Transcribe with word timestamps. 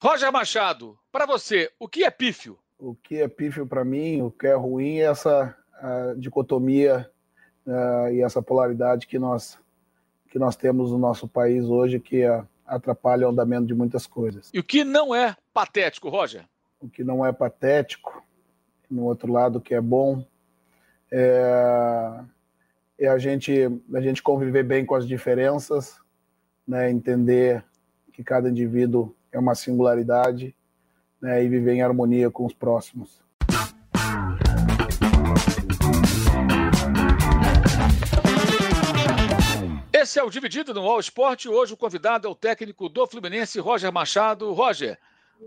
Roger 0.00 0.30
Machado, 0.32 0.96
para 1.10 1.26
você, 1.26 1.72
o 1.76 1.88
que 1.88 2.04
é 2.04 2.10
pífio? 2.10 2.56
O 2.78 2.94
que 2.94 3.16
é 3.16 3.26
pífio 3.26 3.66
para 3.66 3.84
mim, 3.84 4.22
o 4.22 4.30
que 4.30 4.46
é 4.46 4.54
ruim 4.54 4.98
é 4.98 5.06
essa 5.06 5.56
dicotomia 6.16 7.10
uh, 7.66 8.08
e 8.12 8.22
essa 8.22 8.40
polaridade 8.40 9.08
que 9.08 9.18
nós, 9.18 9.58
que 10.30 10.38
nós 10.38 10.54
temos 10.54 10.92
no 10.92 10.98
nosso 10.98 11.26
país 11.26 11.64
hoje, 11.64 11.98
que 11.98 12.24
uh, 12.24 12.46
atrapalha 12.64 13.26
o 13.26 13.30
andamento 13.30 13.66
de 13.66 13.74
muitas 13.74 14.06
coisas. 14.06 14.50
E 14.54 14.60
o 14.60 14.64
que 14.64 14.84
não 14.84 15.12
é 15.12 15.36
patético, 15.52 16.08
Roger? 16.08 16.44
O 16.80 16.88
que 16.88 17.02
não 17.02 17.26
é 17.26 17.32
patético, 17.32 18.22
no 18.88 19.02
outro 19.04 19.32
lado, 19.32 19.60
que 19.60 19.74
é 19.74 19.80
bom, 19.80 20.24
é, 21.10 22.20
é 23.00 23.08
a, 23.08 23.18
gente, 23.18 23.52
a 23.92 24.00
gente 24.00 24.22
conviver 24.22 24.62
bem 24.62 24.86
com 24.86 24.94
as 24.94 25.08
diferenças, 25.08 26.00
né, 26.66 26.88
entender 26.88 27.64
que 28.12 28.22
cada 28.22 28.48
indivíduo 28.48 29.14
é 29.32 29.38
uma 29.38 29.54
singularidade 29.54 30.54
né, 31.20 31.42
e 31.44 31.48
viver 31.48 31.74
em 31.74 31.82
harmonia 31.82 32.30
com 32.30 32.46
os 32.46 32.54
próximos. 32.54 33.20
Esse 39.92 40.18
é 40.18 40.22
o 40.22 40.30
Dividido 40.30 40.72
no 40.72 40.80
All 40.80 41.00
Sport. 41.00 41.46
Hoje 41.46 41.74
o 41.74 41.76
convidado 41.76 42.26
é 42.26 42.30
o 42.30 42.34
técnico 42.34 42.88
do 42.88 43.06
Fluminense, 43.06 43.58
Roger 43.58 43.92
Machado. 43.92 44.52
Roger, 44.52 44.98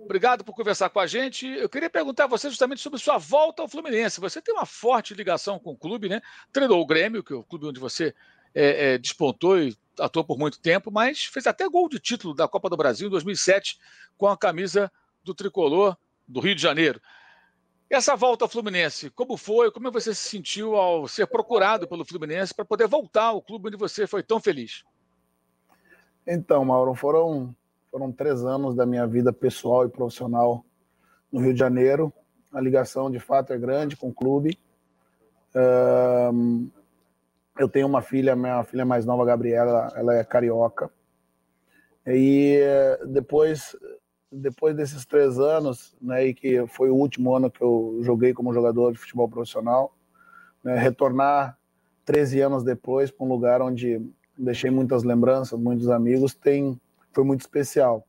obrigado 0.04 0.44
por 0.44 0.54
conversar 0.54 0.90
com 0.90 1.00
a 1.00 1.08
gente. 1.08 1.48
Eu 1.48 1.70
queria 1.70 1.90
perguntar 1.90 2.26
a 2.26 2.28
você 2.28 2.50
justamente 2.50 2.82
sobre 2.82 3.00
sua 3.00 3.18
volta 3.18 3.62
ao 3.62 3.68
Fluminense. 3.68 4.20
Você 4.20 4.42
tem 4.42 4.54
uma 4.54 4.66
forte 4.66 5.14
ligação 5.14 5.58
com 5.58 5.72
o 5.72 5.78
clube, 5.78 6.10
né? 6.10 6.22
Treinou 6.52 6.82
o 6.82 6.86
Grêmio, 6.86 7.24
que 7.24 7.34
é 7.34 7.36
o 7.36 7.44
clube 7.44 7.66
onde 7.66 7.80
você 7.80 8.14
é, 8.54 8.94
é, 8.94 8.98
despontou 8.98 9.58
e 9.58 9.76
atuou 10.02 10.26
por 10.26 10.38
muito 10.38 10.60
tempo, 10.60 10.92
mas 10.92 11.26
fez 11.26 11.48
até 11.48 11.68
gol 11.70 11.88
de 11.88 12.00
título 12.00 12.34
da 12.34 12.48
Copa 12.48 12.70
do 12.70 12.78
Brasil 12.78 13.08
em 13.08 13.12
2007 13.12 13.80
com 14.18 14.28
a 14.28 14.38
camisa 14.38 14.92
do 15.24 15.34
tricolor 15.34 15.96
do 16.28 16.40
Rio 16.40 16.56
de 16.56 16.62
Janeiro. 16.62 17.02
Essa 17.90 18.16
volta 18.16 18.46
ao 18.46 18.50
Fluminense, 18.50 19.10
como 19.10 19.36
foi? 19.36 19.70
Como 19.70 19.92
você 19.92 20.16
se 20.16 20.30
sentiu 20.30 20.76
ao 20.76 21.08
ser 21.08 21.28
procurado 21.28 21.88
pelo 21.88 22.06
Fluminense 22.06 22.54
para 22.54 22.64
poder 22.64 22.88
voltar 22.88 23.26
ao 23.26 23.42
clube 23.42 23.68
onde 23.68 23.78
você 23.78 24.08
foi 24.08 24.24
tão 24.24 24.40
feliz? 24.40 24.84
Então, 26.26 26.64
Mauro, 26.64 26.96
foram, 26.96 27.54
foram 27.92 28.12
três 28.12 28.46
anos 28.46 28.76
da 28.76 28.86
minha 28.86 29.06
vida 29.06 29.34
pessoal 29.34 29.86
e 29.86 29.90
profissional 29.90 30.64
no 31.32 31.42
Rio 31.42 31.54
de 31.54 31.60
Janeiro. 31.60 32.14
A 32.54 32.62
ligação, 32.62 33.12
de 33.12 33.20
fato, 33.20 33.52
é 33.52 33.58
grande 33.58 33.98
com 33.98 34.10
o 34.10 34.14
clube. 34.14 34.58
Um, 35.54 36.70
eu 37.58 37.68
tenho 37.68 37.88
uma 37.88 38.02
filha, 38.02 38.36
minha 38.36 38.64
filha 38.64 38.86
mais 38.86 39.06
nova, 39.06 39.26
Gabriela, 39.26 39.92
ela 39.96 40.16
é 40.16 40.24
carioca. 40.24 40.90
E 42.06 42.60
depois, 43.08 43.76
depois 44.32 44.76
desses 44.76 45.06
três 45.06 45.40
anos, 45.40 45.96
né, 46.02 46.28
e 46.28 46.34
que 46.34 46.66
foi 46.68 46.90
o 46.90 46.96
último 46.96 47.36
ano 47.36 47.52
que 47.52 47.62
eu 47.62 48.00
joguei 48.02 48.34
como 48.34 48.54
jogador 48.54 48.92
de 48.92 48.98
futebol 48.98 49.30
profissional, 49.30 49.96
né, 50.64 50.78
retornar 50.78 51.58
13 52.06 52.42
anos 52.42 52.64
depois 52.64 53.12
para 53.12 53.26
um 53.26 53.30
lugar 53.30 53.62
onde 53.62 54.02
deixei 54.38 54.72
muitas 54.72 55.04
lembranças, 55.04 55.60
muitos 55.60 55.90
amigos, 55.90 56.34
tem 56.34 56.80
foi 57.14 57.26
muito 57.26 57.42
especial, 57.42 58.08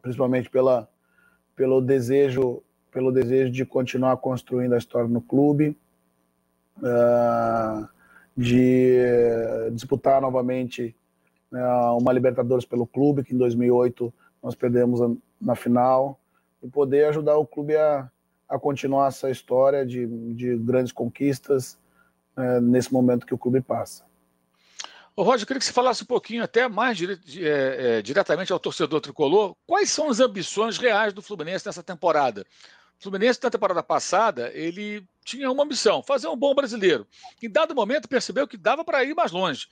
principalmente 0.00 0.48
pela 0.48 0.88
pelo 1.56 1.80
desejo 1.80 2.62
pelo 2.90 3.10
desejo 3.10 3.50
de 3.50 3.66
continuar 3.66 4.16
construindo 4.18 4.72
a 4.72 4.78
história 4.78 5.08
no 5.08 5.20
clube. 5.20 5.76
Uh, 6.78 7.88
de 8.36 8.98
disputar 9.72 10.20
novamente 10.20 10.94
né, 11.50 11.64
uma 11.98 12.12
Libertadores 12.12 12.64
pelo 12.64 12.86
clube, 12.86 13.22
que 13.24 13.34
em 13.34 13.38
2008 13.38 14.12
nós 14.42 14.54
perdemos 14.54 15.00
na 15.40 15.54
final, 15.54 16.20
e 16.62 16.68
poder 16.68 17.06
ajudar 17.06 17.36
o 17.36 17.46
clube 17.46 17.76
a, 17.76 18.10
a 18.48 18.58
continuar 18.58 19.08
essa 19.08 19.30
história 19.30 19.84
de, 19.84 20.06
de 20.34 20.56
grandes 20.56 20.92
conquistas 20.92 21.78
né, 22.36 22.60
nesse 22.60 22.92
momento 22.92 23.26
que 23.26 23.34
o 23.34 23.38
clube 23.38 23.60
passa. 23.60 24.04
Ô, 25.16 25.22
Roger, 25.22 25.42
eu 25.42 25.46
queria 25.46 25.60
que 25.60 25.66
você 25.66 25.72
falasse 25.72 26.02
um 26.02 26.06
pouquinho, 26.06 26.42
até 26.42 26.66
mais 26.66 26.96
dire 26.96 27.20
é, 27.36 27.98
é, 27.98 28.02
diretamente 28.02 28.52
ao 28.52 28.58
torcedor 28.58 29.00
tricolor, 29.00 29.54
quais 29.66 29.90
são 29.90 30.10
as 30.10 30.18
ambições 30.18 30.76
reais 30.76 31.12
do 31.12 31.22
Fluminense 31.22 31.66
nessa 31.66 31.82
temporada? 31.84 32.44
O 33.00 33.02
Fluminense, 33.02 33.40
na 33.42 33.50
temporada 33.50 33.82
passada, 33.82 34.50
ele 34.54 35.06
tinha 35.24 35.50
uma 35.50 35.64
missão: 35.64 36.02
fazer 36.02 36.28
um 36.28 36.36
bom 36.36 36.54
brasileiro. 36.54 37.06
Em 37.42 37.50
dado 37.50 37.74
momento, 37.74 38.08
percebeu 38.08 38.46
que 38.46 38.56
dava 38.56 38.84
para 38.84 39.04
ir 39.04 39.14
mais 39.14 39.32
longe. 39.32 39.66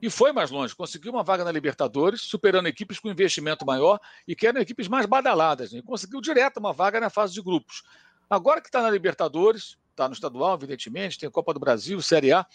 E 0.00 0.08
foi 0.08 0.30
mais 0.30 0.50
longe, 0.50 0.76
conseguiu 0.76 1.10
uma 1.10 1.24
vaga 1.24 1.44
na 1.44 1.50
Libertadores, 1.50 2.20
superando 2.20 2.68
equipes 2.68 3.00
com 3.00 3.08
investimento 3.08 3.66
maior 3.66 3.98
e 4.28 4.36
que 4.36 4.46
eram 4.46 4.60
equipes 4.60 4.86
mais 4.86 5.06
badaladas. 5.06 5.72
Né? 5.72 5.82
Conseguiu 5.84 6.20
direto 6.20 6.58
uma 6.58 6.72
vaga 6.72 7.00
na 7.00 7.10
fase 7.10 7.34
de 7.34 7.42
grupos. 7.42 7.82
Agora 8.30 8.60
que 8.60 8.68
está 8.68 8.80
na 8.80 8.90
Libertadores, 8.90 9.76
está 9.90 10.06
no 10.06 10.14
estadual, 10.14 10.54
evidentemente, 10.54 11.18
tem 11.18 11.28
Copa 11.28 11.52
do 11.52 11.58
Brasil, 11.58 12.00
Série 12.00 12.32
A. 12.32 12.46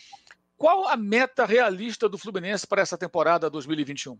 Qual 0.57 0.87
a 0.87 0.95
meta 0.95 1.45
realista 1.45 2.07
do 2.07 2.17
Fluminense 2.17 2.65
para 2.65 2.81
essa 2.81 2.97
temporada 2.97 3.49
2021? 3.49 4.17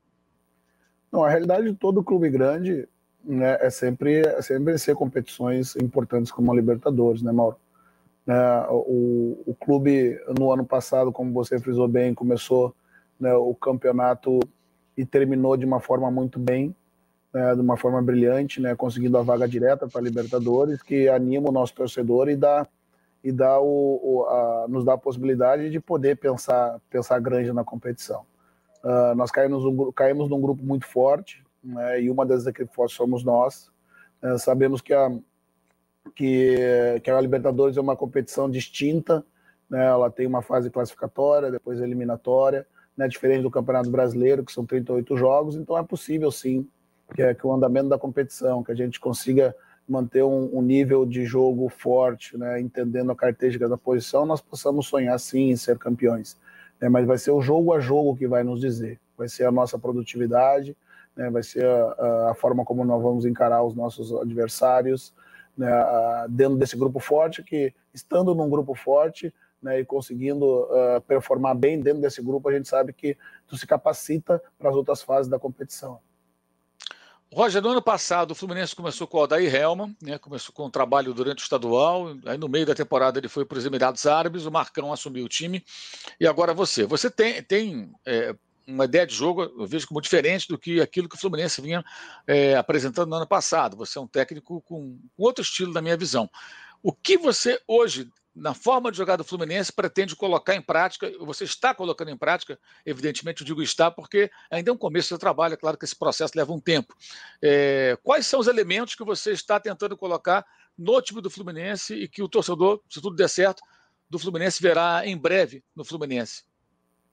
Não, 1.09 1.23
a 1.23 1.29
realidade 1.29 1.71
de 1.71 1.77
todo 1.77 2.03
clube 2.03 2.29
grande 2.29 2.89
né, 3.23 3.57
é 3.61 3.69
sempre, 3.69 4.19
é 4.19 4.41
sempre 4.41 4.77
ser 4.77 4.95
competições 4.95 5.75
importantes 5.77 6.31
como 6.31 6.51
a 6.51 6.55
Libertadores, 6.55 7.21
né, 7.21 7.31
Mauro? 7.31 7.57
É, 8.25 8.67
o, 8.69 9.43
o 9.45 9.55
clube, 9.59 10.19
no 10.37 10.51
ano 10.51 10.65
passado, 10.65 11.11
como 11.11 11.33
você 11.33 11.59
frisou 11.59 11.87
bem, 11.87 12.13
começou 12.13 12.73
né, 13.19 13.33
o 13.33 13.53
campeonato 13.53 14.39
e 14.97 15.05
terminou 15.05 15.57
de 15.57 15.65
uma 15.65 15.79
forma 15.79 16.09
muito 16.09 16.39
bem, 16.39 16.75
né, 17.33 17.55
de 17.55 17.61
uma 17.61 17.75
forma 17.75 18.01
brilhante, 18.01 18.61
né, 18.61 18.75
conseguindo 18.75 19.17
a 19.17 19.23
vaga 19.23 19.47
direta 19.47 19.87
para 19.87 19.99
a 19.99 20.03
Libertadores, 20.03 20.81
que 20.81 21.09
anima 21.09 21.49
o 21.49 21.51
nosso 21.51 21.73
torcedor 21.73 22.29
e 22.29 22.35
dá 22.35 22.67
e 23.23 23.31
dá 23.31 23.57
o, 23.57 24.01
o 24.03 24.25
a, 24.25 24.65
nos 24.67 24.83
dá 24.83 24.93
a 24.93 24.97
possibilidade 24.97 25.69
de 25.69 25.79
poder 25.79 26.17
pensar 26.17 26.79
pensar 26.89 27.19
grande 27.19 27.53
na 27.53 27.63
competição. 27.63 28.25
Uh, 28.83 29.15
nós 29.15 29.31
caímos, 29.31 29.63
caímos 29.95 30.29
num 30.29 30.41
grupo 30.41 30.61
muito 30.61 30.85
forte, 30.85 31.41
né, 31.63 32.01
e 32.01 32.09
uma 32.09 32.25
das 32.25 32.45
equipes 32.45 32.73
somos 32.91 33.23
nós. 33.23 33.71
Uh, 34.21 34.37
sabemos 34.37 34.81
que 34.81 34.93
a, 34.93 35.11
que, 36.15 36.99
que 37.03 37.09
a 37.09 37.21
Libertadores 37.21 37.77
é 37.77 37.81
uma 37.81 37.95
competição 37.95 38.49
distinta, 38.49 39.25
né, 39.69 39.85
ela 39.85 40.09
tem 40.11 40.27
uma 40.27 40.41
fase 40.41 40.69
classificatória, 40.69 41.51
depois 41.51 41.79
eliminatória, 41.79 42.67
né, 42.95 43.07
diferente 43.07 43.41
do 43.41 43.51
Campeonato 43.51 43.89
Brasileiro, 43.89 44.43
que 44.43 44.51
são 44.51 44.65
38 44.65 45.15
jogos, 45.17 45.55
então 45.55 45.77
é 45.77 45.83
possível 45.83 46.31
sim 46.31 46.67
que, 47.13 47.21
é, 47.21 47.33
que 47.33 47.45
o 47.45 47.53
andamento 47.53 47.89
da 47.89 47.97
competição, 47.97 48.63
que 48.63 48.71
a 48.71 48.75
gente 48.75 48.99
consiga 48.99 49.55
manter 49.87 50.23
um, 50.23 50.57
um 50.57 50.61
nível 50.61 51.05
de 51.05 51.25
jogo 51.25 51.67
forte, 51.69 52.37
né, 52.37 52.59
entendendo 52.59 53.11
a 53.11 53.15
característica 53.15 53.67
da 53.67 53.77
posição, 53.77 54.25
nós 54.25 54.41
possamos 54.41 54.87
sonhar 54.87 55.19
sim 55.19 55.49
em 55.49 55.55
ser 55.55 55.77
campeões. 55.77 56.37
Né, 56.79 56.87
mas 56.89 57.05
vai 57.05 57.17
ser 57.17 57.31
o 57.31 57.41
jogo 57.41 57.73
a 57.73 57.79
jogo 57.79 58.15
que 58.15 58.27
vai 58.27 58.43
nos 58.43 58.61
dizer, 58.61 58.99
vai 59.17 59.27
ser 59.27 59.45
a 59.45 59.51
nossa 59.51 59.77
produtividade, 59.77 60.75
né, 61.15 61.29
vai 61.29 61.43
ser 61.43 61.65
a, 61.65 62.31
a, 62.31 62.33
forma 62.35 62.65
como 62.65 62.83
nós 62.83 63.01
vamos 63.01 63.25
encarar 63.25 63.63
os 63.63 63.75
nossos 63.75 64.13
adversários, 64.13 65.13
né, 65.57 65.69
dentro 66.29 66.57
desse 66.57 66.75
grupo 66.75 66.99
forte, 66.99 67.43
que 67.43 67.73
estando 67.93 68.33
num 68.33 68.49
grupo 68.49 68.73
forte 68.73 69.33
né, 69.61 69.79
e 69.79 69.85
conseguindo 69.85 70.45
uh, 70.45 71.01
performar 71.07 71.55
bem 71.55 71.79
dentro 71.79 72.01
desse 72.01 72.21
grupo, 72.21 72.49
a 72.49 72.53
gente 72.53 72.67
sabe 72.67 72.91
que 72.91 73.17
tu 73.47 73.55
se 73.55 73.65
capacita 73.65 74.41
para 74.57 74.69
as 74.69 74.75
outras 74.75 75.01
fases 75.01 75.29
da 75.29 75.39
competição. 75.39 75.99
Roger, 77.33 77.63
no 77.63 77.69
ano 77.69 77.81
passado 77.81 78.31
o 78.31 78.35
Fluminense 78.35 78.75
começou 78.75 79.07
com 79.07 79.17
o 79.17 79.21
Aldair 79.21 79.55
Helman, 79.55 79.95
né, 80.01 80.19
começou 80.19 80.53
com 80.53 80.65
o 80.65 80.69
trabalho 80.69 81.13
durante 81.13 81.39
o 81.39 81.43
estadual, 81.43 82.15
aí 82.25 82.37
no 82.37 82.47
meio 82.47 82.65
da 82.65 82.75
temporada 82.75 83.17
ele 83.17 83.27
foi 83.27 83.43
para 83.45 83.57
os 83.57 83.65
Emirados 83.65 84.05
Árabes, 84.05 84.45
o 84.45 84.51
Marcão 84.51 84.93
assumiu 84.93 85.25
o 85.25 85.29
time, 85.29 85.63
e 86.19 86.27
agora 86.27 86.53
você. 86.53 86.85
Você 86.85 87.09
tem, 87.09 87.41
tem 87.41 87.91
é, 88.05 88.35
uma 88.65 88.85
ideia 88.85 89.05
de 89.05 89.13
jogo, 89.13 89.43
eu 89.43 89.67
vejo 89.67 89.87
como 89.87 90.01
diferente 90.01 90.47
do 90.47 90.57
que 90.57 90.81
aquilo 90.81 91.09
que 91.09 91.15
o 91.15 91.19
Fluminense 91.19 91.61
vinha 91.61 91.83
é, 92.25 92.55
apresentando 92.55 93.09
no 93.09 93.15
ano 93.15 93.27
passado. 93.27 93.77
Você 93.77 93.97
é 93.97 94.01
um 94.01 94.07
técnico 94.07 94.61
com, 94.61 94.97
com 95.15 95.23
outro 95.23 95.43
estilo, 95.43 95.73
na 95.73 95.81
minha 95.81 95.97
visão. 95.97 96.29
O 96.81 96.91
que 96.91 97.17
você 97.17 97.59
hoje, 97.67 98.09
na 98.35 98.53
forma 98.53 98.91
de 98.91 98.97
jogar 98.97 99.15
do 99.15 99.23
Fluminense, 99.23 99.71
pretende 99.71 100.15
colocar 100.15 100.55
em 100.55 100.61
prática? 100.61 101.11
Você 101.19 101.43
está 101.43 101.73
colocando 101.73 102.09
em 102.09 102.17
prática, 102.17 102.59
evidentemente, 102.85 103.41
eu 103.41 103.47
digo 103.47 103.61
está, 103.61 103.91
porque 103.91 104.31
ainda 104.49 104.69
é 104.69 104.73
um 104.73 104.77
começo 104.77 105.13
do 105.13 105.19
trabalho, 105.19 105.53
é 105.53 105.57
claro 105.57 105.77
que 105.77 105.85
esse 105.85 105.95
processo 105.95 106.33
leva 106.35 106.51
um 106.51 106.59
tempo. 106.59 106.95
É, 107.41 107.97
quais 108.03 108.25
são 108.25 108.39
os 108.39 108.47
elementos 108.47 108.95
que 108.95 109.03
você 109.03 109.31
está 109.31 109.59
tentando 109.59 109.97
colocar 109.97 110.45
no 110.77 111.01
time 111.01 111.21
do 111.21 111.29
Fluminense 111.29 111.93
e 111.93 112.07
que 112.07 112.23
o 112.23 112.29
torcedor, 112.29 112.81
se 112.89 113.01
tudo 113.01 113.15
der 113.15 113.29
certo, 113.29 113.61
do 114.09 114.19
Fluminense 114.19 114.61
verá 114.61 115.05
em 115.05 115.17
breve 115.17 115.63
no 115.75 115.83
Fluminense? 115.83 116.43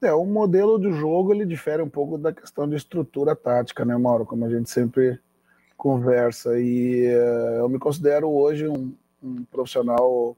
É, 0.02 0.12
o 0.14 0.25
modelo 0.25 0.79
do 0.79 0.93
jogo 0.93 1.35
ele 1.35 1.44
difere 1.44 1.82
um 1.82 1.88
pouco 1.88 2.17
da 2.17 2.32
questão 2.32 2.67
de 2.67 2.75
estrutura 2.75 3.37
tática, 3.37 3.85
né, 3.85 3.97
Mauro? 3.99 4.25
Como 4.25 4.44
a 4.47 4.49
gente 4.49 4.70
sempre 4.70 5.20
conversa. 5.76 6.58
E 6.58 7.06
uh, 7.08 7.61
eu 7.61 7.69
me 7.69 7.79
considero 7.79 8.31
hoje 8.31 8.67
um, 8.67 8.94
um 9.23 9.44
profissional 9.44 10.37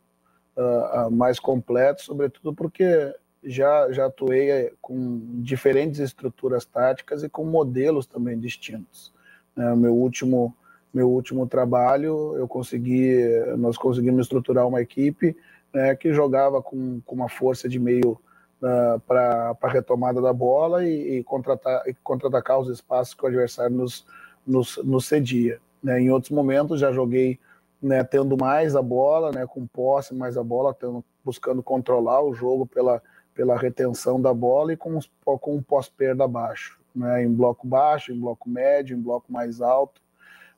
uh, 0.56 1.06
uh, 1.06 1.11
mais 1.11 1.38
completo, 1.41 2.03
sobretudo 2.03 2.55
porque 2.55 3.14
já, 3.43 3.91
já 3.93 4.06
atuei 4.06 4.73
com 4.81 5.20
diferentes 5.43 5.99
estruturas 6.00 6.64
táticas 6.64 7.23
e 7.23 7.29
com 7.29 7.44
modelos 7.44 8.06
também 8.06 8.38
distintos. 8.38 9.12
Né? 9.55 9.75
Meu 9.76 9.94
último 9.94 10.55
meu 10.94 11.09
último 11.09 11.47
trabalho, 11.47 12.37
eu 12.37 12.47
consegui, 12.47 13.17
nós 13.56 13.79
conseguimos 13.79 14.26
estruturar 14.26 14.69
uma 14.69 14.82
equipe 14.82 15.35
né, 15.73 15.97
que 15.97 16.12
jogava 16.12 16.61
com, 16.61 17.00
com 17.06 17.14
uma 17.14 17.31
força 17.31 17.67
de 17.67 17.79
meio 17.79 18.20
uh, 18.62 19.00
para 19.00 19.56
a 19.61 19.69
retomada 19.69 20.20
da 20.20 20.32
bola 20.32 20.85
e, 20.87 21.19
e 21.19 21.25
contratar, 21.25 21.82
e 21.87 21.94
contra-atacar 21.94 22.59
os 22.61 22.69
espaços 22.69 23.14
que 23.14 23.25
o 23.25 23.29
adversário 23.29 23.76
nos, 23.76 24.06
nos, 24.47 24.79
nos 24.85 25.06
cedia. 25.06 25.61
Né? 25.82 26.00
Em 26.00 26.11
outros 26.11 26.31
momentos 26.31 26.81
já 26.81 26.93
joguei 26.93 27.38
né, 27.82 28.05
tendo 28.05 28.37
mais 28.37 28.76
a 28.76 28.82
bola, 28.82 29.32
né, 29.32 29.44
com 29.44 29.67
posse 29.67 30.14
mais 30.14 30.37
a 30.38 30.43
bola, 30.43 30.73
tendo, 30.73 31.05
buscando 31.25 31.62
controlar 31.62 32.23
o 32.23 32.32
jogo 32.32 32.64
pela, 32.64 33.03
pela 33.35 33.59
retenção 33.59 34.20
da 34.20 34.32
bola 34.32 34.73
e 34.73 34.76
com, 34.76 35.00
com 35.25 35.56
um 35.56 35.62
pós-perda 35.62 36.29
baixo, 36.29 36.79
né, 36.94 37.25
em 37.25 37.32
bloco 37.32 37.67
baixo, 37.67 38.12
em 38.12 38.20
bloco 38.20 38.49
médio, 38.49 38.97
em 38.97 39.00
bloco 39.00 39.32
mais 39.32 39.61
alto. 39.61 40.00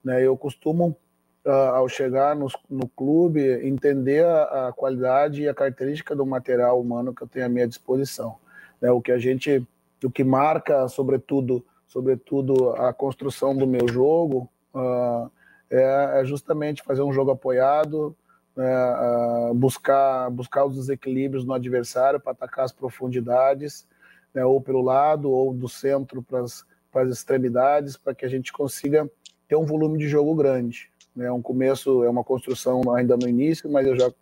Né, 0.04 0.22
eu 0.22 0.36
costumo, 0.36 0.94
uh, 1.44 1.50
ao 1.50 1.88
chegar 1.88 2.34
no, 2.34 2.48
no 2.68 2.88
clube, 2.88 3.40
entender 3.66 4.24
a, 4.24 4.68
a, 4.68 4.72
qualidade 4.72 5.42
e 5.42 5.48
a 5.48 5.54
característica 5.54 6.14
do 6.14 6.24
material 6.24 6.80
humano 6.80 7.14
que 7.14 7.22
eu 7.22 7.28
tenho 7.28 7.46
à 7.46 7.48
minha 7.48 7.68
disposição. 7.68 8.36
Né, 8.80 8.90
o 8.90 9.00
que 9.00 9.12
a 9.12 9.18
gente, 9.18 9.66
o 10.02 10.10
que 10.10 10.24
marca, 10.24 10.88
sobretudo, 10.88 11.64
sobretudo 11.86 12.70
a 12.70 12.92
construção 12.92 13.56
do 13.56 13.66
meu 13.66 13.86
jogo, 13.88 14.48
uh, 14.74 15.30
é, 15.70 16.20
é, 16.20 16.24
justamente 16.24 16.82
fazer 16.82 17.02
um 17.02 17.12
jogo 17.12 17.30
apoiado, 17.30 18.16
uh, 18.56 19.54
buscar, 19.54 20.30
buscar 20.30 20.64
os 20.64 20.76
desequilíbrios 20.76 21.44
no 21.44 21.52
adversário 21.52 22.20
para 22.20 22.32
atacar 22.32 22.64
as 22.64 22.72
profundidades, 22.72 23.86
né, 24.32 24.44
ou 24.44 24.60
pelo 24.60 24.82
lado, 24.82 25.30
ou 25.30 25.52
do 25.52 25.68
centro 25.68 26.22
para 26.22 26.42
as 26.42 27.08
extremidades, 27.08 27.96
para 27.96 28.14
que 28.14 28.24
a 28.24 28.28
gente 28.28 28.52
consiga 28.52 29.08
ter 29.48 29.56
um 29.56 29.64
volume 29.64 29.98
de 29.98 30.08
jogo 30.08 30.34
grande. 30.34 30.90
É 31.18 31.30
um 31.30 31.40
começo, 31.40 32.02
é 32.02 32.10
uma 32.10 32.24
construção 32.24 32.82
ainda 32.94 33.16
no 33.16 33.28
início, 33.28 33.70
mas 33.70 33.86
eu 33.86 33.96
já, 33.96 34.12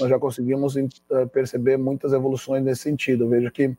nós 0.00 0.10
já 0.10 0.18
conseguimos 0.18 0.76
eh, 0.76 1.26
perceber 1.32 1.76
muitas 1.76 2.12
evoluções 2.12 2.64
nesse 2.64 2.82
sentido. 2.82 3.24
Eu 3.24 3.28
vejo 3.28 3.50
que, 3.52 3.76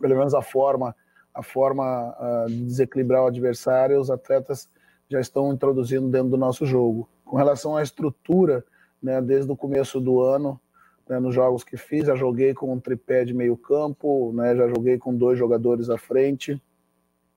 pelo 0.00 0.16
menos 0.16 0.34
a 0.34 0.42
forma, 0.42 0.94
a 1.34 1.42
forma 1.42 2.14
uh, 2.18 2.48
de 2.48 2.64
desequilibrar 2.64 3.22
o 3.22 3.26
adversário, 3.26 4.00
os 4.00 4.10
atletas 4.10 4.68
já 5.08 5.20
estão 5.20 5.52
introduzindo 5.52 6.08
dentro 6.08 6.30
do 6.30 6.36
nosso 6.36 6.66
jogo. 6.66 7.08
Com 7.24 7.36
relação 7.36 7.76
à 7.76 7.82
estrutura, 7.82 8.64
né, 9.02 9.20
desde 9.20 9.50
o 9.50 9.56
começo 9.56 10.00
do 10.00 10.20
ano, 10.20 10.60
né, 11.08 11.18
nos 11.18 11.34
jogos 11.34 11.64
que 11.64 11.76
fiz, 11.76 12.06
já 12.06 12.14
joguei 12.14 12.52
com 12.54 12.72
um 12.72 12.80
tripé 12.80 13.24
de 13.24 13.32
meio 13.32 13.56
campo, 13.56 14.32
né, 14.34 14.56
já 14.56 14.68
joguei 14.68 14.98
com 14.98 15.14
dois 15.14 15.38
jogadores 15.38 15.88
à 15.88 15.96
frente, 15.96 16.60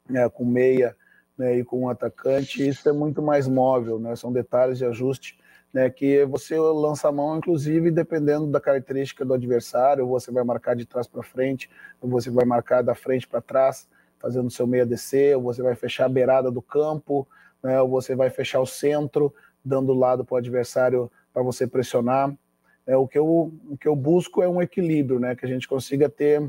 né, 0.10 0.28
com 0.30 0.46
meia 0.46 0.96
né, 1.38 1.58
e 1.58 1.64
com 1.64 1.82
um 1.82 1.90
atacante, 1.90 2.68
isso 2.68 2.88
é 2.88 2.94
muito 2.94 3.22
mais 3.22 3.48
móvel, 3.48 4.00
né, 4.00 4.16
são 4.16 4.32
detalhes 4.32 4.78
de 4.78 4.86
ajuste 4.86 5.38
né, 5.76 5.90
que 5.90 6.24
você 6.24 6.58
lança 6.58 7.10
a 7.10 7.12
mão, 7.12 7.38
inclusive, 7.38 7.92
dependendo 7.92 8.48
da 8.48 8.62
característica 8.62 9.26
do 9.26 9.34
adversário, 9.34 10.08
você 10.08 10.32
vai 10.32 10.42
marcar 10.42 10.74
de 10.74 10.86
trás 10.86 11.06
para 11.06 11.22
frente, 11.22 11.70
ou 12.00 12.10
você 12.10 12.30
vai 12.30 12.46
marcar 12.46 12.82
da 12.82 12.96
frente 12.96 13.28
para 13.28 13.42
trás, 13.42 13.86
fazendo 14.18 14.50
seu 14.50 14.66
meia 14.66 14.86
descer, 14.86 15.36
ou 15.36 15.44
você 15.44 15.62
vai 15.62 15.76
fechar 15.76 16.06
a 16.06 16.10
beirada 16.10 16.50
do 16.50 16.62
campo, 16.62 17.28
né, 17.62 17.82
ou 17.82 17.90
você 17.90 18.16
vai 18.16 18.30
fechar 18.30 18.62
o 18.62 18.66
centro, 18.66 19.34
dando 19.66 19.94
lado 19.94 20.24
para 20.24 20.36
o 20.36 20.38
adversário 20.38 21.12
para 21.34 21.44
você 21.44 21.68
pressionar. 21.68 22.34
É, 22.88 22.96
o, 22.96 23.06
que 23.06 23.20
eu, 23.20 23.28
o 23.70 23.78
que 23.78 23.90
eu 23.90 23.98
busco 23.98 24.42
é 24.42 24.48
um 24.48 24.62
equilíbrio, 24.62 25.20
né, 25.20 25.36
que 25.36 25.46
a 25.46 25.50
gente 25.50 25.68
consiga 25.68 26.08
ter 26.08 26.42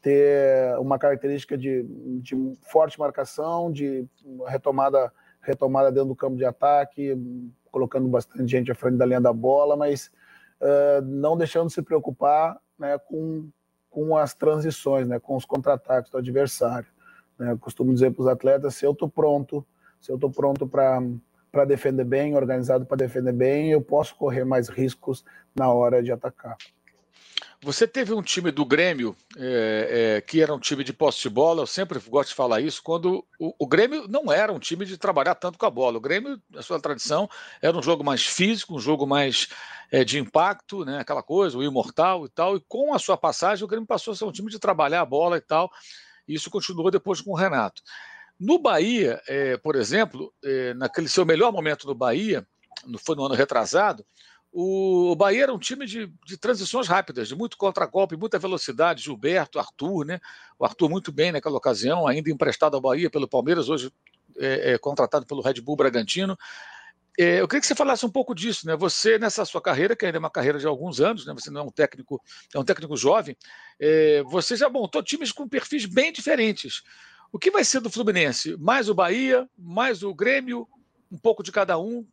ter 0.00 0.78
uma 0.78 0.98
característica 0.98 1.56
de, 1.56 1.84
de 2.20 2.34
forte 2.62 2.98
marcação, 2.98 3.70
de 3.70 4.06
retomada, 4.46 5.12
retomada 5.40 5.92
dentro 5.92 6.08
do 6.08 6.16
campo 6.16 6.36
de 6.36 6.44
ataque, 6.44 7.16
colocando 7.70 8.08
bastante 8.08 8.50
gente 8.50 8.72
à 8.72 8.74
frente 8.74 8.96
da 8.96 9.06
linha 9.06 9.20
da 9.20 9.32
bola, 9.32 9.76
mas 9.76 10.10
uh, 10.60 11.02
não 11.04 11.36
deixando 11.36 11.68
de 11.68 11.74
se 11.74 11.82
preocupar 11.82 12.58
né, 12.78 12.98
com, 12.98 13.48
com 13.90 14.16
as 14.16 14.34
transições, 14.34 15.06
né, 15.06 15.18
com 15.18 15.36
os 15.36 15.44
contra-ataques 15.44 16.10
do 16.10 16.18
adversário. 16.18 16.88
Né? 17.38 17.52
Eu 17.52 17.58
costumo 17.58 17.92
dizer 17.92 18.12
para 18.12 18.22
os 18.22 18.28
atletas: 18.28 18.74
se 18.74 18.86
eu 18.86 18.92
estou 18.92 19.08
pronto, 19.08 19.64
se 20.00 20.10
eu 20.10 20.16
estou 20.16 20.30
pronto 20.30 20.66
para 20.66 21.64
defender 21.66 22.04
bem, 22.04 22.34
organizado 22.36 22.86
para 22.86 22.96
defender 22.96 23.32
bem, 23.32 23.70
eu 23.70 23.82
posso 23.82 24.16
correr 24.16 24.44
mais 24.44 24.68
riscos 24.68 25.24
na 25.54 25.72
hora 25.72 26.02
de 26.02 26.10
atacar. 26.10 26.56
Você 27.62 27.86
teve 27.86 28.14
um 28.14 28.22
time 28.22 28.50
do 28.50 28.64
Grêmio 28.64 29.14
é, 29.36 30.14
é, 30.16 30.20
que 30.22 30.40
era 30.40 30.54
um 30.54 30.58
time 30.58 30.82
de 30.82 30.94
posse 30.94 31.20
de 31.20 31.28
bola, 31.28 31.60
eu 31.60 31.66
sempre 31.66 31.98
gosto 31.98 32.30
de 32.30 32.34
falar 32.34 32.62
isso, 32.62 32.82
quando 32.82 33.22
o, 33.38 33.54
o, 33.58 33.66
Grêmio 33.66 34.08
não 34.08 34.32
era 34.32 34.50
um 34.50 34.58
time 34.58 34.86
de 34.86 34.96
trabalhar 34.96 35.34
tanto 35.34 35.58
com 35.58 35.66
a 35.66 35.70
bola. 35.70 35.98
O 35.98 36.00
Grêmio, 36.00 36.40
a 36.56 36.62
sua 36.62 36.80
tradição, 36.80 37.28
era 37.60 37.76
um 37.76 37.82
jogo 37.82 38.02
mais 38.02 38.24
físico, 38.24 38.74
um 38.74 38.80
jogo 38.80 39.06
mais 39.06 39.48
é, 39.92 40.02
de 40.04 40.18
impacto, 40.18 40.86
né, 40.86 41.00
aquela 41.00 41.22
coisa, 41.22 41.58
o 41.58 41.62
imortal 41.62 42.24
e 42.24 42.30
tal. 42.30 42.56
E 42.56 42.64
com 42.66 42.94
a 42.94 42.98
sua 42.98 43.18
passagem, 43.18 43.62
o 43.62 43.68
Grêmio 43.68 43.86
passou 43.86 44.14
a 44.14 44.16
ser 44.16 44.24
um 44.24 44.32
time 44.32 44.50
de 44.50 44.58
trabalhar 44.58 45.02
a 45.02 45.06
bola 45.06 45.36
e 45.36 45.42
tal. 45.42 45.70
E 46.26 46.34
isso 46.34 46.48
continuou 46.48 46.90
depois 46.90 47.20
com 47.20 47.32
o 47.32 47.36
Renato. 47.36 47.82
No 48.38 48.58
Bahia, 48.58 49.20
é, 49.28 49.58
por 49.58 49.76
exemplo, 49.76 50.32
é, 50.42 50.72
naquele 50.72 51.10
seu 51.10 51.26
melhor 51.26 51.52
momento 51.52 51.86
no 51.86 51.94
Bahia, 51.94 52.46
foi 53.04 53.14
no 53.16 53.26
ano 53.26 53.34
retrasado, 53.34 54.02
o 54.52 55.14
Bahia 55.14 55.44
era 55.44 55.54
um 55.54 55.58
time 55.58 55.86
de, 55.86 56.12
de 56.26 56.36
transições 56.36 56.88
rápidas, 56.88 57.28
de 57.28 57.36
muito 57.36 57.56
contragolpe, 57.56 58.16
muita 58.16 58.38
velocidade. 58.38 59.02
Gilberto, 59.02 59.58
Arthur, 59.58 60.04
né? 60.04 60.20
O 60.58 60.64
Arthur 60.64 60.88
muito 60.88 61.12
bem 61.12 61.30
naquela 61.30 61.56
ocasião, 61.56 62.06
ainda 62.06 62.30
emprestado 62.30 62.74
ao 62.74 62.80
Bahia 62.80 63.08
pelo 63.08 63.28
Palmeiras, 63.28 63.68
hoje 63.68 63.92
é, 64.38 64.72
é 64.72 64.78
contratado 64.78 65.24
pelo 65.24 65.40
Red 65.40 65.60
Bull 65.60 65.76
Bragantino. 65.76 66.36
É, 67.18 67.40
eu 67.40 67.46
queria 67.46 67.60
que 67.60 67.66
você 67.66 67.74
falasse 67.74 68.04
um 68.06 68.10
pouco 68.10 68.34
disso, 68.34 68.66
né? 68.66 68.76
Você 68.76 69.18
nessa 69.18 69.44
sua 69.44 69.60
carreira, 69.60 69.94
que 69.94 70.04
ainda 70.04 70.18
é 70.18 70.20
uma 70.20 70.30
carreira 70.30 70.58
de 70.58 70.66
alguns 70.66 71.00
anos, 71.00 71.26
né? 71.26 71.32
Você 71.34 71.50
não 71.50 71.60
é 71.60 71.64
um 71.64 71.70
técnico, 71.70 72.20
é 72.54 72.58
um 72.58 72.64
técnico 72.64 72.96
jovem. 72.96 73.36
É, 73.78 74.22
você 74.24 74.56
já 74.56 74.68
montou 74.68 75.02
times 75.02 75.30
com 75.30 75.48
perfis 75.48 75.86
bem 75.86 76.12
diferentes. 76.12 76.82
O 77.32 77.38
que 77.38 77.50
vai 77.50 77.62
ser 77.62 77.80
do 77.80 77.90
Fluminense? 77.90 78.56
Mais 78.56 78.88
o 78.88 78.94
Bahia, 78.94 79.48
mais 79.56 80.02
o 80.02 80.14
Grêmio, 80.14 80.66
um 81.10 81.18
pouco 81.18 81.42
de 81.42 81.52
cada 81.52 81.78
um. 81.78 82.06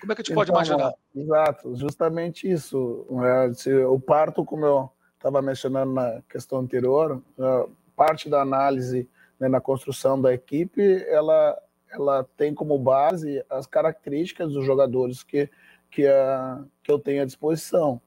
Como 0.00 0.12
é 0.12 0.14
que 0.14 0.22
a 0.22 0.24
gente 0.24 0.34
pode 0.34 0.50
então, 0.50 0.62
imaginar? 0.62 0.94
Exato, 1.14 1.76
justamente 1.76 2.50
isso. 2.50 3.06
Né? 3.10 3.84
O 3.86 4.00
parto, 4.00 4.44
como 4.44 4.64
eu 4.64 4.90
estava 5.16 5.42
mencionando 5.42 5.92
na 5.92 6.22
questão 6.28 6.58
anterior, 6.58 7.22
é, 7.38 7.66
parte 7.94 8.30
da 8.30 8.40
análise 8.40 9.08
né, 9.38 9.48
na 9.48 9.60
construção 9.60 10.20
da 10.20 10.32
equipe, 10.32 11.04
ela, 11.06 11.60
ela 11.90 12.26
tem 12.36 12.54
como 12.54 12.78
base 12.78 13.44
as 13.50 13.66
características 13.66 14.52
dos 14.52 14.64
jogadores 14.64 15.22
que, 15.22 15.50
que, 15.90 16.06
a, 16.06 16.64
que 16.82 16.90
eu 16.90 16.98
tenho 16.98 17.22
à 17.22 17.26
disposição. 17.26 18.00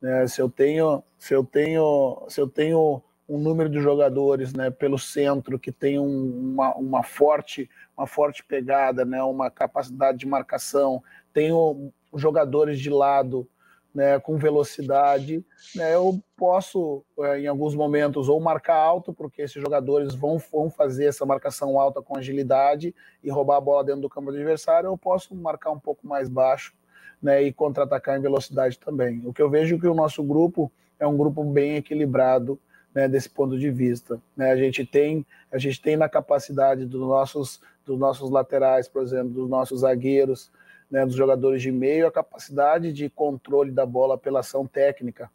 Né? 0.00 0.26
Se 0.26 0.40
eu 0.40 0.48
tenho, 0.48 1.02
se 1.18 1.34
eu 1.34 1.44
tenho, 1.44 2.24
se 2.28 2.40
eu 2.40 2.48
tenho 2.48 3.02
um 3.28 3.38
número 3.38 3.68
de 3.70 3.80
jogadores 3.80 4.52
né, 4.52 4.70
pelo 4.70 4.98
centro 4.98 5.58
que 5.58 5.72
tem 5.72 5.98
um, 5.98 6.52
uma, 6.52 6.74
uma, 6.74 7.02
forte, 7.02 7.68
uma 7.96 8.06
forte 8.06 8.44
pegada, 8.44 9.04
né, 9.04 9.22
uma 9.22 9.50
capacidade 9.50 10.18
de 10.18 10.26
marcação, 10.26 11.02
tenho 11.34 11.92
jogadores 12.14 12.78
de 12.78 12.88
lado 12.88 13.46
né, 13.94 14.18
com 14.18 14.36
velocidade, 14.36 15.44
né, 15.74 15.94
eu 15.94 16.18
posso, 16.36 17.04
é, 17.20 17.40
em 17.40 17.46
alguns 17.46 17.76
momentos, 17.76 18.28
ou 18.28 18.40
marcar 18.40 18.74
alto, 18.74 19.12
porque 19.12 19.42
esses 19.42 19.62
jogadores 19.62 20.14
vão, 20.14 20.36
vão 20.50 20.68
fazer 20.68 21.06
essa 21.06 21.24
marcação 21.24 21.78
alta 21.78 22.02
com 22.02 22.16
agilidade 22.16 22.92
e 23.22 23.30
roubar 23.30 23.58
a 23.58 23.60
bola 23.60 23.84
dentro 23.84 24.00
do 24.00 24.08
campo 24.08 24.32
do 24.32 24.36
adversário, 24.36 24.88
eu 24.88 24.98
posso 24.98 25.34
marcar 25.34 25.70
um 25.70 25.78
pouco 25.78 26.06
mais 26.06 26.28
baixo 26.28 26.74
né, 27.22 27.42
e 27.42 27.52
contra-atacar 27.52 28.18
em 28.18 28.22
velocidade 28.22 28.78
também. 28.78 29.22
O 29.24 29.32
que 29.32 29.40
eu 29.40 29.48
vejo 29.48 29.76
é 29.76 29.78
que 29.78 29.86
o 29.86 29.94
nosso 29.94 30.24
grupo 30.24 30.72
é 30.98 31.06
um 31.06 31.16
grupo 31.16 31.44
bem 31.44 31.76
equilibrado, 31.76 32.58
né, 32.92 33.08
desse 33.08 33.28
ponto 33.28 33.58
de 33.58 33.70
vista. 33.70 34.20
Né? 34.36 34.50
A 34.50 34.56
gente 34.56 34.84
tem 34.84 35.26
a 35.50 35.58
gente 35.58 35.80
tem 35.80 35.96
na 35.96 36.08
capacidade 36.08 36.84
dos 36.84 37.00
nossos 37.00 37.60
dos 37.84 37.98
nossos 37.98 38.30
laterais, 38.30 38.88
por 38.88 39.02
exemplo, 39.02 39.30
dos 39.30 39.48
nossos 39.48 39.80
zagueiros, 39.80 40.50
né, 40.90 41.04
dos 41.04 41.14
jogadores 41.14 41.62
de 41.62 41.72
meio, 41.72 42.06
a 42.06 42.12
capacidade 42.12 42.92
de 42.92 43.08
controle 43.10 43.70
da 43.70 43.84
bola 43.84 44.16
pela 44.16 44.40
ação 44.40 44.66
técnica. 44.66 45.30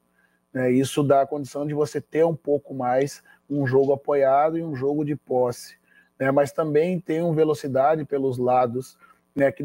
Né? 0.54 0.72
Isso 0.72 1.04
dá 1.04 1.22
a 1.22 1.28
condição 1.28 1.66
de 1.66 1.74
você 1.74 2.00
ter 2.00 2.26
um 2.26 2.36
pouco 2.36 2.74
mais 2.74 3.24
um 3.50 3.66
jogo 3.66 3.94
apoiado 3.94 4.58
e 4.58 4.64
um 4.64 4.76
jogo 4.76 5.04
de 5.04 5.16
posse. 5.16 5.76
Né? 6.20 6.32
Mas 6.32 6.52
também 6.52 7.00
tem 7.00 7.22
uma 7.22 7.34
velocidade 7.34 8.06
pelos 8.06 8.38
lados, 8.38 8.98
né, 9.36 9.52
que 9.52 9.64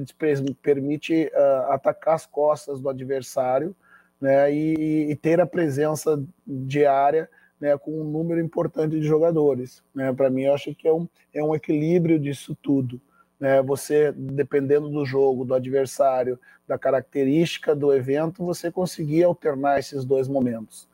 permite 0.62 1.30
uh, 1.34 1.72
atacar 1.72 2.14
as 2.14 2.26
costas 2.26 2.80
do 2.80 2.88
adversário 2.88 3.74
né, 4.20 4.52
e, 4.52 5.10
e 5.10 5.16
ter 5.16 5.40
a 5.40 5.46
presença 5.46 6.22
diária 6.46 7.28
né, 7.60 7.76
com 7.78 8.00
um 8.00 8.04
número 8.04 8.40
importante 8.40 8.98
de 8.98 9.06
jogadores. 9.06 9.82
Para 10.16 10.30
mim, 10.30 10.42
eu 10.42 10.54
acho 10.54 10.74
que 10.74 10.86
é 10.86 10.92
um, 10.92 11.08
é 11.32 11.42
um 11.42 11.54
equilíbrio 11.54 12.18
disso 12.18 12.56
tudo. 12.62 13.00
Né? 13.44 13.60
Você, 13.60 14.10
dependendo 14.10 14.88
do 14.88 15.04
jogo, 15.04 15.44
do 15.44 15.52
adversário, 15.52 16.40
da 16.66 16.78
característica 16.78 17.76
do 17.76 17.92
evento, 17.92 18.42
você 18.42 18.72
conseguir 18.72 19.22
alternar 19.22 19.78
esses 19.78 20.02
dois 20.02 20.26
momentos. 20.26 20.88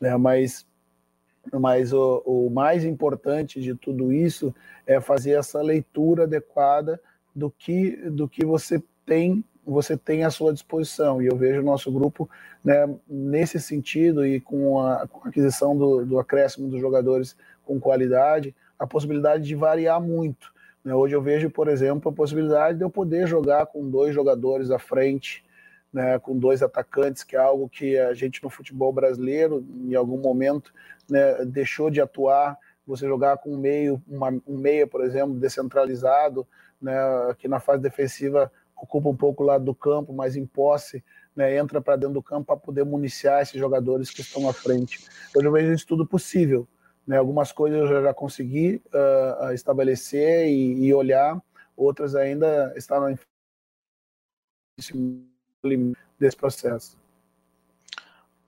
Né? 0.00 0.16
Mas, 0.16 0.64
mas 1.52 1.92
o, 1.92 2.22
o 2.24 2.48
mais 2.48 2.84
importante 2.84 3.60
de 3.60 3.74
tudo 3.74 4.12
isso 4.12 4.54
é 4.86 5.00
fazer 5.00 5.32
essa 5.32 5.60
leitura 5.60 6.22
adequada 6.22 7.00
do 7.34 7.50
que, 7.50 7.96
do 8.08 8.28
que 8.28 8.44
você 8.44 8.80
tem 9.04 9.44
você 9.66 9.96
tem 9.96 10.22
à 10.22 10.30
sua 10.30 10.52
disposição. 10.52 11.20
E 11.20 11.26
eu 11.26 11.34
vejo 11.34 11.60
o 11.60 11.64
nosso 11.64 11.90
grupo 11.90 12.30
né, 12.64 12.88
nesse 13.08 13.58
sentido 13.58 14.24
e 14.24 14.40
com 14.40 14.80
a, 14.80 15.08
com 15.08 15.26
a 15.26 15.28
aquisição 15.28 15.76
do, 15.76 16.06
do, 16.06 16.20
acréscimo 16.20 16.68
dos 16.68 16.80
jogadores 16.80 17.36
com 17.64 17.80
qualidade, 17.80 18.54
a 18.78 18.86
possibilidade 18.86 19.42
de 19.42 19.56
variar 19.56 20.00
muito. 20.00 20.54
Né? 20.86 20.94
Hoje 20.94 21.16
eu 21.16 21.20
vejo, 21.20 21.50
por 21.50 21.66
exemplo, 21.66 22.12
a 22.12 22.14
possibilidade 22.14 22.78
de 22.78 22.84
eu 22.84 22.88
poder 22.88 23.26
jogar 23.26 23.66
com 23.66 23.90
dois 23.90 24.14
jogadores 24.14 24.70
à 24.70 24.78
frente, 24.78 25.44
né, 25.92 26.16
com 26.20 26.38
dois 26.38 26.62
atacantes, 26.62 27.24
que 27.24 27.34
é 27.34 27.40
algo 27.40 27.68
que 27.68 27.98
a 27.98 28.14
gente 28.14 28.40
no 28.40 28.48
futebol 28.48 28.92
brasileiro, 28.92 29.66
em 29.84 29.96
algum 29.96 30.16
momento, 30.16 30.72
né, 31.10 31.44
deixou 31.44 31.90
de 31.90 32.00
atuar. 32.00 32.56
Você 32.86 33.04
jogar 33.04 33.38
com 33.38 33.52
um 33.52 33.58
meio, 33.58 34.00
uma, 34.06 34.28
um 34.46 34.56
meia, 34.56 34.86
por 34.86 35.02
exemplo, 35.02 35.34
descentralizado, 35.34 36.46
né, 36.80 36.94
que 37.36 37.48
na 37.48 37.58
fase 37.58 37.82
defensiva 37.82 38.52
ocupa 38.76 39.08
um 39.08 39.16
pouco 39.16 39.42
o 39.42 39.46
lado 39.46 39.64
do 39.64 39.74
campo, 39.74 40.12
mas 40.12 40.36
em 40.36 40.46
posse, 40.46 41.02
né, 41.34 41.56
entra 41.56 41.80
para 41.80 41.96
dentro 41.96 42.14
do 42.14 42.22
campo 42.22 42.46
para 42.46 42.56
poder 42.56 42.84
municiar 42.84 43.42
esses 43.42 43.58
jogadores 43.58 44.08
que 44.10 44.20
estão 44.20 44.48
à 44.48 44.52
frente. 44.52 45.04
Hoje 45.34 45.48
eu 45.48 45.52
vejo 45.52 45.72
isso 45.72 45.86
tudo 45.86 46.06
possível. 46.06 46.68
Né? 47.06 47.16
Algumas 47.16 47.52
coisas 47.52 47.90
eu 47.90 48.02
já 48.02 48.12
consegui 48.12 48.82
uh, 48.86 49.52
estabelecer 49.52 50.48
e, 50.48 50.86
e, 50.86 50.94
olhar, 50.94 51.40
outras 51.76 52.14
ainda 52.14 52.72
estão 52.76 53.08
em 53.08 53.18
desse 56.18 56.36
processo. 56.36 56.98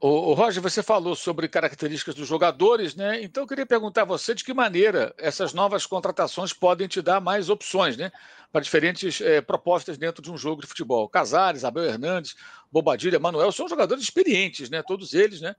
O, 0.00 0.32
Roger, 0.32 0.62
você 0.62 0.80
falou 0.80 1.16
sobre 1.16 1.48
características 1.48 2.14
dos 2.14 2.28
jogadores, 2.28 2.94
né? 2.94 3.20
Então 3.20 3.42
eu 3.42 3.48
queria 3.48 3.66
perguntar 3.66 4.02
a 4.02 4.04
você 4.04 4.32
de 4.32 4.44
que 4.44 4.54
maneira 4.54 5.12
essas 5.18 5.52
novas 5.52 5.86
contratações 5.86 6.52
podem 6.52 6.86
te 6.86 7.02
dar 7.02 7.20
mais 7.20 7.50
opções, 7.50 7.96
né? 7.96 8.12
Para 8.52 8.60
diferentes 8.60 9.20
é, 9.20 9.40
propostas 9.40 9.98
dentro 9.98 10.22
de 10.22 10.30
um 10.30 10.38
jogo 10.38 10.62
de 10.62 10.68
futebol. 10.68 11.08
Casares, 11.08 11.64
Abel 11.64 11.84
Hernandes, 11.84 12.36
Bobadilha, 12.70 13.18
Manuel, 13.18 13.50
são 13.50 13.68
jogadores 13.68 14.04
experientes, 14.04 14.70
né? 14.70 14.84
Todos 14.84 15.14
eles, 15.14 15.40
né? 15.40 15.56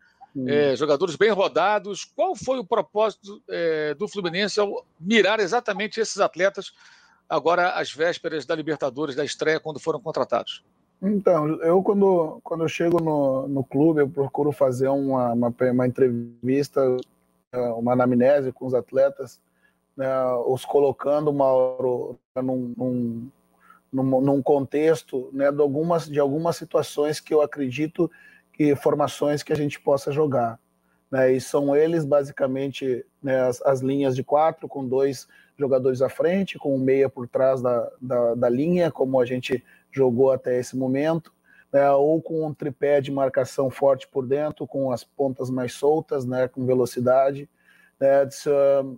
É, 0.48 0.76
jogadores 0.76 1.16
bem 1.16 1.32
rodados. 1.32 2.06
Qual 2.06 2.36
foi 2.36 2.60
o 2.60 2.66
propósito 2.66 3.42
é, 3.50 3.94
do 3.96 4.08
Fluminense 4.08 4.60
ao 4.60 4.86
mirar 5.00 5.40
exatamente 5.40 6.00
esses 6.00 6.20
atletas 6.20 6.72
agora 7.28 7.72
às 7.72 7.92
vésperas 7.92 8.46
da 8.46 8.56
Libertadores, 8.56 9.16
da 9.16 9.26
estreia, 9.26 9.60
quando 9.60 9.80
foram 9.80 10.00
contratados? 10.00 10.64
Então, 11.02 11.48
eu 11.62 11.82
quando, 11.82 12.40
quando 12.44 12.64
eu 12.64 12.68
chego 12.68 13.02
no, 13.02 13.48
no 13.48 13.64
clube, 13.64 14.02
eu 14.02 14.10
procuro 14.10 14.52
fazer 14.52 14.90
uma, 14.90 15.32
uma, 15.32 15.56
uma 15.72 15.88
entrevista, 15.88 16.82
uma 17.78 17.94
anamnese 17.94 18.52
com 18.52 18.66
os 18.66 18.74
atletas, 18.74 19.40
né, 19.96 20.08
os 20.46 20.66
colocando, 20.66 21.32
Mauro, 21.32 22.20
num, 22.36 22.74
num, 22.78 23.32
num, 23.92 24.22
num 24.22 24.42
contexto 24.42 25.30
né, 25.32 25.52
de, 25.52 25.62
algumas, 25.62 26.10
de 26.10 26.20
algumas 26.20 26.58
situações 26.58 27.20
que 27.20 27.34
eu 27.34 27.42
acredito 27.42 28.12
que 28.60 28.76
formações 28.76 29.42
que 29.42 29.54
a 29.54 29.56
gente 29.56 29.80
possa 29.80 30.12
jogar. 30.12 30.60
Né, 31.10 31.32
e 31.32 31.40
são 31.40 31.74
eles, 31.74 32.04
basicamente, 32.04 33.06
né, 33.24 33.40
as, 33.40 33.62
as, 33.62 33.80
linhas 33.80 34.14
de 34.14 34.22
quatro, 34.22 34.68
com 34.68 34.86
dois 34.86 35.30
jogadores 35.58 36.02
à 36.02 36.10
frente, 36.10 36.60
com 36.60 36.76
um 36.76 36.78
meia 36.78 37.08
por 37.08 37.26
trás 37.26 37.62
da, 37.62 37.90
da, 38.02 38.36
da 38.36 38.50
linha, 38.50 38.92
como 38.92 39.18
a 39.18 39.26
gente 39.26 39.64
jogou 39.90 40.34
até 40.34 40.60
esse 40.60 40.76
momento, 40.76 41.32
né, 41.72 41.90
ou 41.92 42.22
com 42.22 42.46
um 42.46 42.54
tripé 42.54 43.00
de 43.00 43.14
marcação 43.14 43.72
forte 43.72 44.10
por 44.10 44.28
dentro, 44.28 44.68
com 44.68 44.92
as 44.92 45.06
pontas 45.06 45.50
mais 45.50 45.72
soltas, 45.72 46.26
né, 46.26 46.50
com 46.50 46.66
velocidade. 46.66 47.50
Né, 47.98 48.28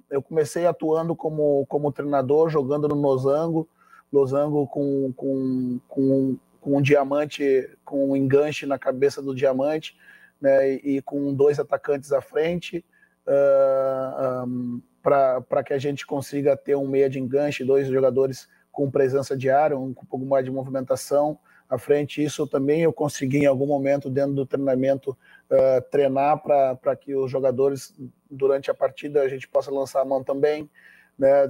eu 0.09 0.23
comecei 0.23 0.65
atuando 0.65 1.15
como, 1.15 1.67
como 1.67 1.91
treinador, 1.91 2.49
jogando 2.49 2.87
no 2.87 2.95
Losango, 2.95 3.69
Losango 4.11 4.65
com, 4.65 5.13
com, 5.15 5.79
com, 5.87 6.37
com 6.61 6.77
um 6.77 6.81
diamante, 6.81 7.67
com 7.83 8.11
um 8.11 8.15
enganche 8.15 8.65
na 8.67 8.77
cabeça 8.77 9.21
do 9.21 9.35
diamante, 9.35 9.97
né, 10.39 10.73
e 10.75 11.01
com 11.01 11.33
dois 11.33 11.59
atacantes 11.59 12.13
à 12.13 12.21
frente, 12.21 12.85
uh, 13.27 14.45
um, 14.45 14.81
para 15.01 15.63
que 15.63 15.73
a 15.73 15.79
gente 15.79 16.05
consiga 16.05 16.55
ter 16.55 16.75
um 16.75 16.87
meia 16.87 17.09
de 17.09 17.19
enganche, 17.19 17.65
dois 17.65 17.87
jogadores 17.87 18.47
com 18.71 18.89
presença 18.89 19.35
diária, 19.35 19.77
um, 19.77 19.87
um 19.87 19.93
pouco 19.93 20.25
mais 20.25 20.45
de 20.45 20.51
movimentação 20.51 21.37
à 21.67 21.77
frente. 21.77 22.23
Isso 22.23 22.45
também 22.45 22.83
eu 22.83 22.93
consegui 22.93 23.39
em 23.39 23.47
algum 23.47 23.65
momento 23.65 24.09
dentro 24.09 24.33
do 24.33 24.45
treinamento 24.45 25.11
uh, 25.11 25.81
treinar 25.89 26.41
para 26.41 26.95
que 26.95 27.15
os 27.15 27.29
jogadores 27.29 27.93
durante 28.29 28.69
a 28.69 28.73
partida 28.73 29.21
a 29.21 29.27
gente 29.27 29.47
possa 29.47 29.71
lançar 29.71 30.01
a 30.01 30.05
mão 30.05 30.23
também, 30.23 30.69
né? 31.17 31.47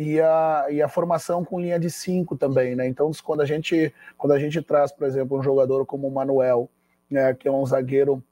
E 0.00 0.20
a, 0.20 0.66
e 0.70 0.80
a 0.80 0.86
formação 0.86 1.44
com 1.44 1.58
linha 1.58 1.76
de 1.76 1.90
cinco 1.90 2.36
também, 2.36 2.76
né? 2.76 2.86
Então 2.86 3.10
quando 3.24 3.40
a 3.40 3.44
gente 3.44 3.92
quando 4.16 4.32
a 4.32 4.38
gente 4.38 4.62
traz, 4.62 4.92
por 4.92 5.04
exemplo, 5.04 5.36
um 5.36 5.42
jogador 5.42 5.84
como 5.84 6.06
o 6.06 6.10
Manuel, 6.12 6.70
né, 7.10 7.34
que 7.34 7.48
é 7.48 7.50
um 7.50 7.66
zagueiro 7.66 8.22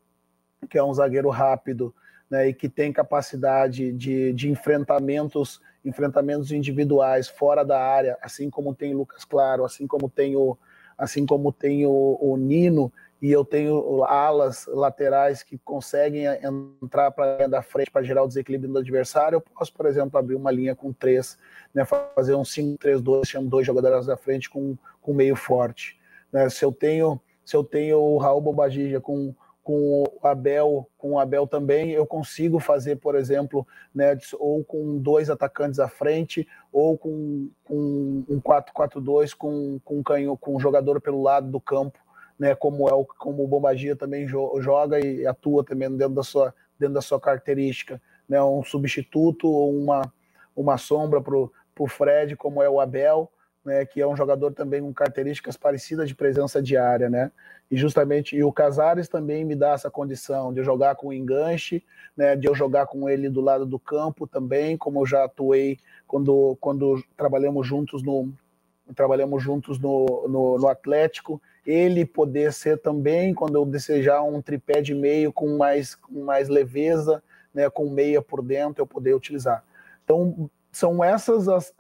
que 0.71 0.79
é 0.79 0.85
um 0.85 0.95
zagueiro 0.95 1.29
rápido, 1.29 1.93
né, 2.31 2.49
e 2.49 2.55
que 2.55 2.69
tem 2.69 2.93
capacidade 2.93 3.91
de, 3.91 4.33
de 4.33 4.49
enfrentamentos 4.49 5.61
enfrentamentos 5.85 6.53
individuais 6.53 7.27
fora 7.27 7.65
da 7.65 7.83
área, 7.83 8.17
assim 8.23 8.49
como 8.49 8.73
tem 8.73 8.95
o 8.95 8.99
Lucas 8.99 9.25
Claro, 9.25 9.65
assim 9.65 9.89
como 9.89 10.09
tem 10.09 10.37
o, 10.37 10.57
assim 10.97 11.27
como 11.27 11.51
tem 11.51 11.85
o, 11.85 12.17
o 12.21 12.37
Nino, 12.37 12.93
e 13.21 13.33
eu 13.33 13.45
tenho 13.45 14.05
alas 14.05 14.67
laterais 14.67 15.43
que 15.43 15.59
conseguem 15.59 16.27
entrar 16.83 17.11
para 17.11 17.47
da 17.47 17.63
frente 17.63 17.91
para 17.91 18.03
gerar 18.03 18.23
o 18.23 18.29
desequilíbrio 18.29 18.73
do 18.73 18.79
adversário, 18.79 19.37
eu 19.37 19.41
posso, 19.41 19.73
por 19.73 19.87
exemplo, 19.87 20.19
abrir 20.19 20.35
uma 20.35 20.51
linha 20.51 20.75
com 20.75 20.93
três, 20.93 21.39
né, 21.75 21.85
fazer 22.15 22.35
um 22.35 22.43
5-3-2, 22.43 23.27
chamo 23.27 23.49
dois 23.49 23.67
jogadores 23.67 24.07
da 24.07 24.17
frente 24.17 24.51
com, 24.51 24.77
com 25.01 25.15
meio 25.15 25.37
forte. 25.37 25.99
Né, 26.33 26.49
se 26.49 26.65
eu 26.65 26.73
tenho 26.73 27.21
se 27.45 27.57
eu 27.57 27.63
tenho 27.63 27.99
o 27.99 28.19
Raul 28.19 28.41
Bobadilla 28.41 29.01
com 29.01 29.33
com 29.67 30.05
o 30.05 30.25
Abel, 30.25 30.89
com 30.97 31.15
o 31.15 31.19
Abel 31.19 31.45
também, 31.45 31.91
eu 31.91 32.07
consigo 32.07 32.61
fazer, 32.61 33.01
por 33.01 33.17
exemplo, 33.17 33.67
né, 33.93 34.17
ou 34.39 34.63
com 34.63 34.97
dois 34.97 35.29
atacantes 35.29 35.81
à 35.81 35.89
frente, 35.89 36.47
ou 36.71 36.97
com, 36.97 37.51
com 37.65 38.25
um 38.29 38.41
4-4-2 38.41 39.35
com, 39.35 39.81
com, 39.85 40.05
canho, 40.05 40.37
com 40.37 40.55
um 40.55 40.61
jogador 40.61 41.01
pelo 41.01 41.21
lado 41.21 41.51
do 41.51 41.61
campo, 41.61 41.99
né, 42.39 42.55
como 42.55 42.89
é 42.89 42.95
o, 42.95 43.05
como 43.05 43.45
o 43.45 43.49
Bombagia 43.49 43.97
também 43.97 44.27
jo, 44.27 44.61
joga 44.61 44.99
e 45.01 45.27
atua 45.27 45.65
também 45.65 45.91
dentro 45.97 46.15
da 46.15 46.23
sua, 46.23 46.55
dentro 46.79 46.95
da 46.95 47.01
sua 47.01 47.21
característica, 47.21 48.01
né, 48.29 48.43
um 48.43 48.63
substituto 48.63 49.49
ou 49.49 49.75
uma, 49.75 50.13
uma 50.55 50.77
sombra 50.77 51.21
para 51.21 51.35
o 51.37 51.89
Fred, 51.89 52.37
como 52.37 52.63
é 52.63 52.69
o 52.69 52.81
Abel, 52.81 53.31
né, 53.67 53.85
que 53.85 54.01
é 54.01 54.07
um 54.07 54.17
jogador 54.17 54.53
também 54.53 54.81
com 54.81 54.95
características 54.95 55.57
parecidas 55.57 56.09
de 56.09 56.15
presença 56.15 56.63
diária, 56.63 57.11
né? 57.11 57.33
E 57.69 57.77
justamente 57.77 58.37
e 58.37 58.45
o 58.45 58.53
Casares 58.53 59.09
também 59.09 59.45
me 59.45 59.57
dá 59.57 59.73
essa 59.73 59.91
condição 59.91 60.53
de 60.53 60.63
jogar 60.63 60.95
com 60.95 61.13
enganche, 61.13 61.83
né, 62.17 62.37
de 62.37 62.47
eu 62.47 62.55
jogar 62.55 62.87
com 62.87 63.09
ele 63.09 63.29
do 63.29 63.41
lado 63.41 63.67
do 63.67 63.77
campo 63.77 64.25
também, 64.25 64.77
como 64.77 65.01
eu 65.01 65.07
já 65.07 65.25
atuei 65.25 65.79
quando 66.07 66.57
quando 66.61 67.03
trabalhamos 67.17 67.67
juntos 67.67 68.05
no 68.05 68.33
trabalhamos 68.95 69.43
juntos 69.43 69.81
no, 69.81 70.29
no, 70.29 70.59
no 70.59 70.69
Atlético, 70.69 71.43
ele 71.67 72.07
poder 72.07 72.53
ser 72.53 72.79
também 72.79 73.35
quando 73.35 73.57
eu 73.57 73.67
desejar 73.67 74.23
um 74.23 74.41
tripé 74.41 74.81
de 74.81 74.95
meio 74.95 75.33
com 75.33 75.57
mais 75.57 75.97
com 75.97 76.23
mais 76.23 76.49
leveza, 76.49 77.23
né, 77.53 77.69
com 77.69 77.91
meia 77.91 78.23
por 78.23 78.41
dentro, 78.41 78.83
eu 78.83 78.87
poder 78.87 79.15
utilizar. 79.15 79.65
Então, 80.05 80.49
são 80.71 81.03
essas 81.03 81.49
as, 81.49 81.75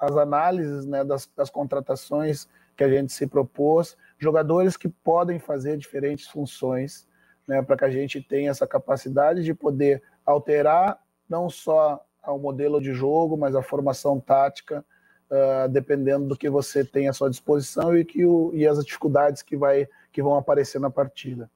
as 0.00 0.16
análises 0.16 0.84
né, 0.84 1.02
das, 1.02 1.30
das 1.34 1.48
contratações 1.48 2.48
que 2.76 2.84
a 2.84 2.88
gente 2.88 3.12
se 3.12 3.26
propôs, 3.26 3.96
jogadores 4.18 4.76
que 4.76 4.88
podem 4.88 5.38
fazer 5.38 5.78
diferentes 5.78 6.26
funções, 6.26 7.06
né, 7.46 7.62
para 7.62 7.76
que 7.76 7.84
a 7.84 7.90
gente 7.90 8.20
tenha 8.20 8.50
essa 8.50 8.66
capacidade 8.66 9.42
de 9.42 9.54
poder 9.54 10.02
alterar 10.26 11.00
não 11.28 11.48
só 11.48 12.04
o 12.26 12.38
modelo 12.38 12.80
de 12.80 12.92
jogo, 12.92 13.36
mas 13.36 13.54
a 13.54 13.62
formação 13.62 14.20
tática, 14.20 14.84
uh, 15.32 15.68
dependendo 15.68 16.26
do 16.28 16.36
que 16.36 16.50
você 16.50 16.84
tem 16.84 17.08
à 17.08 17.12
sua 17.12 17.30
disposição 17.30 17.96
e, 17.96 18.04
que 18.04 18.24
o, 18.24 18.52
e 18.54 18.66
as 18.66 18.84
dificuldades 18.84 19.42
que, 19.42 19.56
vai, 19.56 19.88
que 20.12 20.22
vão 20.22 20.36
aparecer 20.36 20.78
na 20.78 20.90
partida. 20.90 21.50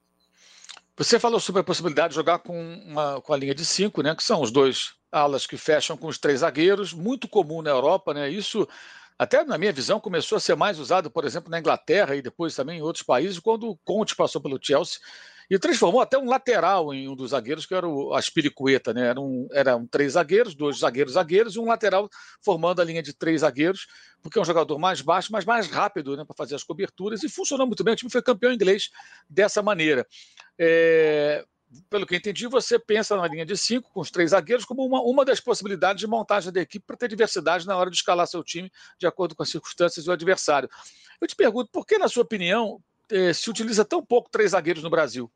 Você 0.97 1.19
falou 1.19 1.39
sobre 1.39 1.61
a 1.61 1.63
possibilidade 1.63 2.09
de 2.09 2.15
jogar 2.15 2.39
com, 2.39 2.59
uma, 2.59 3.21
com 3.21 3.31
a 3.31 3.37
linha 3.37 3.53
de 3.53 3.63
cinco, 3.63 4.01
né, 4.01 4.15
que 4.15 4.23
são 4.23 4.41
os 4.41 4.49
dois 4.49 4.95
alas 5.11 5.45
que 5.45 5.55
fecham 5.55 5.95
com 5.95 6.07
os 6.07 6.17
três 6.17 6.39
zagueiros, 6.39 6.91
muito 6.91 7.27
comum 7.27 7.61
na 7.61 7.69
Europa, 7.69 8.13
né? 8.13 8.29
Isso, 8.29 8.67
até 9.17 9.43
na 9.43 9.57
minha 9.57 9.71
visão, 9.71 9.99
começou 9.99 10.35
a 10.35 10.39
ser 10.39 10.55
mais 10.55 10.79
usado, 10.79 11.09
por 11.09 11.23
exemplo, 11.23 11.49
na 11.49 11.59
Inglaterra 11.59 12.15
e 12.15 12.21
depois 12.21 12.55
também 12.55 12.79
em 12.79 12.81
outros 12.81 13.05
países, 13.05 13.39
quando 13.39 13.69
o 13.69 13.77
Conte 13.85 14.15
passou 14.15 14.41
pelo 14.41 14.59
Chelsea 14.61 14.99
e 15.49 15.57
transformou 15.57 16.01
até 16.01 16.17
um 16.17 16.25
lateral 16.25 16.93
em 16.93 17.07
um 17.07 17.15
dos 17.15 17.31
zagueiros, 17.31 17.65
que 17.65 17.73
era 17.73 17.87
o 17.87 18.13
Aspiricueta, 18.13 18.93
né? 18.93 19.07
Eram, 19.07 19.47
eram 19.51 19.87
três 19.87 20.13
zagueiros, 20.13 20.53
dois 20.53 20.79
zagueiros 20.79 21.13
zagueiros 21.13 21.55
e 21.55 21.59
um 21.59 21.65
lateral 21.65 22.09
formando 22.41 22.81
a 22.81 22.85
linha 22.85 23.01
de 23.01 23.13
três 23.13 23.41
zagueiros, 23.41 23.87
porque 24.21 24.37
é 24.37 24.41
um 24.41 24.45
jogador 24.45 24.77
mais 24.77 25.01
baixo, 25.01 25.31
mas 25.31 25.45
mais 25.45 25.67
rápido 25.67 26.17
né, 26.17 26.25
para 26.25 26.35
fazer 26.35 26.55
as 26.55 26.63
coberturas, 26.63 27.23
e 27.23 27.29
funcionou 27.29 27.65
muito 27.65 27.83
bem. 27.83 27.93
O 27.93 27.97
time 27.97 28.11
foi 28.11 28.21
campeão 28.21 28.51
inglês 28.51 28.89
dessa 29.29 29.61
maneira. 29.61 30.05
É, 30.59 31.45
pelo 31.89 32.05
que 32.05 32.15
entendi, 32.15 32.47
você 32.47 32.79
pensa 32.79 33.15
na 33.15 33.27
linha 33.27 33.45
de 33.45 33.55
cinco, 33.55 33.89
com 33.93 34.01
os 34.01 34.11
três 34.11 34.31
zagueiros, 34.31 34.65
como 34.65 34.85
uma, 34.85 35.01
uma 35.01 35.23
das 35.25 35.39
possibilidades 35.39 35.99
de 35.99 36.07
montagem 36.07 36.51
da 36.51 36.61
equipe 36.61 36.85
para 36.85 36.97
ter 36.97 37.07
diversidade 37.07 37.65
na 37.65 37.75
hora 37.75 37.89
de 37.89 37.95
escalar 37.95 38.27
seu 38.27 38.43
time 38.43 38.71
de 38.99 39.07
acordo 39.07 39.35
com 39.35 39.43
as 39.43 39.49
circunstâncias 39.49 40.05
do 40.05 40.11
adversário. 40.11 40.69
Eu 41.21 41.27
te 41.27 41.35
pergunto, 41.35 41.69
por 41.71 41.85
que, 41.85 41.97
na 41.97 42.07
sua 42.07 42.23
opinião, 42.23 42.81
eh, 43.11 43.33
se 43.33 43.49
utiliza 43.49 43.85
tão 43.85 44.05
pouco 44.05 44.29
três 44.29 44.51
zagueiros 44.51 44.83
no 44.83 44.89
Brasil? 44.89 45.31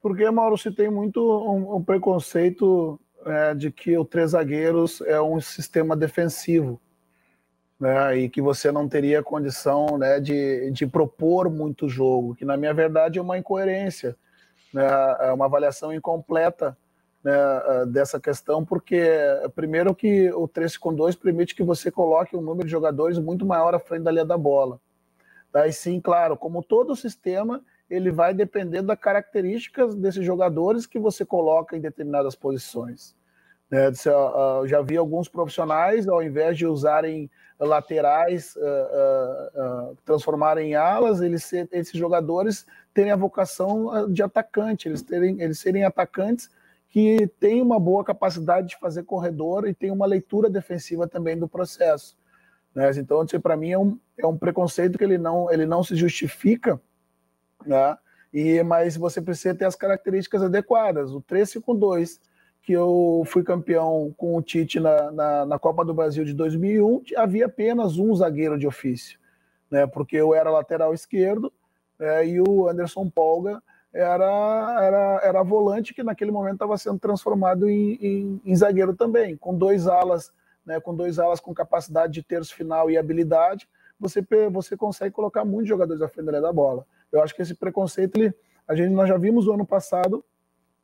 Porque, 0.00 0.30
Mauro, 0.30 0.56
se 0.56 0.70
tem 0.70 0.90
muito 0.90 1.20
um, 1.20 1.76
um 1.76 1.84
preconceito 1.84 3.00
é, 3.26 3.54
de 3.54 3.70
que 3.70 3.96
o 3.96 4.04
três 4.04 4.30
zagueiros 4.30 5.00
é 5.02 5.20
um 5.20 5.40
sistema 5.40 5.96
defensivo. 5.96 6.80
Né, 7.80 8.16
e 8.16 8.28
que 8.28 8.42
você 8.42 8.72
não 8.72 8.88
teria 8.88 9.22
condição 9.22 9.96
né, 9.96 10.18
de, 10.18 10.68
de 10.72 10.84
propor 10.84 11.48
muito 11.48 11.88
jogo, 11.88 12.34
que 12.34 12.44
na 12.44 12.56
minha 12.56 12.74
verdade 12.74 13.20
é 13.20 13.22
uma 13.22 13.38
incoerência, 13.38 14.16
né, 14.74 14.82
é 15.20 15.32
uma 15.32 15.44
avaliação 15.44 15.92
incompleta 15.92 16.76
né, 17.22 17.32
dessa 17.86 18.18
questão, 18.18 18.64
porque 18.64 19.00
primeiro 19.54 19.94
que 19.94 20.28
o 20.32 20.48
3 20.48 20.76
com 20.76 20.92
2 20.92 21.14
permite 21.14 21.54
que 21.54 21.62
você 21.62 21.88
coloque 21.88 22.36
um 22.36 22.40
número 22.40 22.66
de 22.66 22.72
jogadores 22.72 23.16
muito 23.16 23.46
maior 23.46 23.72
à 23.76 23.78
frente 23.78 24.02
da 24.02 24.10
linha 24.10 24.24
da 24.24 24.36
bola. 24.36 24.80
Daí 25.52 25.72
sim, 25.72 26.00
claro, 26.00 26.36
como 26.36 26.62
todo 26.62 26.94
sistema, 26.96 27.62
ele 27.88 28.10
vai 28.10 28.34
depender 28.34 28.82
das 28.82 28.98
características 28.98 29.94
desses 29.94 30.24
jogadores 30.24 30.86
que 30.86 30.98
você 30.98 31.24
coloca 31.24 31.76
em 31.76 31.80
determinadas 31.80 32.34
posições. 32.34 33.16
Né? 33.70 33.90
Já 34.66 34.82
vi 34.82 34.96
alguns 34.96 35.28
profissionais, 35.28 36.08
ao 36.08 36.22
invés 36.22 36.56
de 36.56 36.66
usarem 36.66 37.30
laterais, 37.58 38.54
uh, 38.56 38.60
uh, 38.60 39.90
uh, 39.90 39.98
transformarem 40.04 40.70
em 40.70 40.74
alas, 40.74 41.20
eles, 41.20 41.52
esses 41.72 41.98
jogadores 41.98 42.66
terem 42.94 43.10
a 43.10 43.16
vocação 43.16 44.10
de 44.12 44.22
atacante, 44.22 44.88
eles, 44.88 45.02
terem, 45.02 45.40
eles 45.40 45.58
serem 45.58 45.84
atacantes 45.84 46.48
que 46.88 47.28
têm 47.38 47.60
uma 47.60 47.78
boa 47.78 48.04
capacidade 48.04 48.68
de 48.68 48.78
fazer 48.78 49.02
corredor 49.02 49.68
e 49.68 49.74
têm 49.74 49.90
uma 49.90 50.06
leitura 50.06 50.48
defensiva 50.48 51.06
também 51.06 51.36
do 51.36 51.48
processo. 51.48 52.16
Né? 52.74 52.90
Então, 52.96 53.24
para 53.42 53.56
mim, 53.56 53.70
é 53.70 53.78
um, 53.78 53.98
é 54.16 54.26
um 54.26 54.36
preconceito 54.36 54.98
que 54.98 55.04
ele 55.04 55.18
não, 55.18 55.50
ele 55.50 55.66
não 55.66 55.82
se 55.82 55.96
justifica, 55.96 56.80
né? 57.66 57.96
E, 58.32 58.62
mas 58.62 58.96
você 58.96 59.22
precisa 59.22 59.54
ter 59.54 59.64
as 59.64 59.74
características 59.74 60.42
adequadas. 60.42 61.12
O 61.12 61.22
3-5-2, 61.22 62.20
que 62.62 62.72
eu 62.72 63.22
fui 63.26 63.42
campeão 63.42 64.14
com 64.16 64.36
o 64.36 64.42
Tite 64.42 64.78
na, 64.78 65.10
na, 65.10 65.46
na, 65.46 65.58
Copa 65.58 65.84
do 65.84 65.94
Brasil 65.94 66.24
de 66.24 66.34
2001, 66.34 67.02
havia 67.16 67.46
apenas 67.46 67.96
um 67.96 68.14
zagueiro 68.14 68.58
de 68.58 68.66
ofício, 68.66 69.18
né? 69.70 69.86
porque 69.86 70.16
eu 70.16 70.34
era 70.34 70.50
lateral 70.50 70.92
esquerdo 70.92 71.50
é, 71.98 72.26
e 72.26 72.40
o 72.40 72.68
Anderson 72.68 73.08
Polga 73.08 73.62
era, 73.92 74.76
era, 74.82 75.20
era 75.24 75.42
volante 75.42 75.94
que 75.94 76.02
naquele 76.02 76.30
momento 76.30 76.54
estava 76.54 76.76
sendo 76.76 76.98
transformado 76.98 77.68
em, 77.68 77.94
em, 78.00 78.40
em, 78.44 78.54
zagueiro 78.56 78.94
também, 78.94 79.36
com 79.36 79.56
dois 79.56 79.86
alas, 79.86 80.30
né, 80.68 80.78
com 80.78 80.94
dois 80.94 81.18
alas 81.18 81.40
com 81.40 81.54
capacidade 81.54 82.12
de 82.12 82.22
terço 82.22 82.54
final 82.54 82.90
e 82.90 82.98
habilidade, 82.98 83.66
você, 83.98 84.22
você 84.52 84.76
consegue 84.76 85.14
colocar 85.14 85.42
muitos 85.42 85.66
jogadores 85.66 86.02
à 86.02 86.08
frente 86.08 86.30
da 86.30 86.52
bola. 86.52 86.84
Eu 87.10 87.22
acho 87.22 87.34
que 87.34 87.40
esse 87.40 87.54
preconceito, 87.54 88.18
ele, 88.18 88.34
a 88.68 88.74
gente, 88.74 88.90
nós 88.90 89.08
já 89.08 89.16
vimos 89.16 89.46
o 89.46 89.52
ano 89.54 89.66
passado, 89.66 90.22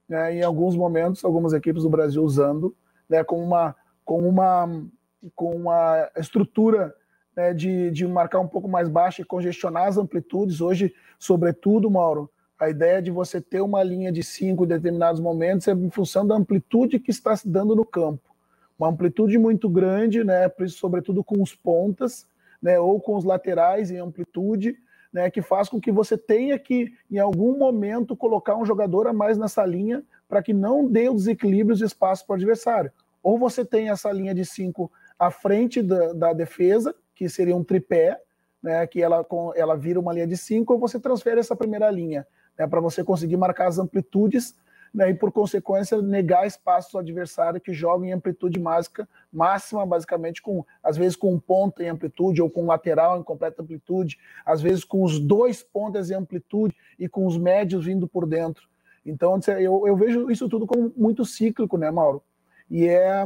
né, 0.08 0.36
em 0.36 0.42
alguns 0.42 0.74
momentos, 0.74 1.22
algumas 1.22 1.52
equipes 1.52 1.82
do 1.82 1.90
Brasil 1.90 2.24
usando, 2.24 2.74
né, 3.06 3.22
com 3.22 3.44
uma, 3.44 3.76
com 4.06 4.26
uma, 4.26 4.86
com 5.34 5.54
uma 5.54 6.10
estrutura 6.16 6.94
né, 7.36 7.52
de, 7.52 7.90
de 7.90 8.06
marcar 8.06 8.40
um 8.40 8.48
pouco 8.48 8.66
mais 8.66 8.88
baixo 8.88 9.20
e 9.20 9.24
congestionar 9.24 9.86
as 9.86 9.98
amplitudes. 9.98 10.62
Hoje, 10.62 10.94
sobretudo, 11.18 11.90
Mauro, 11.90 12.30
a 12.58 12.70
ideia 12.70 13.02
de 13.02 13.10
você 13.10 13.38
ter 13.38 13.60
uma 13.60 13.82
linha 13.82 14.10
de 14.10 14.22
cinco 14.22 14.64
em 14.64 14.68
determinados 14.68 15.20
momentos 15.20 15.68
é 15.68 15.72
em 15.72 15.90
função 15.90 16.26
da 16.26 16.34
amplitude 16.34 16.98
que 16.98 17.10
está 17.10 17.36
se 17.36 17.46
dando 17.46 17.76
no 17.76 17.84
campo. 17.84 18.33
Uma 18.78 18.88
amplitude 18.88 19.38
muito 19.38 19.68
grande, 19.68 20.24
né, 20.24 20.50
sobretudo 20.68 21.22
com 21.22 21.42
os 21.42 21.54
pontas, 21.54 22.26
né, 22.60 22.78
ou 22.78 23.00
com 23.00 23.16
os 23.16 23.24
laterais 23.24 23.90
em 23.90 23.98
amplitude, 23.98 24.76
né, 25.12 25.30
que 25.30 25.40
faz 25.40 25.68
com 25.68 25.80
que 25.80 25.92
você 25.92 26.18
tenha 26.18 26.58
que, 26.58 26.92
em 27.10 27.18
algum 27.18 27.56
momento, 27.56 28.16
colocar 28.16 28.56
um 28.56 28.64
jogador 28.64 29.06
a 29.06 29.12
mais 29.12 29.38
nessa 29.38 29.64
linha 29.64 30.02
para 30.28 30.42
que 30.42 30.52
não 30.52 30.86
dê 30.86 31.08
os 31.08 31.24
desequilíbrios 31.24 31.80
e 31.80 31.84
espaço 31.84 32.26
para 32.26 32.34
o 32.34 32.36
adversário. 32.36 32.90
Ou 33.22 33.38
você 33.38 33.64
tem 33.64 33.90
essa 33.90 34.10
linha 34.10 34.34
de 34.34 34.44
cinco 34.44 34.90
à 35.18 35.30
frente 35.30 35.80
da, 35.80 36.12
da 36.12 36.32
defesa, 36.32 36.94
que 37.14 37.28
seria 37.28 37.54
um 37.54 37.62
tripé, 37.62 38.20
né, 38.60 38.86
que 38.86 39.00
ela, 39.00 39.24
ela 39.54 39.76
vira 39.76 40.00
uma 40.00 40.12
linha 40.12 40.26
de 40.26 40.36
cinco, 40.36 40.72
ou 40.72 40.80
você 40.80 40.98
transfere 40.98 41.38
essa 41.38 41.54
primeira 41.54 41.88
linha 41.90 42.26
né, 42.58 42.66
para 42.66 42.80
você 42.80 43.04
conseguir 43.04 43.36
marcar 43.36 43.68
as 43.68 43.78
amplitudes 43.78 44.54
né, 44.94 45.10
e, 45.10 45.14
por 45.14 45.32
consequência, 45.32 46.00
negar 46.00 46.46
espaço 46.46 46.96
ao 46.96 47.02
adversário 47.02 47.60
que 47.60 47.72
joga 47.72 48.06
em 48.06 48.12
amplitude 48.12 48.60
mágica, 48.60 49.08
máxima, 49.32 49.84
basicamente, 49.84 50.40
com 50.40 50.64
às 50.82 50.96
vezes 50.96 51.16
com 51.16 51.34
um 51.34 51.40
ponta 51.40 51.82
em 51.82 51.88
amplitude 51.88 52.40
ou 52.40 52.48
com 52.48 52.62
um 52.62 52.66
lateral 52.66 53.18
em 53.18 53.24
completa 53.24 53.60
amplitude, 53.60 54.16
às 54.46 54.62
vezes 54.62 54.84
com 54.84 55.02
os 55.02 55.18
dois 55.18 55.64
pontas 55.64 56.10
em 56.10 56.14
amplitude 56.14 56.76
e 56.96 57.08
com 57.08 57.26
os 57.26 57.36
médios 57.36 57.84
vindo 57.84 58.06
por 58.06 58.24
dentro. 58.24 58.68
Então, 59.04 59.38
eu, 59.60 59.86
eu 59.86 59.96
vejo 59.96 60.30
isso 60.30 60.48
tudo 60.48 60.66
como 60.66 60.92
muito 60.96 61.24
cíclico, 61.24 61.76
né, 61.76 61.90
Mauro? 61.90 62.22
E, 62.70 62.86
é, 62.86 63.24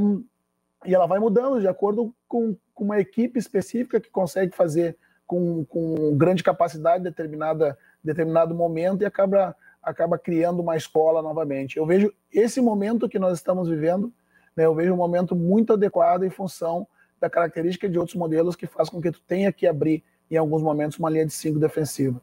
e 0.86 0.94
ela 0.94 1.06
vai 1.06 1.18
mudando 1.18 1.60
de 1.60 1.68
acordo 1.68 2.14
com, 2.26 2.56
com 2.74 2.84
uma 2.84 2.98
equipe 2.98 3.38
específica 3.38 4.00
que 4.00 4.10
consegue 4.10 4.56
fazer 4.56 4.96
com, 5.26 5.66
com 5.66 6.16
grande 6.16 6.42
capacidade 6.42 7.04
determinada 7.04 7.78
determinado 8.02 8.54
momento 8.54 9.02
e 9.02 9.04
acaba 9.04 9.54
acaba 9.82 10.18
criando 10.18 10.60
uma 10.60 10.76
escola 10.76 11.22
novamente. 11.22 11.76
Eu 11.76 11.86
vejo 11.86 12.12
esse 12.32 12.60
momento 12.60 13.08
que 13.08 13.18
nós 13.18 13.38
estamos 13.38 13.68
vivendo, 13.68 14.12
né, 14.56 14.66
eu 14.66 14.74
vejo 14.74 14.92
um 14.92 14.96
momento 14.96 15.34
muito 15.34 15.72
adequado 15.72 16.24
em 16.24 16.30
função 16.30 16.86
da 17.20 17.28
característica 17.28 17.88
de 17.88 17.98
outros 17.98 18.16
modelos 18.16 18.56
que 18.56 18.66
faz 18.66 18.88
com 18.88 19.00
que 19.00 19.10
tu 19.10 19.20
tenha 19.26 19.52
que 19.52 19.66
abrir 19.66 20.04
em 20.30 20.36
alguns 20.36 20.62
momentos 20.62 20.98
uma 20.98 21.10
linha 21.10 21.26
de 21.26 21.32
cinco 21.32 21.58
defensiva. 21.58 22.20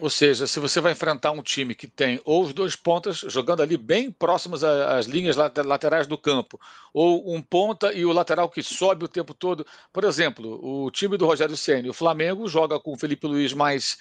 Ou 0.00 0.08
seja, 0.08 0.46
se 0.46 0.58
você 0.58 0.80
vai 0.80 0.92
enfrentar 0.92 1.30
um 1.30 1.42
time 1.42 1.74
que 1.74 1.86
tem 1.86 2.20
ou 2.24 2.42
os 2.42 2.54
dois 2.54 2.74
pontas 2.74 3.18
jogando 3.18 3.60
ali 3.62 3.76
bem 3.76 4.10
próximos 4.10 4.64
às 4.64 5.04
linhas 5.04 5.36
laterais 5.36 6.06
do 6.06 6.16
campo, 6.16 6.58
ou 6.94 7.34
um 7.34 7.42
ponta 7.42 7.92
e 7.92 8.06
o 8.06 8.12
lateral 8.12 8.48
que 8.48 8.62
sobe 8.62 9.04
o 9.04 9.08
tempo 9.08 9.34
todo. 9.34 9.66
Por 9.92 10.04
exemplo, 10.04 10.58
o 10.62 10.90
time 10.90 11.18
do 11.18 11.26
Rogério 11.26 11.56
Ceni, 11.56 11.90
o 11.90 11.94
Flamengo 11.94 12.48
joga 12.48 12.80
com 12.80 12.92
o 12.92 12.96
Felipe 12.96 13.26
Luiz 13.26 13.52
mais 13.52 13.98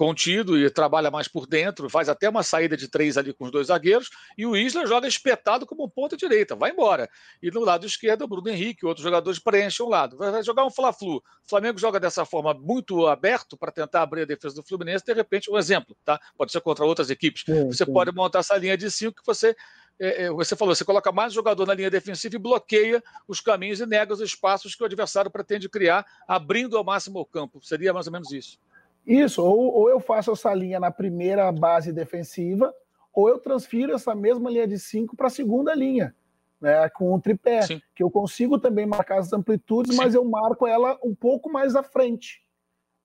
contido 0.00 0.58
e 0.58 0.70
trabalha 0.70 1.10
mais 1.10 1.28
por 1.28 1.46
dentro, 1.46 1.90
faz 1.90 2.08
até 2.08 2.26
uma 2.26 2.42
saída 2.42 2.74
de 2.74 2.88
três 2.88 3.18
ali 3.18 3.34
com 3.34 3.44
os 3.44 3.50
dois 3.50 3.66
zagueiros, 3.66 4.08
e 4.38 4.46
o 4.46 4.56
Isla 4.56 4.86
joga 4.86 5.06
espetado 5.06 5.66
como 5.66 5.90
ponta 5.90 6.16
direita, 6.16 6.56
vai 6.56 6.70
embora. 6.70 7.06
E 7.42 7.50
no 7.50 7.60
lado 7.60 7.84
esquerdo, 7.84 8.22
o 8.22 8.26
Bruno 8.26 8.48
Henrique, 8.48 8.86
outros 8.86 9.04
jogadores 9.04 9.38
preenchem 9.38 9.84
um 9.84 9.90
lado. 9.90 10.16
Vai 10.16 10.42
jogar 10.42 10.64
um 10.64 10.70
Fla-Flu. 10.70 11.16
O 11.16 11.22
Flamengo 11.46 11.78
joga 11.78 12.00
dessa 12.00 12.24
forma 12.24 12.54
muito 12.54 13.08
aberto 13.08 13.58
para 13.58 13.70
tentar 13.70 14.00
abrir 14.00 14.22
a 14.22 14.24
defesa 14.24 14.54
do 14.54 14.62
Fluminense, 14.62 15.04
de 15.04 15.12
repente, 15.12 15.50
um 15.50 15.58
exemplo, 15.58 15.94
tá? 16.02 16.18
Pode 16.34 16.50
ser 16.50 16.62
contra 16.62 16.82
outras 16.82 17.10
equipes. 17.10 17.42
Sim, 17.44 17.66
você 17.66 17.84
sim. 17.84 17.92
pode 17.92 18.10
montar 18.10 18.38
essa 18.38 18.56
linha 18.56 18.78
de 18.78 18.90
cinco 18.90 19.20
que 19.20 19.26
você 19.26 19.54
é, 20.00 20.24
é, 20.24 20.30
você 20.30 20.56
falou, 20.56 20.74
você 20.74 20.82
coloca 20.82 21.12
mais 21.12 21.34
jogador 21.34 21.66
na 21.66 21.74
linha 21.74 21.90
defensiva 21.90 22.34
e 22.34 22.38
bloqueia 22.38 23.04
os 23.28 23.38
caminhos 23.38 23.80
e 23.80 23.86
nega 23.86 24.14
os 24.14 24.20
espaços 24.20 24.74
que 24.74 24.82
o 24.82 24.86
adversário 24.86 25.30
pretende 25.30 25.68
criar, 25.68 26.06
abrindo 26.26 26.78
ao 26.78 26.82
máximo 26.82 27.20
o 27.20 27.26
campo. 27.26 27.60
Seria 27.62 27.92
mais 27.92 28.06
ou 28.06 28.12
menos 28.14 28.32
isso. 28.32 28.58
Isso, 29.06 29.42
ou, 29.42 29.74
ou 29.74 29.90
eu 29.90 30.00
faço 30.00 30.30
essa 30.30 30.52
linha 30.54 30.78
na 30.78 30.90
primeira 30.90 31.50
base 31.50 31.92
defensiva, 31.92 32.74
ou 33.12 33.28
eu 33.28 33.38
transfiro 33.38 33.92
essa 33.92 34.14
mesma 34.14 34.50
linha 34.50 34.66
de 34.66 34.78
cinco 34.78 35.16
para 35.16 35.26
a 35.26 35.30
segunda 35.30 35.74
linha, 35.74 36.14
né, 36.60 36.88
com 36.90 37.12
o 37.12 37.20
tripé, 37.20 37.62
Sim. 37.62 37.82
que 37.94 38.02
eu 38.02 38.10
consigo 38.10 38.58
também 38.58 38.86
marcar 38.86 39.18
as 39.18 39.32
amplitudes, 39.32 39.92
Sim. 39.92 39.98
mas 40.02 40.14
eu 40.14 40.24
marco 40.24 40.66
ela 40.66 40.98
um 41.02 41.14
pouco 41.14 41.50
mais 41.50 41.74
à 41.74 41.82
frente. 41.82 42.44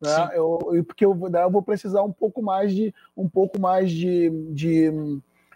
Né? 0.01 0.29
Eu, 0.33 0.59
porque 0.85 1.05
eu, 1.05 1.11
eu 1.11 1.49
vou 1.49 1.61
precisar 1.61 2.03
um 2.03 2.11
pouco 2.11 2.41
mais 2.41 2.73
de 2.73 2.93
um 3.15 3.29
pouco 3.29 3.59
mais 3.59 3.89
de, 3.89 4.29
de, 4.51 4.91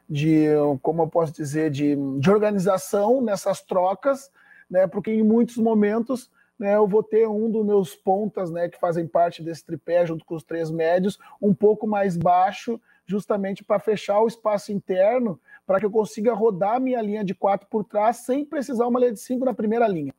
de 0.09 0.45
como 0.81 1.03
eu 1.03 1.07
posso 1.07 1.33
dizer, 1.33 1.69
de, 1.69 1.95
de 2.19 2.31
organização 2.31 3.21
nessas 3.21 3.61
trocas, 3.61 4.31
né? 4.69 4.87
Porque 4.87 5.11
em 5.11 5.23
muitos 5.23 5.57
momentos 5.57 6.31
né, 6.59 6.75
eu 6.75 6.85
vou 6.85 7.01
ter 7.01 7.27
um 7.27 7.49
dos 7.49 7.65
meus 7.65 7.95
pontas, 7.95 8.51
né, 8.51 8.67
que 8.67 8.77
fazem 8.77 9.07
parte 9.07 9.41
desse 9.41 9.65
tripé, 9.65 10.05
junto 10.05 10.25
com 10.25 10.35
os 10.35 10.43
três 10.43 10.69
médios, 10.69 11.17
um 11.41 11.53
pouco 11.53 11.87
mais 11.87 12.17
baixo, 12.17 12.79
justamente 13.05 13.63
para 13.63 13.79
fechar 13.79 14.19
o 14.19 14.27
espaço 14.27 14.71
interno, 14.71 15.39
para 15.65 15.79
que 15.79 15.85
eu 15.85 15.91
consiga 15.91 16.33
rodar 16.33 16.79
minha 16.79 17.01
linha 17.01 17.23
de 17.23 17.33
quatro 17.33 17.67
por 17.67 17.83
trás 17.83 18.17
sem 18.17 18.45
precisar 18.45 18.87
uma 18.87 18.99
linha 18.99 19.13
de 19.13 19.19
cinco 19.19 19.45
na 19.45 19.53
primeira 19.53 19.87
linha. 19.87 20.13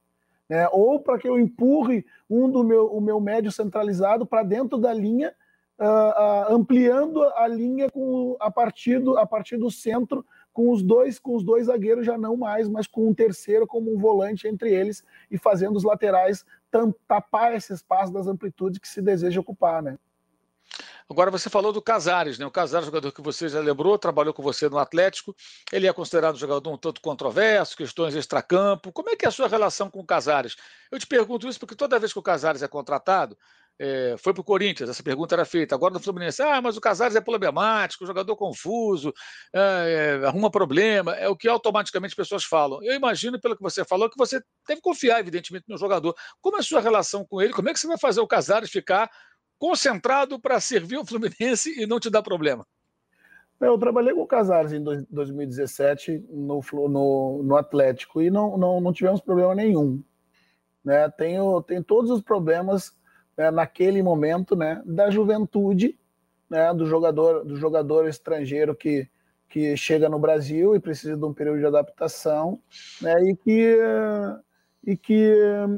Né? 0.49 0.67
Ou 0.73 0.99
para 0.99 1.19
que 1.19 1.29
eu 1.29 1.39
empurre 1.39 2.05
um 2.29 2.51
do 2.51 2.65
meu, 2.65 2.87
o 2.87 3.01
meu 3.01 3.21
médio 3.21 3.53
centralizado 3.53 4.27
para 4.27 4.43
dentro 4.43 4.79
da 4.79 4.93
linha, 4.93 5.33
uh, 5.79 5.85
uh, 5.85 6.55
ampliando 6.55 7.23
a 7.37 7.47
linha 7.47 7.89
com, 7.91 8.37
a, 8.41 8.51
partir 8.51 8.99
do, 8.99 9.17
a 9.17 9.27
partir 9.27 9.57
do 9.57 9.71
centro 9.71 10.25
com 10.61 10.71
os 10.73 10.83
dois, 10.83 11.19
com 11.19 11.35
os 11.35 11.43
dois 11.43 11.69
zagueiros 11.69 12.05
já 12.05 12.19
não 12.19 12.37
mais, 12.37 12.69
mas 12.69 12.87
com 12.87 13.09
um 13.09 13.15
terceiro 13.15 13.67
como 13.67 13.91
um 13.91 13.99
volante 13.99 14.47
entre 14.47 14.71
eles 14.71 15.03
e 15.31 15.39
fazendo 15.39 15.75
os 15.75 15.85
laterais 15.85 16.45
tapar 17.09 17.55
esse 17.55 17.73
espaço 17.73 18.13
das 18.13 18.27
amplitudes 18.27 18.79
que 18.79 18.87
se 18.87 19.01
deseja 19.01 19.41
ocupar, 19.41 19.83
né? 19.83 19.99
Agora 21.09 21.31
você 21.31 21.49
falou 21.49 21.73
do 21.73 21.81
Casares, 21.81 22.39
né? 22.39 22.45
O 22.45 22.51
Casares, 22.51 22.85
jogador 22.85 23.11
que 23.11 23.23
você 23.23 23.49
já 23.49 23.59
lembrou, 23.59 23.99
trabalhou 23.99 24.35
com 24.35 24.43
você 24.43 24.69
no 24.69 24.77
Atlético. 24.77 25.35
Ele 25.73 25.87
é 25.87 25.93
considerado 25.95 26.35
um 26.35 26.39
jogador 26.39 26.71
um 26.71 26.77
tanto 26.77 27.01
controverso, 27.01 27.75
questões 27.75 28.15
extracampo. 28.15 28.93
Como 28.93 29.09
é 29.09 29.17
que 29.17 29.25
é 29.25 29.29
a 29.29 29.33
sua 29.33 29.49
relação 29.49 29.91
com 29.91 30.01
o 30.01 30.07
Casares? 30.07 30.57
Eu 30.93 30.99
te 30.99 31.07
pergunto 31.07 31.49
isso 31.49 31.59
porque 31.59 31.75
toda 31.75 31.99
vez 31.99 32.13
que 32.13 32.19
o 32.19 32.23
Casares 32.23 32.63
é 32.63 32.69
contratado, 32.69 33.37
é, 33.83 34.15
foi 34.19 34.35
para 34.35 34.43
o 34.43 34.45
Corinthians, 34.45 34.91
essa 34.91 35.03
pergunta 35.03 35.35
era 35.35 35.47
feita. 35.47 35.75
Agora 35.75 35.95
no 35.95 36.01
Fluminense, 36.01 36.43
ah, 36.43 36.61
mas 36.61 36.77
o 36.77 36.83
Casares 36.83 37.17
é 37.17 37.21
problemático, 37.21 38.05
jogador 38.05 38.37
confuso, 38.37 39.11
é, 39.55 40.21
é, 40.21 40.27
arruma 40.27 40.51
problema, 40.51 41.15
é 41.15 41.31
o 41.31 41.35
que 41.35 41.49
automaticamente 41.49 42.13
as 42.13 42.17
pessoas 42.17 42.45
falam. 42.45 42.83
Eu 42.83 42.95
imagino, 42.95 43.41
pelo 43.41 43.57
que 43.57 43.63
você 43.63 43.83
falou, 43.83 44.11
que 44.11 44.19
você 44.19 44.39
deve 44.69 44.83
confiar, 44.83 45.19
evidentemente, 45.19 45.65
no 45.67 45.79
jogador. 45.79 46.15
Como 46.43 46.59
é 46.59 46.61
a 46.61 46.63
sua 46.63 46.83
relação 46.83 47.25
com 47.25 47.41
ele? 47.41 47.55
Como 47.55 47.71
é 47.71 47.73
que 47.73 47.81
você 47.81 47.87
vai 47.87 47.97
fazer 47.97 48.21
o 48.21 48.27
Casares 48.27 48.71
ficar 48.71 49.11
concentrado 49.59 50.39
para 50.39 50.61
servir 50.61 50.99
o 50.99 51.07
Fluminense 51.07 51.81
e 51.81 51.87
não 51.87 51.99
te 51.99 52.11
dar 52.11 52.23
problema? 52.23 52.67
Eu 53.59 53.79
trabalhei 53.79 54.13
com 54.13 54.21
o 54.21 54.27
Casares 54.27 54.75
em 54.75 54.83
2017 54.83 56.23
no, 56.29 56.61
no, 56.87 57.43
no 57.43 57.57
Atlético 57.57 58.21
e 58.21 58.29
não, 58.29 58.59
não, 58.59 58.79
não 58.79 58.93
tivemos 58.93 59.23
problema 59.23 59.55
nenhum. 59.55 60.03
Né? 60.85 61.09
Tenho, 61.09 61.63
tenho 61.63 61.83
todos 61.83 62.11
os 62.11 62.21
problemas 62.21 63.00
né, 63.41 63.51
naquele 63.51 64.03
momento, 64.03 64.55
né, 64.55 64.83
da 64.85 65.11
juventude, 65.11 65.99
né, 66.49 66.75
do 66.75 66.85
jogador, 66.85 67.43
do 67.43 67.57
jogador 67.57 68.07
estrangeiro 68.07 68.75
que, 68.75 69.09
que 69.49 69.75
chega 69.79 70.11
no 70.11 70.19
Brasil 70.19 70.77
e 70.77 70.81
precisa 70.81 71.17
de 71.17 71.25
um 71.25 71.33
período 71.33 71.59
de 71.61 71.65
adaptação, 71.65 72.61
né, 73.01 73.15
e 73.25 73.35
que 73.35 73.79
e 74.87 74.97
que 74.97 75.35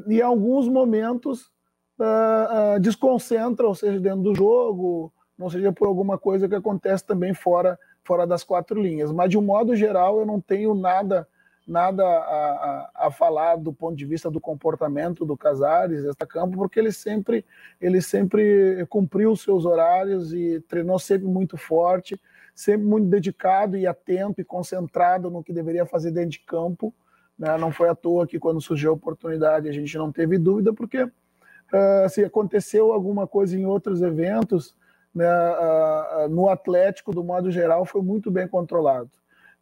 em 0.07 0.21
alguns 0.21 0.67
momentos 0.67 1.51
uh, 1.99 2.75
uh, 2.75 2.79
desconcentra, 2.79 3.67
ou 3.67 3.75
seja, 3.75 3.99
dentro 3.99 4.21
do 4.21 4.35
jogo, 4.35 5.11
não 5.37 5.49
seja 5.49 5.73
por 5.73 5.87
alguma 5.87 6.17
coisa 6.17 6.47
que 6.47 6.55
acontece 6.55 7.05
também 7.05 7.33
fora 7.33 7.79
fora 8.01 8.27
das 8.27 8.43
quatro 8.43 8.81
linhas. 8.81 9.11
Mas 9.11 9.29
de 9.29 9.37
um 9.37 9.41
modo 9.41 9.75
geral, 9.75 10.19
eu 10.19 10.25
não 10.25 10.39
tenho 10.39 10.73
nada 10.73 11.27
nada 11.67 12.03
a, 12.03 12.09
a, 12.17 13.07
a, 13.07 13.11
falar 13.11 13.55
do 13.55 13.71
ponto 13.71 13.95
de 13.95 14.05
vista 14.05 14.29
do 14.29 14.39
comportamento 14.39 15.25
do 15.25 15.37
Casares, 15.37 16.03
esta 16.05 16.25
campo, 16.27 16.57
porque 16.57 16.79
ele 16.79 16.91
sempre 16.91 17.45
ele 17.79 18.01
sempre 18.01 18.85
cumpriu 18.89 19.35
seus 19.35 19.65
horários 19.65 20.33
e 20.33 20.59
treinou 20.67 20.99
sempre 20.99 21.27
muito 21.27 21.57
forte, 21.57 22.19
sempre 22.53 22.85
muito 22.85 23.07
dedicado 23.07 23.77
e 23.77 23.87
atento 23.87 24.41
e 24.41 24.45
concentrado 24.45 25.29
no 25.29 25.43
que 25.43 25.53
deveria 25.53 25.85
fazer 25.85 26.11
dentro 26.11 26.31
de 26.31 26.39
campo. 26.39 26.93
Né? 27.37 27.57
Não 27.57 27.71
foi 27.71 27.89
à 27.89 27.95
toa 27.95 28.27
que 28.27 28.39
quando 28.39 28.61
surgiu 28.61 28.91
a 28.91 28.95
oportunidade 28.95 29.69
a 29.69 29.73
gente 29.73 29.97
não 29.97 30.11
teve 30.11 30.37
dúvida, 30.37 30.73
porque 30.73 31.03
uh, 31.03 32.09
se 32.09 32.23
aconteceu 32.23 32.91
alguma 32.91 33.25
coisa 33.25 33.57
em 33.57 33.65
outros 33.65 34.01
eventos, 34.01 34.75
né, 35.15 35.25
uh, 35.25 36.25
uh, 36.25 36.29
no 36.29 36.49
Atlético, 36.49 37.13
do 37.13 37.23
modo 37.23 37.51
geral, 37.51 37.85
foi 37.85 38.01
muito 38.01 38.29
bem 38.29 38.47
controlado. 38.47 39.09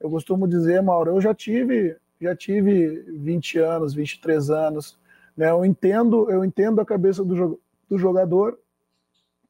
Eu 0.02 0.10
costumo 0.10 0.48
dizer, 0.48 0.82
Mauro, 0.82 1.12
eu 1.12 1.22
já 1.22 1.34
tive, 1.34 1.96
já 2.20 2.36
tive 2.36 3.06
20 3.08 3.60
anos, 3.60 3.94
23 3.94 4.50
anos, 4.50 5.00
né? 5.38 5.52
Eu 5.52 5.64
entendo, 5.64 6.30
eu 6.30 6.44
entendo 6.44 6.82
a 6.82 6.86
cabeça 6.86 7.24
do, 7.24 7.60
do 7.90 7.98
jogador 7.98 8.58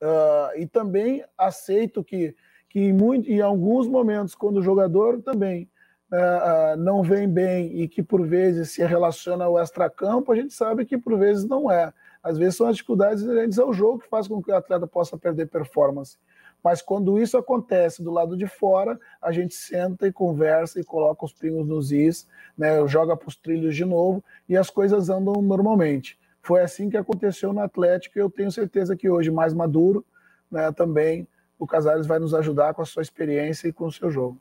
uh, 0.02 0.60
e 0.60 0.68
também 0.68 1.24
aceito 1.38 2.04
que, 2.04 2.36
que 2.70 2.80
em, 2.80 2.94
muito, 2.94 3.30
em 3.30 3.40
alguns 3.40 3.88
momentos, 3.88 4.36
quando 4.36 4.58
o 4.58 4.64
jogador 4.64 5.22
também 5.22 5.70
uh, 6.12 6.76
não 6.78 7.02
vem 7.02 7.30
bem 7.30 7.82
e 7.82 7.88
que 7.88 8.04
por 8.04 8.26
vezes 8.28 8.72
se 8.72 8.84
relaciona 8.84 9.46
ao 9.46 9.58
extracampo, 9.58 10.32
a 10.32 10.36
gente 10.36 10.54
sabe 10.54 10.86
que 10.86 10.98
por 10.98 11.18
vezes 11.18 11.46
não 11.46 11.72
é. 11.72 11.94
Às 12.22 12.38
vezes 12.38 12.56
são 12.56 12.68
as 12.68 12.76
dificuldades 12.76 13.24
inerentes 13.24 13.58
ao 13.58 13.74
jogo 13.74 14.00
que 14.00 14.10
faz 14.10 14.28
com 14.28 14.44
que 14.44 14.52
o 14.52 14.56
atleta 14.56 14.86
possa 14.86 15.18
perder 15.18 15.48
performance. 15.48 16.18
Mas 16.64 16.82
quando 16.82 17.20
isso 17.20 17.38
acontece 17.38 18.04
do 18.04 18.12
lado 18.12 18.38
de 18.38 18.48
fora, 18.48 19.00
a 19.22 19.32
gente 19.32 19.54
senta 19.54 20.08
e 20.08 20.14
conversa 20.14 20.80
e 20.80 20.84
coloca 20.84 21.26
os 21.26 21.34
pingos 21.34 21.68
nos 21.68 21.92
is, 21.92 22.28
né, 22.58 22.86
joga 22.88 23.18
para 23.18 23.28
os 23.28 23.36
trilhos 23.36 23.76
de 23.76 23.86
novo 23.86 24.24
e 24.48 24.56
as 24.56 24.70
coisas 24.70 25.10
andam 25.10 25.42
normalmente. 25.42 26.20
Foi 26.42 26.62
assim 26.62 26.90
que 26.90 26.98
aconteceu 26.98 27.54
no 27.54 27.62
Atlético 27.62 28.18
e 28.18 28.22
eu 28.22 28.30
tenho 28.30 28.52
certeza 28.52 28.96
que 28.96 29.10
hoje, 29.10 29.32
mais 29.32 29.54
maduro, 29.54 30.06
né, 30.52 30.72
também 30.72 31.28
o 31.58 31.68
Casares 31.68 32.08
vai 32.08 32.20
nos 32.20 32.34
ajudar 32.34 32.74
com 32.74 32.82
a 32.82 32.86
sua 32.86 33.02
experiência 33.02 33.68
e 33.68 33.74
com 33.74 33.86
o 33.86 33.92
seu 33.92 34.10
jogo. 34.10 34.38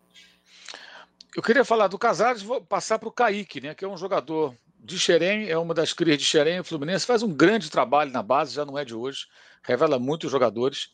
Eu 1.36 1.42
queria 1.42 1.64
falar 1.64 1.88
do 1.88 1.98
Casares, 1.98 2.42
vou 2.42 2.60
passar 2.60 2.98
para 2.98 3.08
o 3.08 3.12
Kaique, 3.12 3.60
né, 3.60 3.74
que 3.74 3.84
é 3.84 3.88
um 3.88 3.96
jogador 3.96 4.54
de 4.78 4.98
Xerém, 4.98 5.48
é 5.48 5.58
uma 5.58 5.74
das 5.74 5.92
crias 5.92 6.18
de 6.18 6.24
Xerém, 6.24 6.60
o 6.60 6.64
Fluminense 6.64 7.06
faz 7.06 7.22
um 7.22 7.32
grande 7.32 7.70
trabalho 7.70 8.10
na 8.10 8.22
base, 8.22 8.54
já 8.54 8.64
não 8.64 8.78
é 8.78 8.84
de 8.84 8.94
hoje, 8.94 9.26
revela 9.62 9.98
muitos 9.98 10.30
jogadores. 10.30 10.88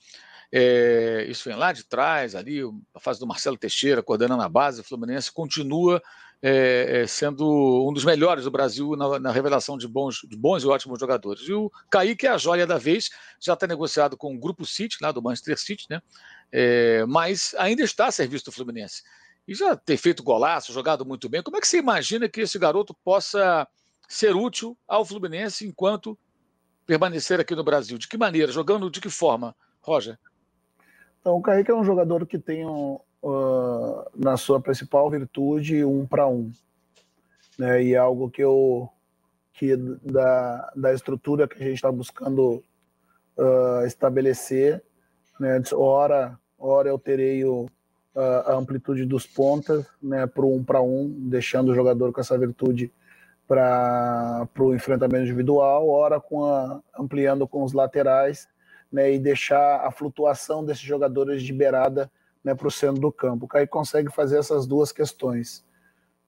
É, 0.53 1.27
isso 1.29 1.49
vem 1.49 1.59
lá 1.59 1.73
de 1.73 1.85
trás, 1.85 2.35
ali, 2.35 2.61
a 2.95 3.01
fase 3.01 3.19
do 3.19 3.27
Marcelo 3.27 3.59
Teixeira 3.59 4.03
coordenando 4.03 4.43
a 4.43 4.49
base, 4.49 4.81
o 4.81 4.85
Fluminense 4.85 5.33
continua 5.33 6.01
é, 6.43 7.05
sendo 7.09 7.89
um 7.89 7.93
dos 7.93 8.05
melhores 8.05 8.45
do 8.45 8.51
Brasil 8.51 8.95
na, 8.97 9.19
na, 9.19 9.33
revelação 9.33 9.79
de 9.79 9.89
bons, 9.89 10.21
de 10.29 10.37
bons 10.37 10.63
e 10.63 10.67
ótimos 10.67 10.99
jogadores. 10.99 11.43
E 11.49 11.53
o 11.53 11.71
Kaique 11.91 12.27
é 12.27 12.31
a 12.31 12.39
joia 12.39 12.67
da 12.67 12.79
vez, 12.79 13.11
já 13.41 13.55
está 13.55 13.67
negociado 13.67 14.17
com 14.17 14.35
o 14.35 14.39
Grupo 14.39 14.65
City, 14.65 14.99
lá 15.01 15.13
do 15.13 15.23
Manchester 15.23 15.59
City, 15.59 15.87
né? 15.89 16.01
É, 16.53 17.05
mas 17.07 17.55
ainda 17.59 17.83
está 17.83 18.07
a 18.07 18.13
serviço 18.13 18.45
do 18.45 18.53
Fluminense. 18.53 19.03
E 19.49 19.55
já 19.55 19.77
tem 19.77 19.97
feito 19.97 20.23
golaço, 20.23 20.73
jogado 20.73 21.05
muito 21.05 21.29
bem. 21.29 21.43
Como 21.43 21.57
é 21.57 21.61
que 21.61 21.69
você 21.69 21.79
imagina 21.79 22.29
que 22.29 22.43
esse 22.43 22.59
garoto 22.59 22.95
possa 23.05 23.67
ser 24.09 24.35
útil 24.35 24.77
ao 24.87 25.05
Fluminense 25.05 25.67
enquanto 25.67 26.19
permanecer 26.85 27.41
aqui 27.41 27.55
no 27.55 27.65
Brasil? 27.65 27.97
De 27.97 28.09
que 28.09 28.17
maneira? 28.17 28.53
Jogando 28.53 28.91
de 28.91 29.01
que 29.01 29.09
forma, 29.09 29.55
Roger? 29.81 30.19
Então, 31.27 31.39
o 31.39 31.43
Kaique 31.43 31.73
é 31.73 31.75
um 31.75 31.83
jogador 31.83 32.25
que 32.25 32.39
tem 32.39 32.65
um, 32.65 33.01
uh, 33.21 34.05
na 34.15 34.37
sua 34.37 34.61
principal 34.61 35.11
virtude 35.11 35.85
um 35.85 36.07
para 36.07 36.29
um. 36.29 36.53
Né? 37.59 37.83
E 37.83 37.95
é 37.95 37.99
algo 37.99 38.31
que 38.31 38.45
eu 38.45 38.89
que 39.53 39.75
da, 39.77 40.73
da 40.77 40.95
estrutura 40.95 41.49
que 41.49 41.57
a 41.57 41.67
gente 41.67 41.75
está 41.75 41.91
buscando 41.91 42.63
uh, 43.37 43.85
estabelecer, 43.85 44.81
né? 45.41 45.61
Ora, 45.73 46.39
ora 46.57 46.91
eu 46.91 46.99
terei 46.99 47.45
o, 47.45 47.67
a 48.15 48.53
amplitude 48.53 49.05
dos 49.05 49.27
pontas 49.27 49.85
né, 50.01 50.29
para 50.29 50.47
um 50.47 50.63
para 50.63 50.81
um, 50.81 51.13
deixando 51.29 51.73
o 51.73 51.75
jogador 51.75 52.13
com 52.13 52.21
essa 52.21 52.39
virtude 52.39 52.93
para 53.49 54.47
o 54.61 54.73
enfrentamento 54.73 55.25
individual, 55.25 55.89
ora 55.89 56.21
com 56.21 56.45
a, 56.45 56.81
ampliando 56.97 57.49
com 57.49 57.65
os 57.65 57.73
laterais 57.73 58.47
né, 58.91 59.13
e 59.13 59.19
deixar 59.19 59.87
a 59.87 59.91
flutuação 59.91 60.65
desses 60.65 60.83
jogadores 60.83 61.43
de 61.43 61.53
beirada 61.53 62.11
né, 62.43 62.55
para 62.55 62.69
o 62.69 62.71
centro 62.71 63.01
do 63.01 63.13
campo. 63.13 63.47
O 63.47 63.49
Caio 63.49 63.69
consegue 63.69 64.11
fazer 64.11 64.39
essas 64.39 64.67
duas 64.67 64.93
questões. 64.93 65.65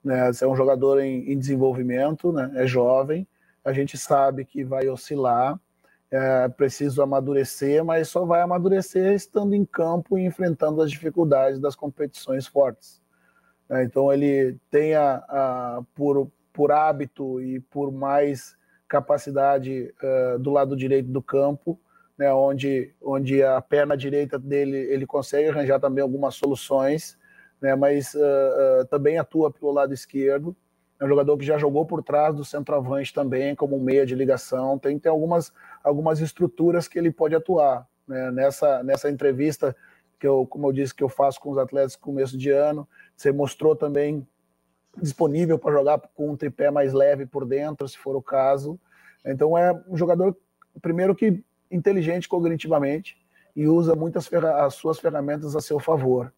Né? 0.03 0.31
é 0.41 0.47
um 0.47 0.55
jogador 0.55 0.99
em, 1.01 1.29
em 1.31 1.37
desenvolvimento, 1.37 2.31
né, 2.31 2.51
é 2.55 2.65
jovem, 2.65 3.27
a 3.65 3.73
gente 3.73 3.97
sabe 3.97 4.45
que 4.45 4.63
vai 4.63 4.87
oscilar, 4.87 5.59
é 6.11 6.47
preciso 6.47 7.01
amadurecer, 7.01 7.83
mas 7.83 8.07
só 8.07 8.25
vai 8.25 8.41
amadurecer 8.41 9.13
estando 9.13 9.53
em 9.53 9.63
campo 9.63 10.17
e 10.17 10.25
enfrentando 10.25 10.81
as 10.81 10.89
dificuldades 10.89 11.59
das 11.59 11.75
competições 11.75 12.47
fortes. 12.47 13.01
É, 13.69 13.83
então 13.83 14.11
ele 14.11 14.57
tem 14.71 14.95
a, 14.95 15.23
a, 15.29 15.81
por, 15.93 16.31
por 16.51 16.71
hábito 16.71 17.39
e 17.39 17.59
por 17.59 17.91
mais 17.91 18.57
capacidade 18.87 19.93
uh, 20.01 20.39
do 20.39 20.49
lado 20.49 20.75
direito 20.75 21.09
do 21.09 21.21
campo, 21.21 21.79
né, 22.19 22.33
onde, 22.33 22.93
onde 23.01 23.41
a 23.41 23.61
perna 23.61 23.95
direita 23.95 24.37
dele 24.37 24.75
ele 24.75 25.07
consegue 25.07 25.47
arranjar 25.47 25.79
também 25.79 26.01
algumas 26.01 26.35
soluções, 26.35 27.17
né, 27.61 27.73
mas 27.75 28.13
uh, 28.13 28.81
uh, 28.81 28.85
também 28.89 29.17
atua 29.17 29.49
pelo 29.49 29.71
lado 29.71 29.93
esquerdo. 29.93 30.53
É 30.99 31.05
um 31.05 31.07
jogador 31.07 31.37
que 31.37 31.45
já 31.45 31.57
jogou 31.57 31.85
por 31.85 32.03
trás 32.03 32.35
do 32.35 32.43
centroavante 32.43 33.13
também, 33.13 33.55
como 33.55 33.79
meia 33.79 34.05
de 34.05 34.15
ligação. 34.15 34.77
Tem, 34.77 34.99
tem 34.99 35.09
algumas, 35.09 35.53
algumas 35.81 36.19
estruturas 36.19 36.89
que 36.89 36.99
ele 36.99 37.09
pode 37.09 37.33
atuar. 37.33 37.87
Né? 38.05 38.29
Nessa, 38.31 38.83
nessa 38.83 39.09
entrevista, 39.09 39.73
que 40.19 40.27
eu, 40.27 40.45
como 40.45 40.67
eu 40.67 40.73
disse, 40.73 40.93
que 40.93 41.01
eu 41.01 41.07
faço 41.07 41.39
com 41.39 41.51
os 41.51 41.57
atletas 41.57 41.93
no 41.95 42.01
começo 42.01 42.37
de 42.37 42.49
ano, 42.49 42.85
você 43.15 43.31
mostrou 43.31 43.77
também 43.77 44.27
disponível 45.01 45.57
para 45.57 45.71
jogar 45.71 46.01
com 46.13 46.31
um 46.31 46.35
tripé 46.35 46.69
mais 46.69 46.91
leve 46.91 47.25
por 47.25 47.45
dentro, 47.45 47.87
se 47.87 47.97
for 47.97 48.17
o 48.17 48.21
caso. 48.21 48.77
Então 49.25 49.57
é 49.57 49.71
um 49.87 49.95
jogador, 49.95 50.35
primeiro 50.81 51.15
que 51.15 51.41
inteligente 51.71 52.27
cognitivamente 52.27 53.17
e 53.55 53.67
usa 53.67 53.95
muitas 53.95 54.31
as 54.33 54.75
suas 54.75 54.99
ferramentas 54.99 55.55
a 55.55 55.61
seu 55.61 55.79
favor. 55.79 56.33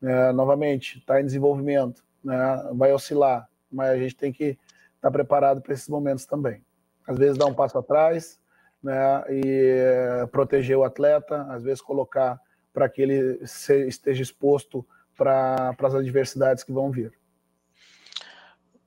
Né? 0.00 0.32
Novamente, 0.32 0.98
está 0.98 1.20
em 1.20 1.24
desenvolvimento, 1.24 2.04
né? 2.22 2.70
vai 2.74 2.92
oscilar, 2.92 3.48
mas 3.70 3.90
a 3.90 3.96
gente 3.96 4.16
tem 4.16 4.32
que 4.32 4.44
estar 4.44 4.58
tá 5.02 5.10
preparado 5.10 5.60
para 5.60 5.72
esses 5.72 5.88
momentos 5.88 6.26
também. 6.26 6.62
Às 7.06 7.16
vezes 7.18 7.38
dar 7.38 7.46
um 7.46 7.54
passo 7.54 7.78
atrás 7.78 8.40
né? 8.82 9.24
e 9.30 10.26
proteger 10.30 10.76
o 10.76 10.84
atleta, 10.84 11.42
às 11.50 11.62
vezes 11.62 11.80
colocar 11.80 12.40
para 12.72 12.88
que 12.88 13.00
ele 13.00 13.40
esteja 13.42 14.22
exposto 14.22 14.86
para 15.16 15.74
as 15.82 15.94
adversidades 15.94 16.62
que 16.62 16.72
vão 16.72 16.90
vir. 16.90 17.12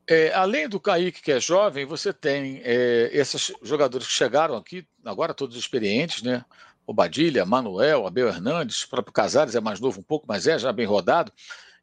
É, 0.10 0.34
além 0.34 0.68
do 0.68 0.80
Kaique, 0.80 1.22
que 1.22 1.32
é 1.32 1.40
jovem, 1.40 1.86
você 1.86 2.12
tem 2.12 2.62
é, 2.64 3.12
esses 3.14 3.54
jogadores 3.62 4.08
que 4.08 4.14
chegaram 4.14 4.56
aqui, 4.56 4.88
agora 5.06 5.36
todos 5.36 5.56
experientes, 5.56 6.24
né? 6.24 6.44
o 6.90 6.94
Badilha, 6.94 7.46
Manuel, 7.46 8.08
Abel 8.08 8.30
Hernandes, 8.30 8.82
o 8.82 8.90
próprio 8.90 9.14
Casares 9.14 9.54
é 9.54 9.62
mais 9.62 9.80
novo 9.80 10.00
um 10.00 10.04
pouco, 10.04 10.26
mas 10.28 10.48
é 10.48 10.58
já 10.58 10.74
bem 10.74 10.88
rodado. 10.88 11.32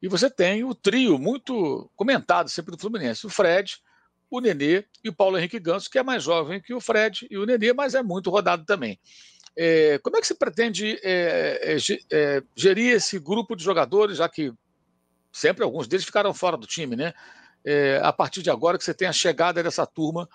E 0.03 0.09
você 0.09 0.29
tem 0.29 0.65
o 0.65 0.75
trio 0.75 1.17
muito 1.17 1.89
comentado 1.95 2.49
sempre 2.49 2.73
do 2.73 2.81
Fluminense: 2.81 3.25
o 3.25 3.31
Fred, 3.31 3.79
o 4.29 4.41
Nenê 4.41 4.85
e 5.05 5.09
o 5.09 5.15
Paulo 5.15 5.39
Henrique 5.39 5.61
Ganso, 5.61 5.89
que 5.89 5.97
é 5.97 6.03
mais 6.03 6.25
jovem 6.25 6.61
que 6.61 6.75
o 6.75 6.81
Fred 6.81 7.25
e 7.31 7.39
o 7.39 7.47
Nenê, 7.47 7.73
mas 7.73 7.95
é 7.95 8.03
muito 8.03 8.31
rodado 8.31 8.65
também. 8.65 8.99
É, 9.57 10.01
como 10.03 10.17
é 10.17 10.21
que 10.21 10.27
você 10.27 10.35
pretende 10.35 10.99
é, 11.05 11.77
é, 11.77 11.77
é, 12.11 12.43
gerir 12.57 12.93
esse 12.93 13.21
grupo 13.21 13.55
de 13.55 13.63
jogadores, 13.63 14.17
já 14.17 14.29
que 14.29 14.53
sempre 15.31 15.63
alguns 15.63 15.87
deles 15.87 16.05
ficaram 16.05 16.35
fora 16.35 16.57
do 16.57 16.67
time, 16.67 16.97
né? 16.97 17.15
É, 17.69 18.01
a 18.01 18.13
partir 18.13 18.43
de 18.43 18.51
agora 18.51 18.79
que 18.79 18.85
você 18.85 18.95
tem 18.95 19.09
a 19.09 19.13
chegada 19.13 19.61
dessa 19.61 19.85
turma 19.85 20.29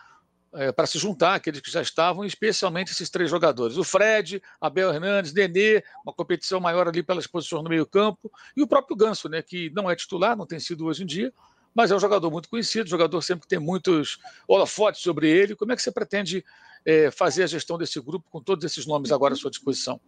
é, 0.54 0.72
para 0.72 0.86
se 0.86 1.00
juntar, 1.00 1.36
aqueles 1.36 1.62
que 1.62 1.72
já 1.72 1.82
estavam, 1.82 2.26
especialmente 2.26 2.92
esses 2.92 3.10
três 3.10 3.30
jogadores. 3.30 3.78
O 3.78 3.86
Fred, 3.86 4.44
Abel 4.60 4.94
Hernandes, 4.94 5.34
Nenê, 5.34 5.82
uma 6.06 6.14
competição 6.14 6.60
maior 6.60 6.90
ali 6.90 7.02
pelas 7.02 7.26
posições 7.26 7.64
no 7.64 7.70
meio-campo, 7.70 8.30
e 8.56 8.62
o 8.62 8.68
próprio 8.68 8.98
Ganso, 8.98 9.30
né, 9.30 9.42
que 9.42 9.72
não 9.74 9.90
é 9.90 9.96
titular, 9.96 10.36
não 10.36 10.46
tem 10.46 10.60
sido 10.60 10.86
hoje 10.86 11.04
em 11.04 11.06
dia, 11.06 11.32
mas 11.74 11.90
é 11.90 11.96
um 11.96 12.00
jogador 12.00 12.30
muito 12.30 12.50
conhecido, 12.50 12.90
jogador 12.90 13.22
sempre 13.22 13.44
que 13.44 13.48
tem 13.48 13.60
muitos 13.60 14.20
holofotes 14.46 15.02
sobre 15.02 15.30
ele. 15.30 15.56
Como 15.56 15.72
é 15.72 15.76
que 15.76 15.82
você 15.82 15.90
pretende 15.90 16.44
é, 16.86 17.10
fazer 17.12 17.44
a 17.44 17.48
gestão 17.48 17.78
desse 17.78 18.00
grupo 18.02 18.30
com 18.30 18.42
todos 18.42 18.66
esses 18.66 18.86
nomes 18.86 19.10
agora 19.10 19.34
à 19.34 19.38
sua 19.38 19.50
disposição? 19.50 20.00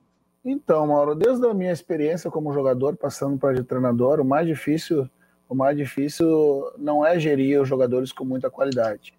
Então, 0.43 0.85
Mauro, 0.87 1.15
desde 1.15 1.47
a 1.47 1.53
minha 1.53 1.71
experiência 1.71 2.29
como 2.29 2.53
jogador, 2.53 2.97
passando 2.97 3.37
para 3.37 3.55
de 3.55 3.63
treinador, 3.63 4.19
o 4.19 4.25
mais 4.25 4.45
difícil, 4.45 5.09
o 5.47 5.55
mais 5.55 5.77
difícil 5.77 6.71
não 6.77 7.05
é 7.05 7.19
gerir 7.19 7.61
os 7.61 7.67
jogadores 7.67 8.11
com 8.11 8.25
muita 8.25 8.49
qualidade. 8.49 9.13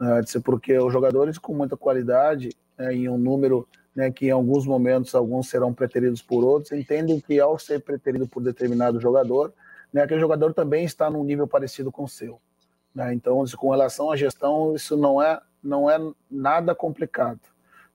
É, 0.00 0.40
porque 0.40 0.76
os 0.78 0.92
jogadores 0.92 1.38
com 1.38 1.54
muita 1.54 1.76
qualidade, 1.76 2.50
é, 2.78 2.92
em 2.92 3.08
um 3.08 3.18
número 3.18 3.68
né, 3.94 4.10
que 4.10 4.26
em 4.26 4.30
alguns 4.30 4.66
momentos 4.66 5.14
alguns 5.14 5.48
serão 5.48 5.72
preteridos 5.72 6.22
por 6.22 6.44
outros, 6.44 6.72
entendem 6.72 7.20
que 7.20 7.38
ao 7.38 7.58
ser 7.58 7.80
preterido 7.80 8.26
por 8.26 8.42
determinado 8.42 9.00
jogador, 9.00 9.52
né, 9.92 10.02
aquele 10.02 10.20
jogador 10.20 10.54
também 10.54 10.84
está 10.84 11.10
num 11.10 11.22
nível 11.22 11.46
parecido 11.46 11.92
com 11.92 12.04
o 12.04 12.08
seu. 12.08 12.40
Né? 12.94 13.14
Então, 13.14 13.44
com 13.56 13.70
relação 13.70 14.10
à 14.10 14.16
gestão, 14.16 14.74
isso 14.74 14.96
não 14.96 15.22
é, 15.22 15.40
não 15.62 15.90
é 15.90 15.98
nada 16.30 16.74
complicado. 16.74 17.40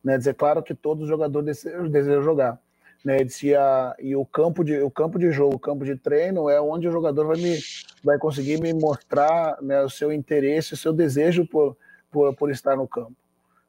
Né? 0.03 0.17
Dizer, 0.17 0.35
claro 0.35 0.63
que 0.63 0.73
jogadores 1.07 1.45
desejam, 1.45 1.89
desejam 1.89 2.23
jogar. 2.23 2.59
Né? 3.03 3.17
A, 3.57 3.95
e 3.99 4.15
o 4.15 4.25
campo, 4.25 4.63
de, 4.63 4.81
o 4.81 4.91
campo 4.91 5.17
de 5.17 5.31
jogo, 5.31 5.55
o 5.55 5.59
campo 5.59 5.85
de 5.85 5.95
treino 5.95 6.49
é 6.49 6.59
onde 6.59 6.87
o 6.87 6.91
jogador 6.91 7.27
vai, 7.27 7.37
me, 7.37 7.57
vai 8.03 8.17
conseguir 8.17 8.59
me 8.59 8.73
mostrar 8.73 9.61
né, 9.61 9.81
o 9.81 9.89
seu 9.89 10.11
interesse, 10.11 10.73
o 10.73 10.77
seu 10.77 10.91
desejo 10.91 11.45
por, 11.45 11.77
por, 12.11 12.33
por 12.35 12.51
estar 12.51 12.75
no 12.75 12.87
campo. 12.87 13.15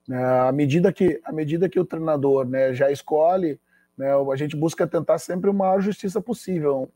Né? 0.06 0.22
À, 0.22 0.50
medida 0.50 0.92
que, 0.92 1.20
à 1.24 1.32
medida 1.32 1.68
que 1.68 1.78
o 1.78 1.84
treinador 1.84 2.46
né, 2.48 2.72
já 2.72 2.90
escolhe, 2.90 3.60
né, 3.96 4.08
a 4.12 4.36
gente 4.36 4.56
busca 4.56 4.86
tentar 4.86 5.18
sempre 5.18 5.50
uma 5.50 5.66
maior 5.66 5.80
justiça 5.80 6.20
possível, 6.20 6.90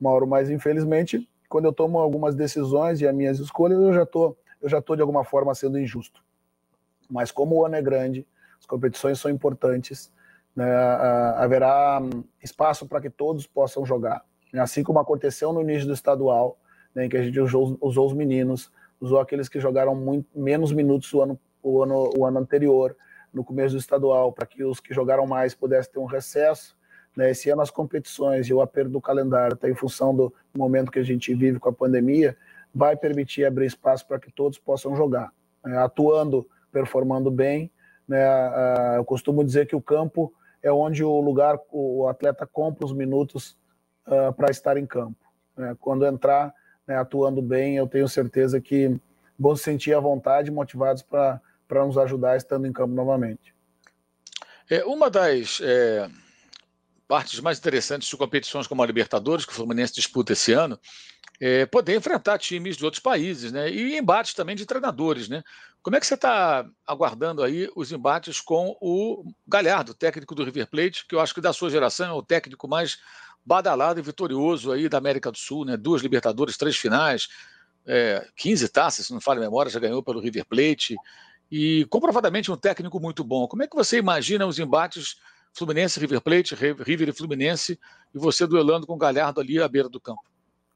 Mauro, 0.00 0.26
mas 0.26 0.50
infelizmente, 0.50 1.28
quando 1.48 1.64
eu 1.64 1.72
tomo 1.72 1.98
algumas 1.98 2.34
decisões 2.34 3.00
e 3.00 3.08
as 3.08 3.14
minhas 3.14 3.38
escolhas, 3.38 3.80
eu 3.80 3.92
já 3.92 4.04
tô, 4.04 4.36
eu 4.60 4.68
já 4.68 4.80
tô 4.80 4.94
de 4.94 5.00
alguma 5.00 5.24
forma 5.24 5.54
sendo 5.54 5.78
injusto. 5.78 6.22
Mas 7.10 7.30
como 7.30 7.56
o 7.56 7.64
ano 7.64 7.76
é 7.76 7.82
grande, 7.82 8.26
as 8.60 8.66
competições 8.66 9.18
são 9.18 9.30
importantes, 9.30 10.12
né, 10.58 10.74
haverá 11.36 12.00
hum, 12.02 12.24
espaço 12.42 12.86
para 12.86 13.00
que 13.00 13.10
todos 13.10 13.46
possam 13.46 13.84
jogar. 13.84 14.24
Assim 14.54 14.82
como 14.82 14.98
aconteceu 14.98 15.52
no 15.52 15.60
início 15.60 15.86
do 15.86 15.94
estadual, 15.94 16.58
né, 16.94 17.06
em 17.06 17.08
que 17.08 17.16
a 17.16 17.22
gente 17.22 17.38
usou, 17.38 17.76
usou 17.80 18.06
os 18.06 18.12
meninos, 18.12 18.72
usou 19.00 19.20
aqueles 19.20 19.48
que 19.48 19.60
jogaram 19.60 19.94
muito, 19.94 20.26
menos 20.34 20.72
minutos 20.72 21.12
o 21.12 21.22
ano, 21.22 21.38
o, 21.62 21.82
ano, 21.82 22.10
o 22.16 22.26
ano 22.26 22.38
anterior, 22.38 22.96
no 23.32 23.44
começo 23.44 23.74
do 23.74 23.80
estadual, 23.80 24.32
para 24.32 24.46
que 24.46 24.64
os 24.64 24.80
que 24.80 24.94
jogaram 24.94 25.26
mais 25.26 25.54
pudessem 25.54 25.92
ter 25.92 25.98
um 25.98 26.06
recesso 26.06 26.78
né? 27.18 27.32
Esse 27.32 27.50
ano 27.50 27.62
as 27.62 27.70
competições 27.70 28.46
e 28.46 28.54
o 28.54 28.60
aperto 28.60 28.92
do 28.92 29.00
calendário, 29.00 29.54
até 29.54 29.68
em 29.68 29.74
função 29.74 30.14
do 30.14 30.32
momento 30.56 30.92
que 30.92 31.00
a 31.00 31.02
gente 31.02 31.34
vive 31.34 31.58
com 31.58 31.68
a 31.68 31.72
pandemia, 31.72 32.36
vai 32.72 32.96
permitir 32.96 33.44
abrir 33.44 33.66
espaço 33.66 34.06
para 34.06 34.20
que 34.20 34.30
todos 34.30 34.56
possam 34.56 34.94
jogar, 34.94 35.32
né? 35.64 35.76
atuando, 35.78 36.48
performando 36.70 37.28
bem. 37.28 37.72
Né? 38.06 38.24
Eu 38.96 39.04
costumo 39.04 39.42
dizer 39.42 39.66
que 39.66 39.74
o 39.74 39.80
campo 39.80 40.32
é 40.62 40.72
onde 40.72 41.04
o 41.04 41.20
lugar, 41.20 41.58
o 41.70 42.06
atleta 42.08 42.46
compra 42.46 42.84
os 42.84 42.92
minutos 42.92 43.56
uh, 44.06 44.32
para 44.32 44.50
estar 44.50 44.76
em 44.76 44.86
campo. 44.86 45.18
Né? 45.56 45.76
Quando 45.80 46.06
entrar 46.06 46.54
né, 46.86 46.96
atuando 46.96 47.42
bem, 47.42 47.76
eu 47.76 47.86
tenho 47.86 48.08
certeza 48.08 48.60
que 48.60 48.98
vão 49.38 49.54
se 49.54 49.64
sentir 49.64 49.94
à 49.94 50.00
vontade, 50.00 50.50
motivados 50.50 51.02
para 51.02 51.40
nos 51.86 51.96
ajudar 51.98 52.36
estando 52.36 52.66
em 52.66 52.72
campo 52.72 52.94
novamente. 52.94 53.54
É, 54.70 54.84
uma 54.84 55.08
das 55.08 55.60
é, 55.62 56.08
partes 57.06 57.40
mais 57.40 57.58
interessantes 57.58 58.08
de 58.08 58.16
competições 58.16 58.66
como 58.66 58.82
a 58.82 58.86
Libertadores, 58.86 59.46
que 59.46 59.52
o 59.52 59.54
Fluminense 59.54 59.94
disputa 59.94 60.32
esse 60.32 60.52
ano, 60.52 60.78
é 61.40 61.64
poder 61.66 61.96
enfrentar 61.96 62.38
times 62.38 62.76
de 62.76 62.84
outros 62.84 63.00
países, 63.00 63.52
né? 63.52 63.70
E 63.70 63.96
embates 63.96 64.34
também 64.34 64.56
de 64.56 64.66
treinadores, 64.66 65.28
né? 65.28 65.42
Como 65.88 65.96
é 65.96 66.00
que 66.00 66.06
você 66.06 66.16
está 66.16 66.68
aguardando 66.86 67.42
aí 67.42 67.66
os 67.74 67.90
embates 67.90 68.42
com 68.42 68.76
o 68.78 69.24
Galhardo, 69.46 69.94
técnico 69.94 70.34
do 70.34 70.44
River 70.44 70.68
Plate, 70.68 71.06
que 71.06 71.14
eu 71.14 71.18
acho 71.18 71.34
que 71.34 71.40
da 71.40 71.50
sua 71.50 71.70
geração 71.70 72.10
é 72.10 72.12
o 72.12 72.22
técnico 72.22 72.68
mais 72.68 72.98
badalado 73.42 73.98
e 73.98 74.02
vitorioso 74.02 74.70
aí 74.70 74.86
da 74.86 74.98
América 74.98 75.32
do 75.32 75.38
Sul, 75.38 75.64
né? 75.64 75.78
Duas 75.78 76.02
Libertadores, 76.02 76.58
três 76.58 76.76
finais, 76.76 77.28
é, 77.86 78.22
15 78.36 78.68
taças, 78.68 79.06
se 79.06 79.14
não 79.14 79.20
falha 79.22 79.38
a 79.38 79.44
memória, 79.44 79.72
já 79.72 79.80
ganhou 79.80 80.02
pelo 80.02 80.20
River 80.20 80.44
Plate 80.44 80.94
e 81.50 81.86
comprovadamente 81.86 82.52
um 82.52 82.56
técnico 82.58 83.00
muito 83.00 83.24
bom. 83.24 83.48
Como 83.48 83.62
é 83.62 83.66
que 83.66 83.74
você 83.74 83.96
imagina 83.96 84.46
os 84.46 84.58
embates 84.58 85.16
Fluminense, 85.54 85.98
River 85.98 86.20
Plate, 86.20 86.54
River 86.54 87.08
e 87.08 87.12
Fluminense, 87.14 87.80
e 88.14 88.18
você 88.18 88.46
duelando 88.46 88.86
com 88.86 88.92
o 88.92 88.98
Galhardo 88.98 89.40
ali 89.40 89.58
à 89.58 89.66
beira 89.66 89.88
do 89.88 89.98
campo. 89.98 90.20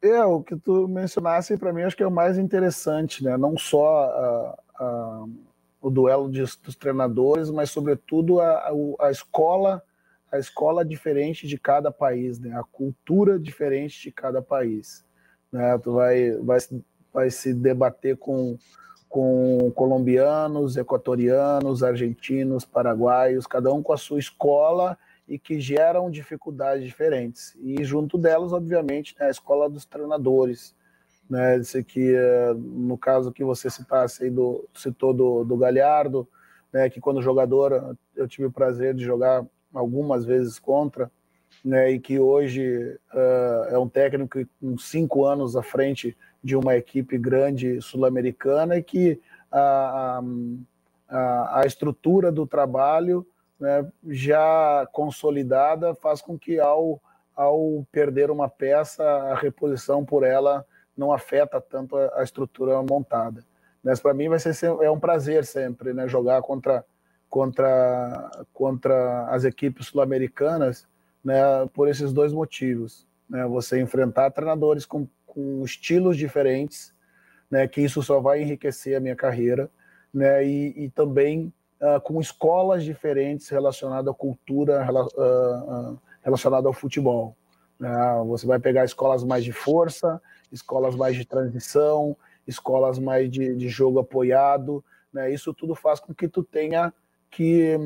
É, 0.00 0.24
o 0.24 0.42
que 0.42 0.56
tu 0.56 0.88
mencionasse 0.88 1.56
para 1.58 1.70
mim 1.70 1.82
acho 1.82 1.96
que 1.96 2.02
é 2.02 2.06
o 2.06 2.10
mais 2.10 2.38
interessante, 2.38 3.22
né? 3.22 3.36
Não 3.36 3.58
só 3.58 4.56
a, 4.78 5.24
o 5.80 5.90
duelo 5.90 6.30
de, 6.30 6.40
dos 6.40 6.76
treinadores, 6.76 7.50
mas 7.50 7.70
sobretudo 7.70 8.40
a, 8.40 8.70
a, 9.00 9.10
escola, 9.10 9.82
a 10.30 10.38
escola 10.38 10.84
diferente 10.84 11.46
de 11.46 11.58
cada 11.58 11.90
país, 11.90 12.38
né? 12.38 12.56
A 12.56 12.64
cultura 12.64 13.38
diferente 13.38 14.02
de 14.02 14.12
cada 14.12 14.40
país, 14.40 15.04
né? 15.50 15.78
Tu 15.78 15.92
vai, 15.92 16.32
vai, 16.38 16.58
vai 17.12 17.30
se 17.30 17.52
debater 17.52 18.16
com 18.16 18.56
com 19.12 19.70
colombianos, 19.74 20.78
equatorianos, 20.78 21.82
argentinos, 21.82 22.64
paraguaios, 22.64 23.46
cada 23.46 23.70
um 23.70 23.82
com 23.82 23.92
a 23.92 23.96
sua 23.98 24.18
escola 24.18 24.96
e 25.28 25.38
que 25.38 25.60
geram 25.60 26.10
dificuldades 26.10 26.82
diferentes. 26.82 27.54
E 27.60 27.84
junto 27.84 28.16
delas, 28.16 28.54
obviamente, 28.54 29.14
né, 29.20 29.26
a 29.26 29.30
escola 29.30 29.68
dos 29.68 29.84
treinadores. 29.84 30.74
Né, 31.30 31.56
esse 31.56 31.82
que, 31.82 32.14
eh, 32.14 32.52
no 32.54 32.98
caso 32.98 33.32
que 33.32 33.42
você 33.42 33.70
citasse 33.70 34.24
aí 34.24 34.30
do, 34.30 34.68
citou 34.74 35.14
do, 35.14 35.44
do 35.44 35.56
Galhardo, 35.56 36.28
né, 36.72 36.90
que 36.90 37.00
quando 37.00 37.22
jogador 37.22 37.96
eu 38.14 38.28
tive 38.28 38.46
o 38.46 38.52
prazer 38.52 38.94
de 38.94 39.04
jogar 39.04 39.44
algumas 39.72 40.24
vezes 40.24 40.58
contra, 40.58 41.10
né, 41.64 41.92
e 41.92 42.00
que 42.00 42.18
hoje 42.18 42.98
uh, 43.14 43.64
é 43.70 43.78
um 43.78 43.88
técnico 43.88 44.40
com 44.60 44.76
cinco 44.76 45.24
anos 45.24 45.54
à 45.54 45.62
frente 45.62 46.16
de 46.42 46.56
uma 46.56 46.76
equipe 46.76 47.16
grande 47.16 47.80
sul-americana 47.80 48.76
e 48.76 48.82
que 48.82 49.20
a, 49.50 50.20
a, 51.08 51.60
a, 51.60 51.66
estrutura 51.66 52.32
do 52.32 52.46
trabalho 52.46 53.24
né, 53.60 53.86
já 54.08 54.88
consolidada 54.92 55.94
faz 55.94 56.20
com 56.20 56.36
que 56.36 56.58
ao, 56.58 57.00
ao 57.36 57.86
perder 57.92 58.30
uma 58.30 58.48
peça, 58.48 59.04
a 59.04 59.34
reposição 59.36 60.04
por 60.04 60.24
ela 60.24 60.66
não 60.96 61.12
afeta 61.12 61.60
tanto 61.60 61.96
a, 61.96 62.22
estrutura 62.22 62.82
montada. 62.82 63.44
Mas 63.82 64.00
para 64.00 64.14
mim 64.14 64.28
vai 64.28 64.38
ser 64.38 64.54
é 64.80 64.90
um 64.90 65.00
prazer 65.00 65.44
sempre 65.44 65.92
né, 65.92 66.06
jogar 66.06 66.40
contra, 66.42 66.84
contra, 67.28 68.30
contra 68.52 69.26
as 69.28 69.44
equipes 69.44 69.86
sul-americanas 69.86 70.86
né, 71.24 71.40
por 71.72 71.88
esses 71.88 72.12
dois 72.12 72.32
motivos. 72.32 73.06
Né, 73.28 73.44
você 73.46 73.80
enfrentar 73.80 74.30
treinadores 74.30 74.86
com 74.86 75.06
com 75.32 75.64
estilos 75.64 76.18
diferentes, 76.18 76.92
né, 77.50 77.66
que 77.66 77.80
isso 77.80 78.02
só 78.02 78.20
vai 78.20 78.42
enriquecer 78.42 78.96
a 78.96 79.00
minha 79.00 79.16
carreira, 79.16 79.70
né, 80.12 80.44
e, 80.46 80.84
e 80.84 80.90
também 80.90 81.52
uh, 81.80 81.98
com 82.02 82.20
escolas 82.20 82.84
diferentes 82.84 83.48
relacionadas 83.48 84.12
à 84.12 84.14
cultura, 84.14 84.86
uh, 84.86 85.92
uh, 85.92 85.98
relacionada 86.22 86.68
ao 86.68 86.74
futebol. 86.74 87.34
Né? 87.80 87.90
Você 88.26 88.46
vai 88.46 88.58
pegar 88.58 88.84
escolas 88.84 89.24
mais 89.24 89.42
de 89.42 89.52
força, 89.52 90.20
escolas 90.52 90.94
mais 90.94 91.16
de 91.16 91.24
transição, 91.24 92.16
escolas 92.46 92.98
mais 92.98 93.30
de, 93.30 93.54
de 93.54 93.68
jogo 93.68 93.98
apoiado, 93.98 94.84
né? 95.12 95.32
Isso 95.32 95.52
tudo 95.52 95.74
faz 95.74 95.98
com 95.98 96.14
que 96.14 96.28
tu 96.28 96.42
tenha 96.42 96.92
que, 97.30 97.76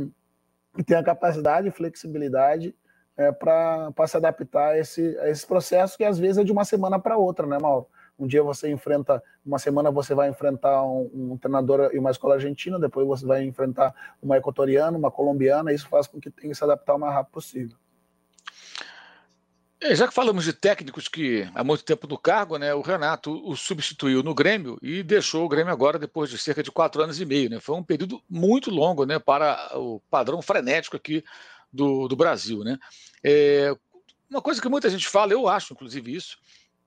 que 0.75 0.85
tenha 0.85 1.03
capacidade 1.03 1.69
e 1.69 1.71
flexibilidade 1.71 2.75
é, 3.17 3.33
para 3.33 4.07
se 4.07 4.17
adaptar 4.17 4.71
a 4.71 4.79
esse, 4.79 5.19
a 5.19 5.29
esse 5.29 5.47
processo 5.47 5.97
que 5.97 6.05
às 6.05 6.19
vezes 6.19 6.39
é 6.39 6.45
de 6.45 6.53
uma 6.53 6.65
semana 6.65 6.99
para 6.99 7.17
outra, 7.17 7.47
né, 7.47 7.59
Mauro? 7.59 7.87
Um 8.19 8.27
dia 8.27 8.43
você 8.43 8.71
enfrenta, 8.71 9.23
uma 9.45 9.59
semana 9.59 9.91
você 9.91 10.15
vai 10.15 10.29
enfrentar 10.29 10.83
um, 10.85 11.33
um 11.33 11.39
treinador 11.39 11.91
e 11.93 11.99
uma 11.99 12.11
escola 12.11 12.35
argentina, 12.35 12.79
depois 12.79 13.07
você 13.07 13.27
vai 13.27 13.45
enfrentar 13.45 13.95
uma 14.23 14.39
equatoriana, 14.39 14.97
uma 14.97 15.11
colombiana, 15.11 15.73
isso 15.73 15.87
faz 15.89 16.07
com 16.07 16.19
que 16.19 16.31
tenha 16.31 16.51
que 16.51 16.57
se 16.57 16.65
adaptar 16.65 16.95
o 16.95 16.99
mais 16.99 17.13
rápido 17.13 17.33
possível. 17.33 17.77
É, 19.79 19.95
já 19.95 20.09
que 20.09 20.15
falamos 20.15 20.45
de 20.45 20.55
técnicos 20.55 21.07
que 21.07 21.49
há 21.55 21.63
muito 21.63 21.85
tempo 21.85 22.07
no 22.07 22.17
cargo, 22.17 22.57
né, 22.57 22.75
o 22.75 22.81
Renato 22.81 23.31
o 23.47 23.55
substituiu 23.55 24.23
no 24.23 24.35
Grêmio 24.35 24.79
e 24.81 25.03
deixou 25.03 25.45
o 25.45 25.49
Grêmio 25.49 25.71
agora 25.71 25.99
depois 25.99 26.31
de 26.31 26.39
cerca 26.39 26.63
de 26.63 26.71
quatro 26.71 27.03
anos 27.03 27.21
e 27.21 27.27
meio. 27.27 27.51
Né? 27.51 27.61
Foi 27.61 27.77
um 27.77 27.83
período 27.83 28.23
muito 28.29 28.71
longo 28.71 29.05
né, 29.05 29.19
para 29.19 29.79
o 29.79 30.01
padrão 30.11 30.41
frenético 30.41 30.97
aqui 30.97 31.23
do, 31.71 32.09
do 32.09 32.17
Brasil. 32.17 32.65
Né? 32.65 32.79
É, 33.23 33.77
uma 34.31 34.41
coisa 34.41 34.63
que 34.63 34.69
muita 34.69 34.89
gente 34.89 35.07
fala, 35.07 35.33
eu 35.33 35.47
acho 35.47 35.75
inclusive 35.75 36.15
isso, 36.15 36.39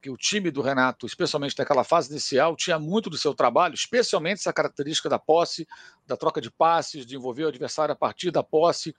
que 0.01 0.09
o 0.09 0.17
time 0.17 0.49
do 0.49 0.61
Renato, 0.61 1.05
especialmente 1.05 1.57
naquela 1.57 1.83
fase 1.83 2.09
inicial, 2.09 2.55
tinha 2.55 2.79
muito 2.79 3.09
do 3.09 3.17
seu 3.17 3.35
trabalho, 3.35 3.75
especialmente 3.75 4.39
essa 4.39 4.53
característica 4.53 5.09
da 5.09 5.19
posse, 5.19 5.67
da 6.07 6.15
troca 6.15 6.41
de 6.41 6.49
passes, 6.49 7.05
de 7.05 7.15
envolver 7.15 7.43
o 7.43 7.49
adversário 7.49 7.93
a 7.93 7.95
partir 7.95 8.31
da 8.31 8.41
posse, 8.41 8.95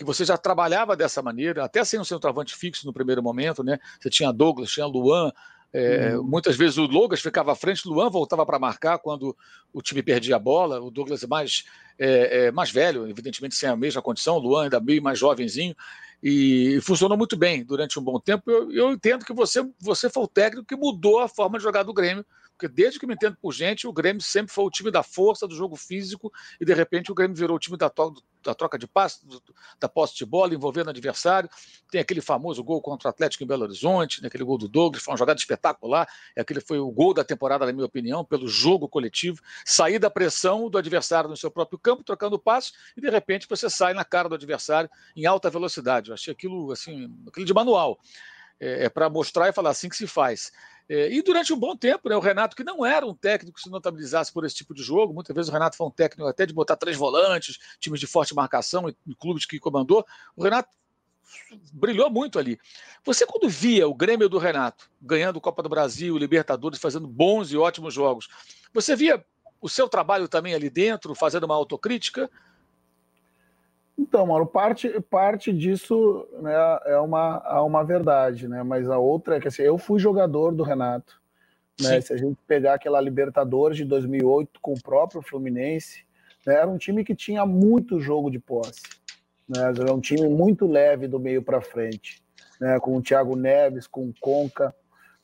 que 0.00 0.04
você 0.04 0.24
já 0.24 0.38
trabalhava 0.38 0.96
dessa 0.96 1.20
maneira, 1.20 1.62
até 1.62 1.84
sem 1.84 2.00
um 2.00 2.04
centroavante 2.04 2.56
fixo 2.56 2.86
no 2.86 2.92
primeiro 2.92 3.22
momento, 3.22 3.62
né? 3.62 3.78
Você 4.00 4.08
tinha 4.08 4.32
Douglas, 4.32 4.70
tinha 4.70 4.86
Luan, 4.86 5.30
é, 5.74 6.16
uhum. 6.16 6.24
Muitas 6.24 6.56
vezes 6.56 6.78
o 6.78 6.88
Douglas 6.88 7.20
ficava 7.20 7.52
à 7.52 7.54
frente, 7.54 7.86
o 7.86 7.92
Luan 7.92 8.08
voltava 8.08 8.46
para 8.46 8.58
marcar 8.58 8.98
quando 8.98 9.36
o 9.74 9.82
time 9.82 10.02
perdia 10.02 10.36
a 10.36 10.38
bola. 10.38 10.80
O 10.80 10.90
Douglas 10.90 11.22
é 11.22 11.26
mais, 11.26 11.66
é, 11.98 12.46
é, 12.46 12.50
mais 12.50 12.70
velho, 12.70 13.06
evidentemente 13.06 13.54
sem 13.54 13.68
a 13.68 13.76
mesma 13.76 14.00
condição, 14.00 14.36
o 14.36 14.38
Luan 14.38 14.64
ainda 14.64 14.80
bem 14.80 15.00
mais 15.02 15.18
jovenzinho 15.18 15.76
e 16.22 16.80
funcionou 16.80 17.16
muito 17.16 17.36
bem 17.36 17.62
durante 17.62 17.98
um 17.98 18.02
bom 18.02 18.18
tempo. 18.18 18.50
Eu, 18.50 18.72
eu 18.72 18.92
entendo 18.92 19.22
que 19.22 19.34
você, 19.34 19.62
você 19.78 20.08
foi 20.08 20.22
o 20.22 20.28
técnico 20.28 20.66
que 20.66 20.74
mudou 20.74 21.20
a 21.20 21.28
forma 21.28 21.58
de 21.58 21.62
jogar 21.62 21.82
do 21.82 21.92
Grêmio 21.92 22.24
porque 22.60 22.68
desde 22.68 23.00
que 23.00 23.06
me 23.06 23.14
entendo 23.14 23.38
por 23.40 23.52
gente, 23.52 23.86
o 23.86 23.92
Grêmio 23.92 24.20
sempre 24.20 24.52
foi 24.52 24.64
o 24.64 24.70
time 24.70 24.90
da 24.90 25.02
força, 25.02 25.48
do 25.48 25.54
jogo 25.54 25.76
físico, 25.76 26.30
e 26.60 26.64
de 26.64 26.74
repente 26.74 27.10
o 27.10 27.14
Grêmio 27.14 27.34
virou 27.34 27.56
o 27.56 27.58
time 27.58 27.78
da, 27.78 27.88
to 27.88 28.14
da 28.42 28.54
troca 28.54 28.78
de 28.78 28.86
passe, 28.86 29.20
da 29.78 29.88
posse 29.88 30.14
de 30.16 30.26
bola, 30.26 30.54
envolvendo 30.54 30.88
o 30.88 30.90
adversário. 30.90 31.48
Tem 31.90 32.00
aquele 32.00 32.20
famoso 32.20 32.62
gol 32.62 32.82
contra 32.82 33.08
o 33.08 33.10
Atlético 33.10 33.44
em 33.44 33.46
Belo 33.46 33.62
Horizonte, 33.62 34.20
né, 34.20 34.28
aquele 34.28 34.44
gol 34.44 34.58
do 34.58 34.68
Douglas, 34.68 35.02
foi 35.02 35.12
uma 35.12 35.18
jogada 35.18 35.38
espetacular. 35.38 36.06
E 36.36 36.40
aquele 36.40 36.60
foi 36.60 36.78
o 36.78 36.90
gol 36.90 37.14
da 37.14 37.24
temporada, 37.24 37.64
na 37.64 37.72
minha 37.72 37.86
opinião, 37.86 38.24
pelo 38.24 38.46
jogo 38.46 38.86
coletivo. 38.86 39.40
Sair 39.64 39.98
da 39.98 40.10
pressão 40.10 40.68
do 40.68 40.76
adversário 40.76 41.30
no 41.30 41.36
seu 41.36 41.50
próprio 41.50 41.78
campo, 41.78 42.04
trocando 42.04 42.38
passe, 42.38 42.72
e 42.94 43.00
de 43.00 43.08
repente 43.08 43.46
você 43.48 43.70
sai 43.70 43.94
na 43.94 44.04
cara 44.04 44.28
do 44.28 44.34
adversário 44.34 44.90
em 45.16 45.24
alta 45.24 45.48
velocidade. 45.48 46.10
Eu 46.10 46.14
achei 46.14 46.32
aquilo 46.32 46.72
assim, 46.72 47.10
aquilo 47.26 47.46
de 47.46 47.54
manual. 47.54 47.98
É, 48.58 48.84
é 48.84 48.88
para 48.90 49.08
mostrar 49.08 49.48
e 49.48 49.52
falar 49.52 49.70
assim 49.70 49.88
que 49.88 49.96
se 49.96 50.06
faz. 50.06 50.52
É, 50.92 51.08
e 51.08 51.22
durante 51.22 51.52
um 51.52 51.56
bom 51.56 51.76
tempo, 51.76 52.08
né, 52.08 52.16
o 52.16 52.20
Renato, 52.20 52.56
que 52.56 52.64
não 52.64 52.84
era 52.84 53.06
um 53.06 53.14
técnico 53.14 53.56
que 53.56 53.62
se 53.62 53.70
notabilizasse 53.70 54.32
por 54.32 54.44
esse 54.44 54.56
tipo 54.56 54.74
de 54.74 54.82
jogo, 54.82 55.14
muitas 55.14 55.32
vezes 55.32 55.48
o 55.48 55.52
Renato 55.52 55.76
foi 55.76 55.86
um 55.86 55.90
técnico 55.90 56.28
até 56.28 56.44
de 56.44 56.52
botar 56.52 56.74
três 56.74 56.96
volantes, 56.96 57.60
times 57.78 58.00
de 58.00 58.08
forte 58.08 58.34
marcação 58.34 58.88
em 58.88 59.14
clubes 59.16 59.46
que 59.46 59.60
comandou. 59.60 60.04
O 60.34 60.42
Renato 60.42 60.68
brilhou 61.72 62.10
muito 62.10 62.40
ali. 62.40 62.58
Você, 63.04 63.24
quando 63.24 63.48
via 63.48 63.86
o 63.86 63.94
Grêmio 63.94 64.28
do 64.28 64.36
Renato 64.36 64.90
ganhando 65.00 65.40
Copa 65.40 65.62
do 65.62 65.68
Brasil, 65.68 66.18
Libertadores, 66.18 66.80
fazendo 66.80 67.06
bons 67.06 67.52
e 67.52 67.56
ótimos 67.56 67.94
jogos, 67.94 68.26
você 68.74 68.96
via 68.96 69.24
o 69.60 69.68
seu 69.68 69.88
trabalho 69.88 70.26
também 70.26 70.54
ali 70.54 70.68
dentro, 70.68 71.14
fazendo 71.14 71.44
uma 71.44 71.54
autocrítica? 71.54 72.28
Então, 74.00 74.26
Mauro, 74.26 74.46
parte, 74.46 74.88
parte 75.10 75.52
disso 75.52 76.26
né, 76.40 76.54
é, 76.86 76.96
uma, 76.96 77.42
é 77.46 77.60
uma 77.60 77.84
verdade, 77.84 78.48
né? 78.48 78.62
Mas 78.62 78.88
a 78.88 78.96
outra 78.96 79.36
é 79.36 79.40
que 79.40 79.48
assim, 79.48 79.60
eu 79.60 79.76
fui 79.76 80.00
jogador 80.00 80.52
do 80.52 80.62
Renato. 80.62 81.20
Né? 81.78 82.00
Se 82.00 82.14
a 82.14 82.16
gente 82.16 82.38
pegar 82.46 82.74
aquela 82.74 82.98
Libertadores 82.98 83.76
de 83.76 83.84
2008 83.84 84.58
com 84.62 84.72
o 84.72 84.82
próprio 84.82 85.20
Fluminense, 85.20 86.02
né, 86.46 86.54
era 86.54 86.66
um 86.66 86.78
time 86.78 87.04
que 87.04 87.14
tinha 87.14 87.44
muito 87.44 88.00
jogo 88.00 88.30
de 88.30 88.38
posse. 88.38 88.80
Né? 89.46 89.60
Era 89.60 89.92
um 89.92 90.00
time 90.00 90.26
muito 90.30 90.66
leve 90.66 91.06
do 91.06 91.20
meio 91.20 91.42
para 91.42 91.60
frente, 91.60 92.22
né? 92.58 92.80
com 92.80 92.96
o 92.96 93.02
Thiago 93.02 93.36
Neves, 93.36 93.86
com 93.86 94.08
o 94.08 94.14
Conca, 94.18 94.74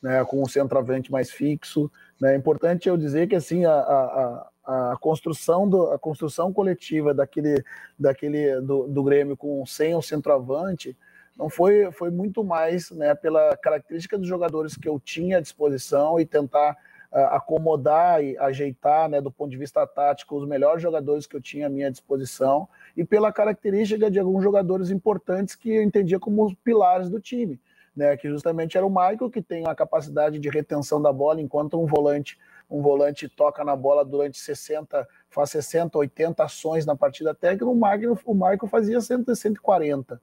né? 0.02 0.22
com 0.26 0.42
o 0.42 0.48
centroavante 0.48 1.10
mais 1.10 1.30
fixo. 1.30 1.90
Né? 2.20 2.34
É 2.34 2.36
importante 2.36 2.90
eu 2.90 2.96
dizer 2.98 3.26
que 3.26 3.36
assim 3.36 3.64
a, 3.64 3.72
a 3.72 4.46
a 4.66 4.96
construção 5.00 5.68
do, 5.68 5.92
a 5.92 5.98
construção 5.98 6.52
coletiva 6.52 7.14
daquele 7.14 7.62
daquele 7.96 8.60
do, 8.60 8.88
do 8.88 9.02
Grêmio 9.04 9.36
com 9.36 9.64
sem 9.64 9.94
o 9.94 10.02
centroavante 10.02 10.96
não 11.38 11.48
foi 11.48 11.92
foi 11.92 12.10
muito 12.10 12.42
mais 12.42 12.90
né 12.90 13.14
pela 13.14 13.56
característica 13.56 14.18
dos 14.18 14.26
jogadores 14.26 14.76
que 14.76 14.88
eu 14.88 14.98
tinha 14.98 15.38
à 15.38 15.40
disposição 15.40 16.18
e 16.18 16.26
tentar 16.26 16.76
uh, 17.12 17.18
acomodar 17.36 18.24
e 18.24 18.36
ajeitar 18.38 19.08
né 19.08 19.20
do 19.20 19.30
ponto 19.30 19.50
de 19.50 19.56
vista 19.56 19.86
tático 19.86 20.36
os 20.36 20.48
melhores 20.48 20.82
jogadores 20.82 21.28
que 21.28 21.36
eu 21.36 21.40
tinha 21.40 21.68
à 21.68 21.70
minha 21.70 21.90
disposição 21.90 22.68
e 22.96 23.04
pela 23.04 23.32
característica 23.32 24.10
de 24.10 24.18
alguns 24.18 24.42
jogadores 24.42 24.90
importantes 24.90 25.54
que 25.54 25.76
eu 25.76 25.82
entendia 25.82 26.18
como 26.18 26.44
os 26.44 26.54
pilares 26.54 27.08
do 27.08 27.20
time 27.20 27.60
né 27.94 28.16
que 28.16 28.28
justamente 28.28 28.76
era 28.76 28.84
o 28.84 28.90
Michael 28.90 29.30
que 29.30 29.40
tem 29.40 29.64
a 29.68 29.76
capacidade 29.76 30.40
de 30.40 30.48
retenção 30.48 31.00
da 31.00 31.12
bola 31.12 31.40
enquanto 31.40 31.80
um 31.80 31.86
volante 31.86 32.36
um 32.68 32.82
volante 32.82 33.28
toca 33.28 33.64
na 33.64 33.76
bola 33.76 34.04
durante 34.04 34.38
60, 34.38 35.06
faz 35.30 35.50
60, 35.50 35.96
80 35.98 36.42
ações 36.44 36.84
na 36.84 36.96
partida 36.96 37.34
técnica, 37.34 37.66
o 37.66 37.74
Michael, 37.74 38.18
o 38.24 38.34
Michael 38.34 38.66
fazia 38.68 39.00
100, 39.00 39.34
140. 39.34 40.20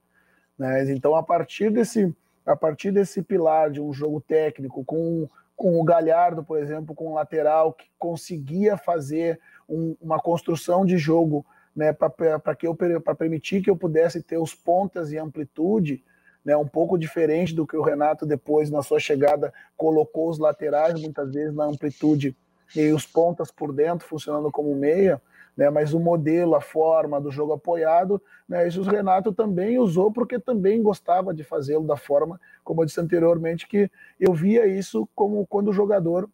Né? 0.58 0.92
Então, 0.92 1.14
a 1.16 1.22
partir 1.22 1.70
desse 1.70 2.14
a 2.46 2.54
partir 2.54 2.90
desse 2.90 3.22
pilar 3.22 3.70
de 3.70 3.80
um 3.80 3.92
jogo 3.92 4.20
técnico, 4.20 4.84
com, 4.84 5.26
com 5.56 5.80
o 5.80 5.84
Galhardo, 5.84 6.44
por 6.44 6.58
exemplo, 6.58 6.94
com 6.94 7.08
o 7.10 7.14
lateral, 7.14 7.72
que 7.72 7.86
conseguia 7.98 8.76
fazer 8.76 9.40
um, 9.68 9.96
uma 10.00 10.20
construção 10.20 10.84
de 10.84 10.98
jogo 10.98 11.44
né, 11.74 11.92
para 11.92 12.54
que 12.54 12.66
eu 12.66 12.74
para 12.74 13.14
permitir 13.14 13.62
que 13.62 13.70
eu 13.70 13.76
pudesse 13.76 14.22
ter 14.22 14.38
os 14.38 14.54
pontas 14.54 15.10
e 15.10 15.18
amplitude, 15.18 16.04
né, 16.44 16.56
um 16.56 16.66
pouco 16.66 16.98
diferente 16.98 17.54
do 17.54 17.66
que 17.66 17.76
o 17.76 17.82
Renato 17.82 18.26
depois 18.26 18.70
na 18.70 18.82
sua 18.82 19.00
chegada 19.00 19.52
colocou 19.76 20.28
os 20.28 20.38
laterais 20.38 21.00
muitas 21.00 21.32
vezes 21.32 21.54
na 21.54 21.64
amplitude 21.64 22.36
e 22.76 22.92
os 22.92 23.06
pontas 23.06 23.50
por 23.50 23.72
dentro 23.72 24.06
funcionando 24.06 24.50
como 24.50 24.74
meia, 24.74 25.20
né, 25.56 25.70
mas 25.70 25.94
o 25.94 26.00
modelo, 26.00 26.54
a 26.54 26.60
forma 26.60 27.20
do 27.20 27.30
jogo 27.30 27.52
apoiado, 27.52 28.20
né, 28.48 28.66
isso 28.66 28.80
o 28.80 28.84
Renato 28.84 29.32
também 29.32 29.78
usou 29.78 30.12
porque 30.12 30.38
também 30.38 30.82
gostava 30.82 31.32
de 31.32 31.44
fazê-lo 31.44 31.86
da 31.86 31.96
forma, 31.96 32.40
como 32.62 32.82
eu 32.82 32.86
disse 32.86 33.00
anteriormente, 33.00 33.66
que 33.66 33.90
eu 34.18 34.34
via 34.34 34.66
isso 34.66 35.08
como 35.14 35.46
quando 35.46 35.68
o 35.68 35.72
jogador 35.72 36.28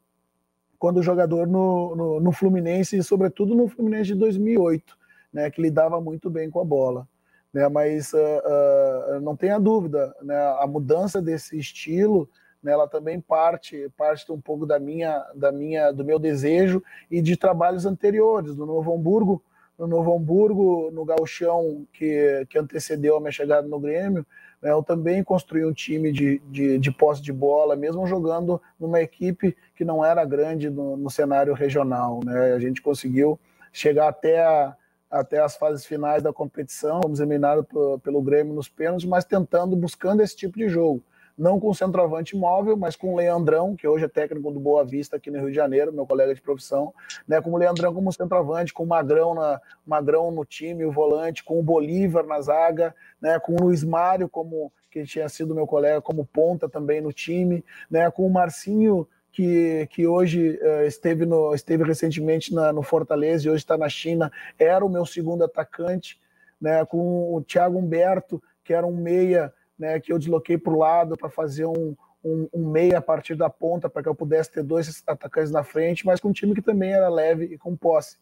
quando 0.79 0.97
o 0.97 1.03
jogador 1.03 1.47
no, 1.47 1.95
no, 1.95 2.21
no 2.21 2.33
Fluminense, 2.33 2.97
e 2.97 3.03
sobretudo 3.03 3.55
no 3.55 3.69
Fluminense 3.69 4.07
de 4.07 4.15
2008, 4.15 4.97
né, 5.31 5.51
que 5.51 5.61
lidava 5.61 6.01
muito 6.01 6.31
bem 6.31 6.49
com 6.49 6.59
a 6.59 6.65
bola 6.65 7.07
né? 7.53 7.69
Mas 7.69 8.13
uh, 8.13 8.17
uh, 8.17 9.21
não 9.21 9.37
tenha 9.37 9.59
dúvida, 9.59 10.15
né? 10.23 10.37
A 10.59 10.67
mudança 10.67 11.21
desse 11.21 11.59
estilo, 11.59 12.29
né? 12.63 12.73
Ela 12.73 12.89
também 12.89 13.21
parte 13.21 13.91
parte 13.97 14.31
um 14.31 14.41
pouco 14.41 14.67
da 14.67 14.79
minha 14.79 15.25
da 15.35 15.51
minha 15.51 15.93
do 15.93 16.05
meu 16.05 16.19
desejo 16.19 16.83
e 17.11 17.21
de 17.21 17.37
trabalhos 17.37 17.87
anteriores 17.87 18.55
do 18.55 18.67
Novo 18.67 18.95
Hamburgo, 18.95 19.43
no 19.79 19.87
Novo 19.87 20.15
Hamburgo, 20.17 20.91
no 20.93 21.05
Gauchão 21.05 21.87
que 21.93 22.47
que 22.49 22.59
antecedeu 22.59 23.17
a 23.17 23.21
minha 23.21 23.33
chegada 23.33 23.67
no 23.67 23.81
Grêmio. 23.81 24.25
Né? 24.63 24.71
Eu 24.71 24.83
também 24.83 25.25
construí 25.25 25.65
um 25.65 25.73
time 25.73 26.13
de, 26.13 26.39
de, 26.51 26.79
de 26.79 26.91
posse 26.91 27.23
de 27.23 27.33
bola, 27.33 27.75
mesmo 27.75 28.07
jogando 28.07 28.61
numa 28.79 29.01
equipe 29.01 29.57
que 29.75 29.85
não 29.85 30.05
era 30.05 30.25
grande 30.25 30.69
no, 30.69 30.97
no 30.97 31.11
cenário 31.11 31.55
regional. 31.55 32.21
Né? 32.25 32.53
A 32.53 32.59
gente 32.59 32.83
conseguiu 32.83 33.41
chegar 33.73 34.09
até 34.09 34.45
a, 34.45 34.77
até 35.11 35.41
as 35.41 35.57
fases 35.57 35.85
finais 35.85 36.23
da 36.23 36.33
competição, 36.33 37.01
fomos 37.03 37.19
eliminados 37.19 37.67
pelo 38.03 38.23
Grêmio 38.23 38.55
nos 38.55 38.69
pênaltis, 38.69 39.07
mas 39.07 39.25
tentando, 39.25 39.75
buscando 39.75 40.23
esse 40.23 40.37
tipo 40.37 40.57
de 40.57 40.69
jogo. 40.69 41.03
Não 41.37 41.59
com 41.59 41.73
centroavante 41.73 42.37
móvel, 42.37 42.77
mas 42.77 42.95
com 42.95 43.15
o 43.15 43.17
Leandrão, 43.17 43.75
que 43.75 43.89
hoje 43.89 44.05
é 44.05 44.09
técnico 44.09 44.51
do 44.51 44.61
Boa 44.61 44.85
Vista 44.85 45.17
aqui 45.17 45.31
no 45.31 45.39
Rio 45.39 45.49
de 45.49 45.55
Janeiro, 45.55 45.93
meu 45.93 46.07
colega 46.07 46.35
de 46.35 46.41
profissão, 46.43 46.93
né? 47.27 47.41
Com 47.41 47.51
o 47.51 47.57
Leandrão 47.57 47.95
como 47.95 48.13
centroavante, 48.13 48.75
com 48.75 48.85
o 48.85 48.87
Magrão, 48.87 49.35
na, 49.35 49.59
Magrão 49.87 50.31
no 50.31 50.45
time, 50.45 50.85
o 50.85 50.93
volante, 50.93 51.43
com 51.43 51.59
o 51.59 51.63
Bolívar 51.63 52.27
na 52.27 52.41
zaga, 52.43 52.95
né? 53.21 53.39
Com 53.41 53.55
o 53.55 53.65
Luiz 53.65 53.83
Mário, 53.83 54.29
como 54.29 54.71
que 54.91 55.05
tinha 55.05 55.29
sido 55.31 55.55
meu 55.55 55.67
colega, 55.67 56.03
como 56.03 56.27
ponta 56.27 56.69
também 56.69 57.01
no 57.01 57.13
time, 57.13 57.65
né? 57.91 58.11
Com 58.11 58.27
o 58.27 58.31
Marcinho 58.31 59.09
que, 59.33 59.87
que 59.91 60.07
hoje 60.07 60.59
uh, 60.63 60.85
esteve, 60.87 61.25
no, 61.25 61.55
esteve 61.55 61.85
recentemente 61.85 62.55
na, 62.55 62.73
no 62.73 62.83
Fortaleza 62.83 63.47
e 63.47 63.51
hoje 63.51 63.63
está 63.63 63.77
na 63.79 63.89
China, 63.89 64.31
era 64.59 64.85
o 64.85 64.89
meu 64.89 65.07
segundo 65.07 65.45
atacante, 65.45 66.21
né, 66.61 66.85
com 66.85 67.35
o 67.35 67.43
Thiago 67.43 67.79
Humberto, 67.79 68.43
que 68.65 68.75
era 68.75 68.87
um 68.87 68.97
meia, 68.97 69.53
né, 69.79 69.99
que 70.01 70.13
eu 70.13 70.19
desloquei 70.19 70.59
para 70.59 70.73
o 70.73 70.79
lado 70.79 71.17
para 71.17 71.31
fazer 71.31 71.65
um, 71.65 71.97
um, 72.25 72.49
um, 72.53 72.69
meia 72.69 72.99
a 72.99 73.03
partir 73.03 73.35
da 73.35 73.49
ponta, 73.49 73.89
para 73.89 74.03
que 74.03 74.09
eu 74.09 74.15
pudesse 74.15 74.51
ter 74.51 74.63
dois 74.63 75.03
atacantes 75.07 75.51
na 75.51 75.63
frente, 75.63 76.05
mas 76.05 76.21
com 76.21 76.29
um 76.29 76.33
time 76.33 76.55
que 76.55 76.63
também 76.63 76.93
era 76.93 77.09
leve 77.09 77.45
e 77.45 77.59
com 77.59 77.77
posse. 77.77 78.19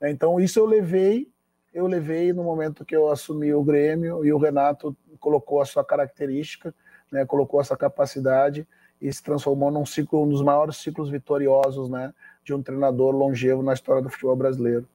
Né, 0.00 0.10
então, 0.10 0.38
isso 0.38 0.58
eu 0.58 0.66
levei, 0.66 1.28
eu 1.72 1.86
levei 1.86 2.32
no 2.32 2.44
momento 2.44 2.84
que 2.84 2.94
eu 2.94 3.10
assumi 3.10 3.54
o 3.54 3.64
Grêmio 3.64 4.24
e 4.24 4.32
o 4.32 4.38
Renato 4.38 4.94
colocou 5.18 5.62
a 5.62 5.64
sua 5.64 5.84
característica, 5.84 6.74
né, 7.10 7.24
colocou 7.24 7.60
essa 7.60 7.76
capacidade 7.76 8.66
e 9.02 9.12
se 9.12 9.22
transformou 9.22 9.70
num 9.70 9.84
ciclo, 9.84 10.22
um 10.22 10.28
dos 10.28 10.42
maiores 10.42 10.76
ciclos 10.76 11.10
vitoriosos, 11.10 11.90
né, 11.90 12.14
de 12.44 12.54
um 12.54 12.62
treinador 12.62 13.10
longevo 13.14 13.62
na 13.62 13.74
história 13.74 14.00
do 14.00 14.08
futebol 14.08 14.36
brasileiro. 14.36 14.86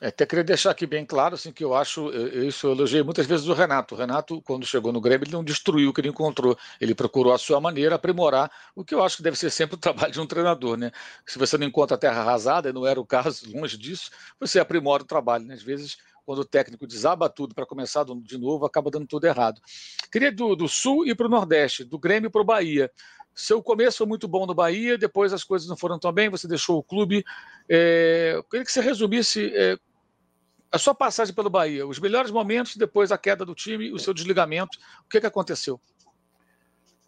É, 0.00 0.08
até 0.08 0.26
queria 0.26 0.42
deixar 0.42 0.72
aqui 0.72 0.84
bem 0.84 1.06
claro 1.06 1.36
assim, 1.36 1.52
que 1.52 1.62
eu 1.62 1.72
acho, 1.76 2.10
isso 2.44 2.66
eu 2.66 2.72
elogiei 2.72 3.04
muitas 3.04 3.24
vezes 3.24 3.46
o 3.46 3.52
Renato. 3.52 3.94
O 3.94 3.98
Renato, 3.98 4.42
quando 4.42 4.66
chegou 4.66 4.92
no 4.92 5.00
Grêmio, 5.00 5.24
ele 5.24 5.32
não 5.32 5.44
destruiu 5.44 5.90
o 5.90 5.92
que 5.92 6.00
ele 6.00 6.08
encontrou. 6.08 6.58
Ele 6.80 6.92
procurou 6.92 7.32
a 7.32 7.38
sua 7.38 7.60
maneira 7.60 7.94
aprimorar, 7.94 8.50
o 8.74 8.84
que 8.84 8.96
eu 8.96 9.04
acho 9.04 9.18
que 9.18 9.22
deve 9.22 9.38
ser 9.38 9.50
sempre 9.50 9.76
o 9.76 9.78
trabalho 9.78 10.12
de 10.12 10.20
um 10.20 10.26
treinador. 10.26 10.76
Né? 10.76 10.90
Se 11.24 11.38
você 11.38 11.56
não 11.56 11.64
encontra 11.64 11.94
a 11.94 11.98
terra 11.98 12.20
arrasada, 12.20 12.70
e 12.70 12.72
não 12.72 12.84
era 12.84 13.00
o 13.00 13.06
caso, 13.06 13.48
longe 13.56 13.78
disso, 13.78 14.10
você 14.40 14.58
aprimora 14.58 15.04
o 15.04 15.06
trabalho. 15.06 15.44
Né? 15.44 15.54
Às 15.54 15.62
vezes, 15.62 15.98
quando 16.24 16.40
o 16.40 16.44
técnico 16.44 16.86
desaba 16.86 17.28
tudo 17.28 17.54
para 17.54 17.66
começar 17.66 18.04
de 18.04 18.38
novo, 18.38 18.64
acaba 18.64 18.90
dando 18.90 19.06
tudo 19.06 19.26
errado. 19.26 19.60
Queria 20.10 20.30
do, 20.30 20.54
do 20.54 20.68
Sul 20.68 21.06
e 21.06 21.14
para 21.14 21.26
o 21.26 21.30
Nordeste, 21.30 21.84
do 21.84 21.98
Grêmio 21.98 22.30
para 22.30 22.40
o 22.40 22.44
Bahia. 22.44 22.90
Seu 23.34 23.62
começo 23.62 23.98
foi 23.98 24.06
muito 24.06 24.28
bom 24.28 24.46
no 24.46 24.54
Bahia, 24.54 24.98
depois 24.98 25.32
as 25.32 25.42
coisas 25.42 25.66
não 25.68 25.76
foram 25.76 25.98
tão 25.98 26.12
bem, 26.12 26.28
você 26.28 26.46
deixou 26.46 26.78
o 26.78 26.82
clube. 26.82 27.24
É, 27.68 28.40
queria 28.50 28.64
que 28.64 28.72
você 28.72 28.80
resumisse 28.80 29.50
é, 29.54 29.78
a 30.70 30.78
sua 30.78 30.94
passagem 30.94 31.34
pelo 31.34 31.50
Bahia, 31.50 31.86
os 31.86 31.98
melhores 31.98 32.30
momentos, 32.30 32.76
depois 32.76 33.10
a 33.10 33.18
queda 33.18 33.44
do 33.44 33.54
time, 33.54 33.92
o 33.92 33.98
seu 33.98 34.12
desligamento, 34.14 34.78
o 35.04 35.08
que, 35.08 35.20
que 35.20 35.26
aconteceu? 35.26 35.80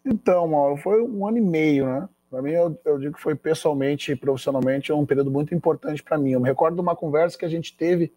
Então, 0.05 0.47
Mauro, 0.47 0.77
foi 0.77 1.01
um 1.01 1.27
ano 1.27 1.37
e 1.37 1.41
meio, 1.41 1.85
né? 1.85 2.09
Para 2.29 2.41
mim, 2.41 2.51
eu, 2.51 2.79
eu, 2.85 2.99
digo 2.99 3.15
que 3.15 3.21
foi 3.21 3.33
pessoalmente 3.33 4.11
e 4.11 4.15
profissionalmente 4.15 4.91
um 4.91 5.05
período 5.05 5.31
muito 5.31 5.55
importante 5.55 6.03
para 6.03 6.17
mim. 6.17 6.31
Eu 6.31 6.39
me 6.39 6.47
recordo 6.47 6.75
de 6.75 6.81
uma 6.81 6.95
conversa 6.95 7.37
que 7.37 7.45
a 7.45 7.49
gente 7.49 7.75
teve, 7.75 8.13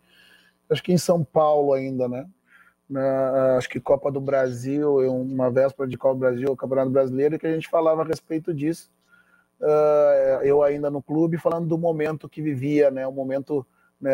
acho 0.70 0.82
que 0.82 0.92
em 0.92 0.98
São 0.98 1.24
Paulo 1.24 1.72
ainda, 1.72 2.08
né? 2.08 2.26
Na, 2.88 3.56
acho 3.56 3.68
que 3.68 3.80
Copa 3.80 4.10
do 4.10 4.20
Brasil, 4.20 4.96
uma 5.20 5.50
véspera 5.50 5.88
de 5.88 5.98
Copa 5.98 6.14
do 6.14 6.20
Brasil, 6.20 6.56
Campeonato 6.56 6.90
Brasileiro, 6.90 7.38
que 7.38 7.46
a 7.46 7.52
gente 7.52 7.68
falava 7.68 8.02
a 8.02 8.04
respeito 8.04 8.54
disso. 8.54 8.90
Uh, 9.60 10.42
eu 10.42 10.62
ainda 10.62 10.88
no 10.88 11.02
clube, 11.02 11.36
falando 11.36 11.66
do 11.66 11.76
momento 11.76 12.28
que 12.28 12.40
vivia, 12.40 12.90
né? 12.90 13.06
Um 13.06 13.12
momento 13.12 13.66
né, 14.00 14.12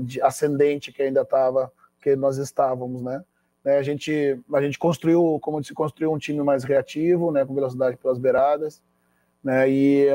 de 0.00 0.20
ascendente 0.20 0.92
que 0.92 1.02
ainda 1.02 1.22
estava, 1.22 1.72
que 2.02 2.16
nós 2.16 2.36
estávamos, 2.36 3.02
né? 3.02 3.24
né? 3.64 3.78
A 3.78 3.82
gente 3.82 4.38
a 4.52 4.60
gente 4.60 4.78
construiu, 4.78 5.38
como 5.40 5.62
se 5.62 5.72
construiu 5.72 6.12
um 6.12 6.18
time 6.18 6.42
mais 6.42 6.64
reativo, 6.64 7.30
né, 7.30 7.44
com 7.44 7.54
velocidade 7.54 7.96
pelas 7.96 8.18
beiradas, 8.18 8.82
né? 9.42 9.70
E 9.70 10.08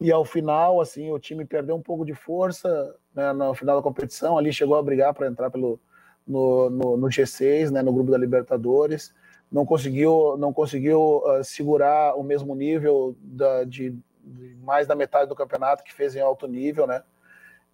e 0.00 0.12
ao 0.12 0.24
final, 0.24 0.80
assim, 0.80 1.10
o 1.10 1.18
time 1.18 1.44
perdeu 1.44 1.74
um 1.74 1.82
pouco 1.82 2.04
de 2.04 2.14
força 2.14 2.94
né, 3.18 3.32
no 3.32 3.52
final 3.52 3.76
da 3.76 3.82
competição. 3.82 4.38
Ali 4.38 4.52
chegou 4.52 4.76
a 4.76 4.82
brigar 4.82 5.12
para 5.12 5.26
entrar 5.26 5.50
pelo 5.50 5.80
no, 6.24 6.70
no, 6.70 6.96
no, 6.96 7.08
G6, 7.08 7.70
né, 7.70 7.82
no 7.82 7.92
grupo 7.92 8.12
da 8.12 8.18
Libertadores. 8.18 9.12
Não 9.50 9.66
conseguiu 9.66 10.36
não 10.38 10.52
conseguiu 10.52 11.22
uh, 11.24 11.42
segurar 11.42 12.14
o 12.14 12.22
mesmo 12.22 12.54
nível 12.54 13.16
da, 13.20 13.64
de, 13.64 13.90
de 14.22 14.56
mais 14.62 14.86
da 14.86 14.94
metade 14.94 15.28
do 15.28 15.34
campeonato 15.34 15.82
que 15.82 15.92
fez 15.92 16.14
em 16.14 16.20
alto 16.20 16.46
nível, 16.46 16.86
né? 16.86 17.02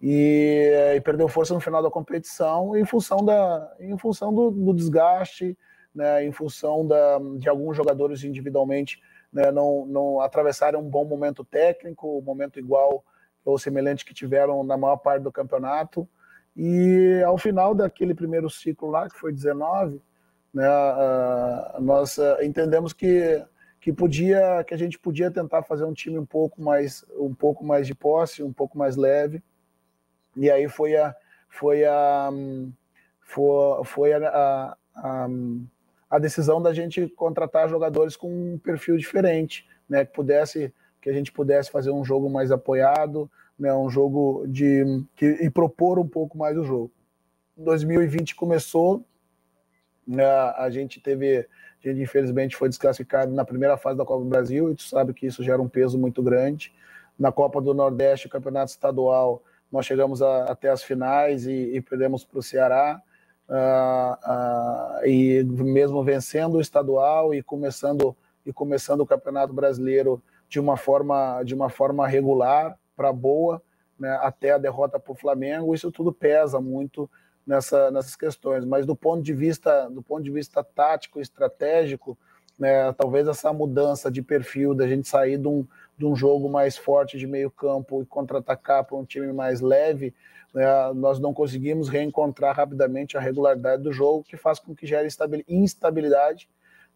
e, 0.01 0.93
e, 0.95 1.01
perdeu 1.01 1.27
força 1.27 1.53
no 1.53 1.59
final 1.59 1.81
da 1.81 1.89
competição 1.89 2.75
em 2.75 2.85
função, 2.85 3.23
da, 3.23 3.73
em 3.79 3.97
função 3.97 4.33
do, 4.33 4.51
do 4.51 4.73
desgaste, 4.73 5.57
né, 5.93 6.25
em 6.25 6.31
função 6.33 6.85
da, 6.85 7.17
de 7.37 7.47
alguns 7.47 7.77
jogadores 7.77 8.23
individualmente 8.23 9.01
né, 9.31 9.51
não, 9.51 9.85
não 9.85 10.19
atravessarem 10.19 10.79
um 10.79 10.89
bom 10.89 11.05
momento 11.05 11.45
técnico, 11.45 12.19
um 12.19 12.21
momento 12.21 12.59
igual 12.59 13.05
ou 13.45 13.57
semelhante 13.57 14.03
que 14.03 14.13
tiveram 14.13 14.63
na 14.63 14.75
maior 14.75 14.97
parte 14.97 15.21
do 15.23 15.31
campeonato. 15.31 16.07
E 16.57 17.21
ao 17.25 17.37
final 17.37 17.75
daquele 17.75 18.15
primeiro 18.15 18.49
ciclo 18.49 18.89
lá, 18.89 19.07
que 19.07 19.17
foi 19.17 19.31
19, 19.31 20.01
né, 20.53 20.67
uh, 20.67 21.81
nós 21.81 22.17
uh, 22.17 22.41
entendemos 22.41 22.91
que 22.91 23.45
que 23.79 23.93
podia 23.93 24.63
que 24.63 24.73
a 24.73 24.77
gente 24.77 24.97
podia 24.97 25.29
tentar 25.29 25.61
fazer 25.61 25.83
um 25.83 25.93
time 25.93 26.17
um 26.17 26.25
pouco 26.25 26.59
mais 26.59 27.05
um 27.19 27.35
pouco 27.35 27.63
mais 27.63 27.85
de 27.85 27.93
posse, 27.93 28.41
um 28.41 28.51
pouco 28.51 28.75
mais 28.75 28.95
leve 28.95 29.43
e 30.35 30.49
aí 30.49 30.67
foi 30.67 30.95
a 30.95 31.15
foi 31.49 31.85
a 31.85 32.31
foi, 33.21 33.83
foi 33.85 34.13
a, 34.13 34.75
a, 34.95 35.27
a, 36.09 36.19
decisão 36.19 36.61
da 36.61 36.73
gente 36.73 37.07
contratar 37.09 37.69
jogadores 37.69 38.15
com 38.15 38.27
um 38.27 38.57
perfil 38.57 38.97
diferente, 38.97 39.67
né, 39.89 40.05
que 40.05 40.13
pudesse 40.13 40.73
que 41.05 41.09
a 41.11 41.13
gente 41.13 41.31
pudesse 41.31 41.69
fazer 41.69 41.91
um 41.91 42.03
jogo 42.03 42.27
mais 42.31 42.51
apoiado, 42.51 43.29
né, 43.59 43.71
um 43.75 43.87
jogo 43.87 44.43
de 44.47 44.83
que, 45.15 45.27
e 45.39 45.51
propor 45.51 45.99
um 45.99 46.07
pouco 46.07 46.35
mais 46.35 46.57
o 46.57 46.63
jogo. 46.63 46.91
2020 47.55 48.33
começou, 48.33 49.05
né, 50.07 50.25
a 50.25 50.67
gente 50.71 50.99
teve, 50.99 51.47
a 51.83 51.87
gente 51.87 52.01
infelizmente 52.01 52.55
foi 52.55 52.69
desclassificado 52.69 53.31
na 53.31 53.45
primeira 53.45 53.77
fase 53.77 53.99
da 53.99 54.03
Copa 54.03 54.23
do 54.23 54.29
Brasil, 54.29 54.71
e 54.71 54.75
tu 54.75 54.81
sabe 54.81 55.13
que 55.13 55.27
isso 55.27 55.43
gera 55.43 55.61
um 55.61 55.69
peso 55.69 55.95
muito 55.95 56.23
grande. 56.23 56.73
Na 57.19 57.31
Copa 57.31 57.61
do 57.61 57.71
Nordeste, 57.71 58.25
o 58.25 58.29
campeonato 58.31 58.71
estadual, 58.71 59.43
nós 59.71 59.85
chegamos 59.85 60.23
a, 60.23 60.45
até 60.45 60.69
as 60.71 60.81
finais 60.81 61.45
e, 61.45 61.75
e 61.75 61.81
perdemos 61.81 62.25
para 62.25 62.39
o 62.39 62.43
Ceará. 62.43 62.99
Uh, 63.47 65.03
uh, 65.03 65.05
e 65.07 65.43
mesmo 65.43 66.03
vencendo 66.03 66.55
o 66.55 66.61
estadual 66.61 67.31
e 67.31 67.43
começando 67.43 68.17
e 68.43 68.51
começando 68.51 69.01
o 69.01 69.05
Campeonato 69.05 69.53
Brasileiro 69.53 70.19
de 70.55 70.59
uma 70.61 70.77
forma 70.77 71.43
de 71.43 71.53
uma 71.53 71.69
forma 71.69 72.07
regular 72.07 72.79
para 72.95 73.11
boa, 73.11 73.61
né, 73.99 74.17
até 74.21 74.51
a 74.51 74.57
derrota 74.57 74.97
para 74.97 75.11
o 75.11 75.15
Flamengo, 75.15 75.75
isso 75.75 75.91
tudo 75.91 76.13
pesa 76.13 76.61
muito 76.61 77.09
nessa, 77.45 77.91
nessas 77.91 78.15
questões. 78.15 78.63
Mas 78.63 78.85
do 78.85 78.95
ponto 78.95 79.21
de 79.21 79.33
vista 79.33 79.89
do 79.89 80.01
ponto 80.01 80.23
de 80.23 80.31
vista 80.31 80.63
tático, 80.63 81.19
estratégico, 81.19 82.17
né, 82.57 82.93
talvez 82.93 83.27
essa 83.27 83.51
mudança 83.51 84.09
de 84.09 84.21
perfil 84.21 84.73
da 84.73 84.87
gente 84.87 85.09
sair 85.09 85.37
de 85.37 85.45
um, 85.45 85.67
de 85.97 86.05
um 86.05 86.15
jogo 86.15 86.49
mais 86.49 86.77
forte 86.77 87.17
de 87.17 87.27
meio 87.27 87.51
campo 87.51 88.01
e 88.01 88.05
contra-atacar 88.05 88.85
para 88.85 88.95
um 88.95 89.03
time 89.03 89.33
mais 89.33 89.59
leve, 89.59 90.13
né, 90.53 90.65
nós 90.93 91.19
não 91.19 91.33
conseguimos 91.33 91.89
reencontrar 91.89 92.55
rapidamente 92.55 93.17
a 93.17 93.19
regularidade 93.19 93.83
do 93.83 93.91
jogo, 93.91 94.23
que 94.23 94.37
faz 94.37 94.57
com 94.57 94.73
que 94.73 94.87
gere 94.87 95.09
instabilidade, 95.49 96.47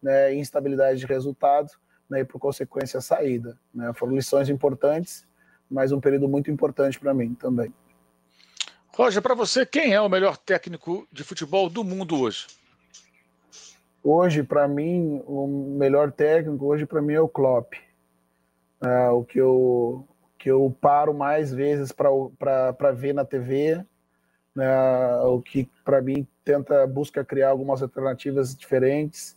né, 0.02 0.34
instabilidade 0.34 0.98
de 0.98 1.04
resultado 1.04 1.72
né, 2.10 2.20
e, 2.20 2.24
por 2.24 2.38
consequência, 2.38 2.98
a 2.98 3.00
saída. 3.00 3.56
Né. 3.72 3.92
Foram 3.94 4.14
lições 4.14 4.48
importantes, 4.48 5.26
mas 5.70 5.92
um 5.92 6.00
período 6.00 6.28
muito 6.28 6.50
importante 6.50 6.98
para 6.98 7.14
mim 7.14 7.34
também. 7.34 7.72
Roger, 8.94 9.22
para 9.22 9.34
você, 9.34 9.64
quem 9.64 9.94
é 9.94 10.00
o 10.00 10.08
melhor 10.08 10.36
técnico 10.36 11.06
de 11.12 11.22
futebol 11.22 11.70
do 11.70 11.84
mundo 11.84 12.20
hoje? 12.20 12.48
Hoje, 14.02 14.42
para 14.42 14.66
mim, 14.66 15.22
o 15.26 15.46
melhor 15.46 16.10
técnico 16.10 16.66
hoje 16.66 16.86
para 16.86 17.00
mim 17.00 17.14
é 17.14 17.20
o 17.20 17.28
Klopp. 17.28 17.74
É, 18.82 19.10
o 19.10 19.22
que 19.22 19.38
eu 19.38 20.06
que 20.38 20.50
eu 20.50 20.74
paro 20.80 21.12
mais 21.12 21.52
vezes 21.52 21.92
para 21.92 22.92
ver 22.94 23.12
na 23.12 23.26
TV, 23.26 23.84
né, 24.54 25.16
o 25.24 25.38
que 25.38 25.68
para 25.84 26.00
mim 26.00 26.26
tenta 26.42 26.86
busca 26.86 27.22
criar 27.22 27.50
algumas 27.50 27.82
alternativas 27.82 28.56
diferentes, 28.56 29.36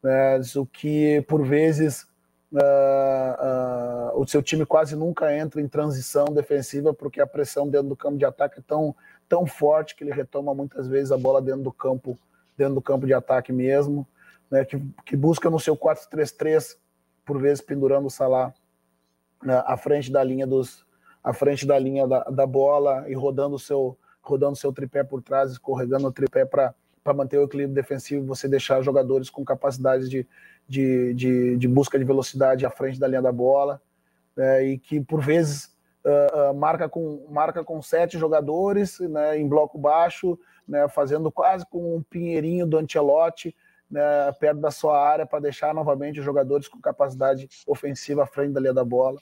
né, 0.00 0.40
o 0.54 0.64
que 0.64 1.20
por 1.22 1.44
vezes 1.44 2.05
uh, 2.52 4.14
uh, 4.14 4.20
o 4.20 4.26
seu 4.26 4.42
time 4.42 4.64
quase 4.64 4.94
nunca 4.96 5.34
entra 5.36 5.60
em 5.60 5.68
transição 5.68 6.26
defensiva 6.26 6.94
porque 6.94 7.20
a 7.20 7.26
pressão 7.26 7.68
dentro 7.68 7.88
do 7.88 7.96
campo 7.96 8.18
de 8.18 8.24
ataque 8.24 8.60
é 8.60 8.62
tão 8.66 8.94
tão 9.28 9.44
forte 9.46 9.96
que 9.96 10.04
ele 10.04 10.12
retoma 10.12 10.54
muitas 10.54 10.86
vezes 10.86 11.10
a 11.10 11.18
bola 11.18 11.42
dentro 11.42 11.62
do 11.62 11.72
campo 11.72 12.16
dentro 12.56 12.74
do 12.74 12.82
campo 12.82 13.06
de 13.06 13.12
ataque 13.12 13.52
mesmo, 13.52 14.06
né, 14.50 14.64
que, 14.64 14.80
que 15.04 15.14
busca 15.14 15.50
no 15.50 15.60
seu 15.60 15.76
4-3-3, 15.76 16.76
por 17.24 17.38
vezes 17.38 17.60
pendurando 17.60 18.06
o 18.06 18.10
Salah 18.10 18.54
né, 19.42 19.62
à 19.66 19.76
frente 19.76 20.10
da 20.10 20.22
linha 20.22 20.46
dos 20.46 20.86
à 21.22 21.32
frente 21.32 21.66
da 21.66 21.78
linha 21.78 22.06
da, 22.06 22.22
da 22.24 22.46
bola 22.46 23.04
e 23.08 23.14
rodando 23.14 23.56
o 23.56 23.58
seu 23.58 23.98
rodando 24.22 24.56
seu 24.56 24.72
tripé 24.72 25.04
por 25.04 25.22
trás, 25.22 25.52
escorregando 25.52 26.08
o 26.08 26.12
tripé 26.12 26.44
para 26.44 26.74
manter 27.14 27.38
o 27.38 27.44
equilíbrio 27.44 27.74
defensivo, 27.74 28.26
você 28.26 28.48
deixar 28.48 28.82
jogadores 28.82 29.30
com 29.30 29.44
capacidade 29.44 30.08
de, 30.08 30.26
de, 30.68 31.14
de, 31.14 31.56
de 31.56 31.68
busca 31.68 31.98
de 31.98 32.04
velocidade 32.04 32.66
à 32.66 32.70
frente 32.70 32.98
da 32.98 33.06
linha 33.06 33.22
da 33.22 33.32
bola, 33.32 33.80
né, 34.36 34.64
e 34.64 34.78
que 34.78 35.00
por 35.00 35.20
vezes 35.20 35.76
uh, 36.04 36.50
uh, 36.50 36.54
marca, 36.54 36.88
com, 36.88 37.26
marca 37.30 37.64
com 37.64 37.80
sete 37.80 38.18
jogadores 38.18 38.98
né, 39.00 39.38
em 39.38 39.48
bloco 39.48 39.78
baixo, 39.78 40.38
né, 40.66 40.88
fazendo 40.88 41.30
quase 41.30 41.64
com 41.66 41.96
um 41.96 42.02
pinheirinho 42.02 42.66
do 42.66 42.78
Ancelotti 42.78 43.54
né, 43.90 44.32
perto 44.38 44.60
da 44.60 44.70
sua 44.70 45.00
área 45.00 45.24
para 45.24 45.40
deixar 45.40 45.72
novamente 45.72 46.18
os 46.18 46.24
jogadores 46.24 46.68
com 46.68 46.80
capacidade 46.80 47.48
ofensiva 47.66 48.24
à 48.24 48.26
frente 48.26 48.52
da 48.52 48.60
linha 48.60 48.74
da 48.74 48.84
bola. 48.84 49.20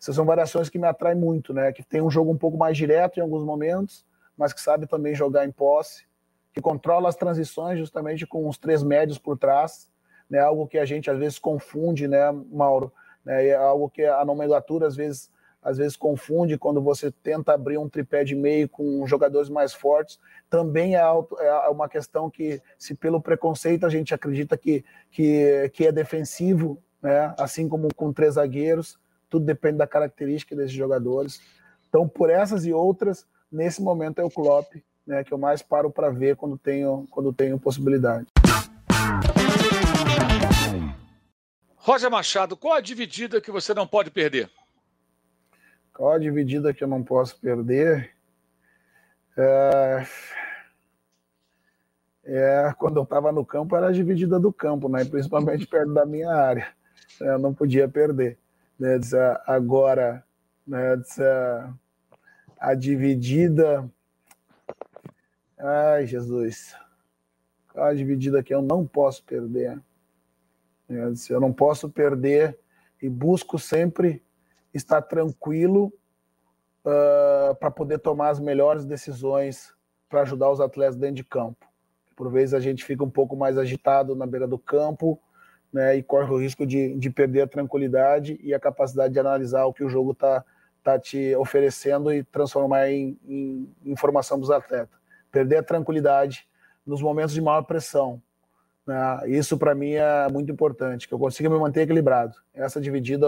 Essas 0.00 0.16
são 0.16 0.24
variações 0.24 0.68
que 0.68 0.78
me 0.78 0.86
atraem 0.86 1.16
muito, 1.16 1.52
né, 1.52 1.72
que 1.72 1.82
tem 1.82 2.00
um 2.00 2.10
jogo 2.10 2.32
um 2.32 2.38
pouco 2.38 2.56
mais 2.56 2.76
direto 2.76 3.18
em 3.18 3.22
alguns 3.22 3.44
momentos, 3.44 4.04
mas 4.36 4.52
que 4.52 4.60
sabe 4.60 4.86
também 4.86 5.14
jogar 5.14 5.44
em 5.44 5.52
posse, 5.52 6.04
que 6.52 6.60
controla 6.60 7.08
as 7.08 7.16
transições 7.16 7.78
justamente 7.78 8.26
com 8.26 8.48
os 8.48 8.58
três 8.58 8.82
médios 8.82 9.18
por 9.18 9.38
trás, 9.38 9.88
né, 10.30 10.38
algo 10.38 10.66
que 10.66 10.78
a 10.78 10.84
gente 10.84 11.10
às 11.10 11.18
vezes 11.18 11.38
confunde, 11.38 12.06
né, 12.06 12.30
Mauro, 12.50 12.92
né, 13.24 13.48
é 13.48 13.56
algo 13.56 13.90
que 13.90 14.04
a 14.04 14.24
nomenclatura 14.24 14.86
às 14.86 14.96
vezes 14.96 15.30
às 15.62 15.76
vezes 15.76 15.96
confunde 15.96 16.56
quando 16.56 16.80
você 16.80 17.10
tenta 17.10 17.52
abrir 17.52 17.76
um 17.76 17.88
tripé 17.88 18.24
de 18.24 18.34
meio 18.34 18.66
com 18.66 19.06
jogadores 19.06 19.50
mais 19.50 19.74
fortes. 19.74 20.18
Também 20.48 20.94
é, 20.94 21.00
auto, 21.00 21.38
é 21.38 21.68
uma 21.68 21.86
questão 21.88 22.30
que, 22.30 22.62
se 22.78 22.94
pelo 22.94 23.20
preconceito 23.20 23.84
a 23.84 23.90
gente 23.90 24.14
acredita 24.14 24.56
que, 24.56 24.82
que, 25.10 25.70
que 25.74 25.86
é 25.86 25.92
defensivo, 25.92 26.82
né? 27.02 27.34
assim 27.38 27.68
como 27.68 27.88
com 27.94 28.10
três 28.10 28.34
zagueiros, 28.34 28.98
tudo 29.28 29.44
depende 29.44 29.78
da 29.78 29.86
característica 29.86 30.56
desses 30.56 30.72
jogadores. 30.72 31.42
Então, 31.88 32.08
por 32.08 32.30
essas 32.30 32.64
e 32.64 32.72
outras, 32.72 33.26
nesse 33.52 33.82
momento 33.82 34.20
é 34.20 34.24
o 34.24 34.30
Klopp, 34.30 34.74
né, 35.06 35.24
que 35.24 35.32
eu 35.32 35.38
mais 35.38 35.60
paro 35.60 35.90
para 35.90 36.08
ver 36.08 36.36
quando 36.36 36.56
tenho, 36.56 37.06
quando 37.10 37.32
tenho 37.32 37.58
possibilidade. 37.58 38.26
Roger 41.90 42.08
Machado, 42.08 42.56
qual 42.56 42.74
a 42.74 42.80
dividida 42.80 43.40
que 43.40 43.50
você 43.50 43.74
não 43.74 43.84
pode 43.84 44.12
perder? 44.12 44.48
Qual 45.92 46.12
a 46.12 46.20
dividida 46.20 46.72
que 46.72 46.84
eu 46.84 46.86
não 46.86 47.02
posso 47.02 47.36
perder? 47.40 48.12
É, 49.36 50.06
é 52.24 52.74
quando 52.78 52.98
eu 52.98 53.02
estava 53.02 53.32
no 53.32 53.44
campo, 53.44 53.74
era 53.74 53.88
a 53.88 53.92
dividida 53.92 54.38
do 54.38 54.52
campo, 54.52 54.88
né? 54.88 55.04
principalmente 55.04 55.66
perto 55.66 55.92
da 55.92 56.06
minha 56.06 56.30
área. 56.30 56.68
Eu 57.20 57.40
não 57.40 57.52
podia 57.52 57.88
perder. 57.88 58.38
Né? 58.78 59.00
Agora, 59.44 60.22
né? 60.64 60.94
a 62.56 62.72
dividida. 62.72 63.90
Ai, 65.58 66.06
Jesus. 66.06 66.72
A 67.74 67.92
dividida 67.92 68.44
que 68.44 68.54
eu 68.54 68.62
não 68.62 68.86
posso 68.86 69.24
perder. 69.24 69.82
Eu 71.28 71.40
não 71.40 71.52
posso 71.52 71.88
perder 71.88 72.58
e 73.00 73.08
busco 73.08 73.58
sempre 73.58 74.22
estar 74.74 75.00
tranquilo 75.02 75.92
uh, 76.84 77.54
para 77.54 77.70
poder 77.70 77.98
tomar 77.98 78.30
as 78.30 78.40
melhores 78.40 78.84
decisões 78.84 79.72
para 80.08 80.22
ajudar 80.22 80.50
os 80.50 80.60
atletas 80.60 80.96
dentro 80.96 81.16
de 81.16 81.24
campo. 81.24 81.66
Por 82.16 82.30
vezes 82.30 82.52
a 82.52 82.60
gente 82.60 82.84
fica 82.84 83.04
um 83.04 83.10
pouco 83.10 83.36
mais 83.36 83.56
agitado 83.56 84.14
na 84.14 84.26
beira 84.26 84.46
do 84.46 84.58
campo 84.58 85.20
né, 85.72 85.96
e 85.96 86.02
corre 86.02 86.30
o 86.30 86.38
risco 86.38 86.66
de, 86.66 86.94
de 86.96 87.08
perder 87.08 87.42
a 87.42 87.46
tranquilidade 87.46 88.38
e 88.42 88.52
a 88.52 88.60
capacidade 88.60 89.12
de 89.12 89.20
analisar 89.20 89.64
o 89.64 89.72
que 89.72 89.84
o 89.84 89.88
jogo 89.88 90.10
está 90.12 90.44
tá 90.82 90.98
te 90.98 91.34
oferecendo 91.36 92.12
e 92.12 92.24
transformar 92.24 92.90
em, 92.90 93.18
em 93.24 93.74
informação 93.84 94.38
dos 94.38 94.50
atletas. 94.50 94.98
Perder 95.30 95.58
a 95.58 95.62
tranquilidade 95.62 96.48
nos 96.84 97.00
momentos 97.00 97.32
de 97.32 97.40
maior 97.40 97.62
pressão. 97.62 98.20
Né, 98.86 99.30
isso 99.30 99.56
para 99.58 99.74
mim 99.74 99.92
é 99.92 100.28
muito 100.28 100.50
importante, 100.50 101.06
que 101.06 101.14
eu 101.14 101.18
consiga 101.18 101.48
me 101.48 101.58
manter 101.58 101.82
equilibrado. 101.82 102.34
Essa 102.52 102.80
dividida 102.80 103.26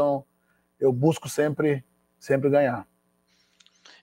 eu 0.80 0.92
busco 0.92 1.28
sempre, 1.28 1.84
sempre 2.18 2.50
ganhar. 2.50 2.86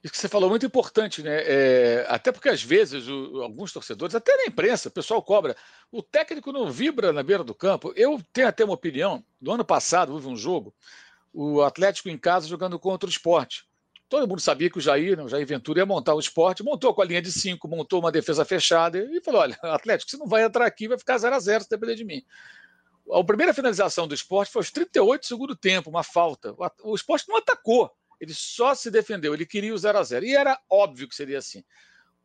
Isso 0.02 0.14
que 0.14 0.20
você 0.20 0.30
falou 0.30 0.48
é 0.48 0.52
muito 0.52 0.66
importante, 0.66 1.22
né? 1.22 1.44
É, 1.44 2.06
até 2.08 2.32
porque 2.32 2.48
às 2.48 2.64
vezes 2.64 3.08
o, 3.10 3.42
alguns 3.42 3.74
torcedores, 3.74 4.16
até 4.16 4.34
na 4.38 4.46
imprensa, 4.46 4.88
o 4.88 4.92
pessoal 4.92 5.22
cobra. 5.22 5.58
O 5.92 6.02
técnico 6.02 6.54
não 6.54 6.72
vibra 6.72 7.12
na 7.12 7.22
beira 7.22 7.44
do 7.44 7.54
campo. 7.54 7.92
Eu 7.98 8.22
tenho 8.32 8.48
até 8.48 8.64
uma 8.64 8.74
opinião. 8.74 9.24
No 9.42 9.52
ano 9.52 9.66
passado 9.66 10.14
houve 10.14 10.28
um 10.28 10.38
jogo, 10.38 10.74
o 11.34 11.62
Atlético 11.62 12.08
em 12.08 12.18
casa 12.18 12.48
jogando 12.48 12.80
contra 12.80 13.08
o 13.08 13.12
esporte. 13.12 13.69
Todo 14.10 14.28
mundo 14.28 14.42
sabia 14.42 14.72
que 14.72 14.80
o 14.80 14.82
Jair, 14.82 15.16
né, 15.16 15.24
o 15.24 15.30
Jair 15.30 15.46
Ventura 15.46 15.80
ia 15.80 15.86
montar 15.86 16.16
o 16.16 16.20
esporte, 16.20 16.64
montou 16.64 16.94
com 16.96 17.02
a 17.02 17.06
linha 17.06 17.22
de 17.22 17.32
cinco, 17.32 17.68
montou 17.68 18.00
uma 18.00 18.12
defesa 18.12 18.44
fechada 18.44 18.98
e 18.98 19.22
falou: 19.22 19.42
olha, 19.42 19.58
Atlético, 19.64 20.10
você 20.10 20.18
não 20.18 20.26
vai 20.26 20.44
entrar 20.44 20.66
aqui, 20.66 20.88
vai 20.88 20.98
ficar 20.98 21.20
0 21.20 21.36
a 21.36 21.40
0 21.40 21.64
se 21.64 21.70
depender 21.70 21.96
de 21.96 22.04
mim. 22.04 22.24
A 23.12 23.24
primeira 23.24 23.54
finalização 23.54 24.08
do 24.08 24.14
esporte 24.16 24.52
foi 24.52 24.62
aos 24.62 24.72
38 24.72 25.22
do 25.22 25.28
segundo 25.28 25.56
tempo, 25.56 25.90
uma 25.90 26.04
falta. 26.04 26.56
O 26.84 26.96
esporte 26.96 27.30
não 27.30 27.38
atacou. 27.38 27.92
Ele 28.20 28.34
só 28.34 28.76
se 28.76 28.92
defendeu, 28.92 29.34
ele 29.34 29.46
queria 29.46 29.74
o 29.74 29.78
0 29.78 29.98
a 29.98 30.04
0 30.04 30.26
E 30.26 30.36
era 30.36 30.60
óbvio 30.70 31.08
que 31.08 31.16
seria 31.16 31.38
assim. 31.38 31.64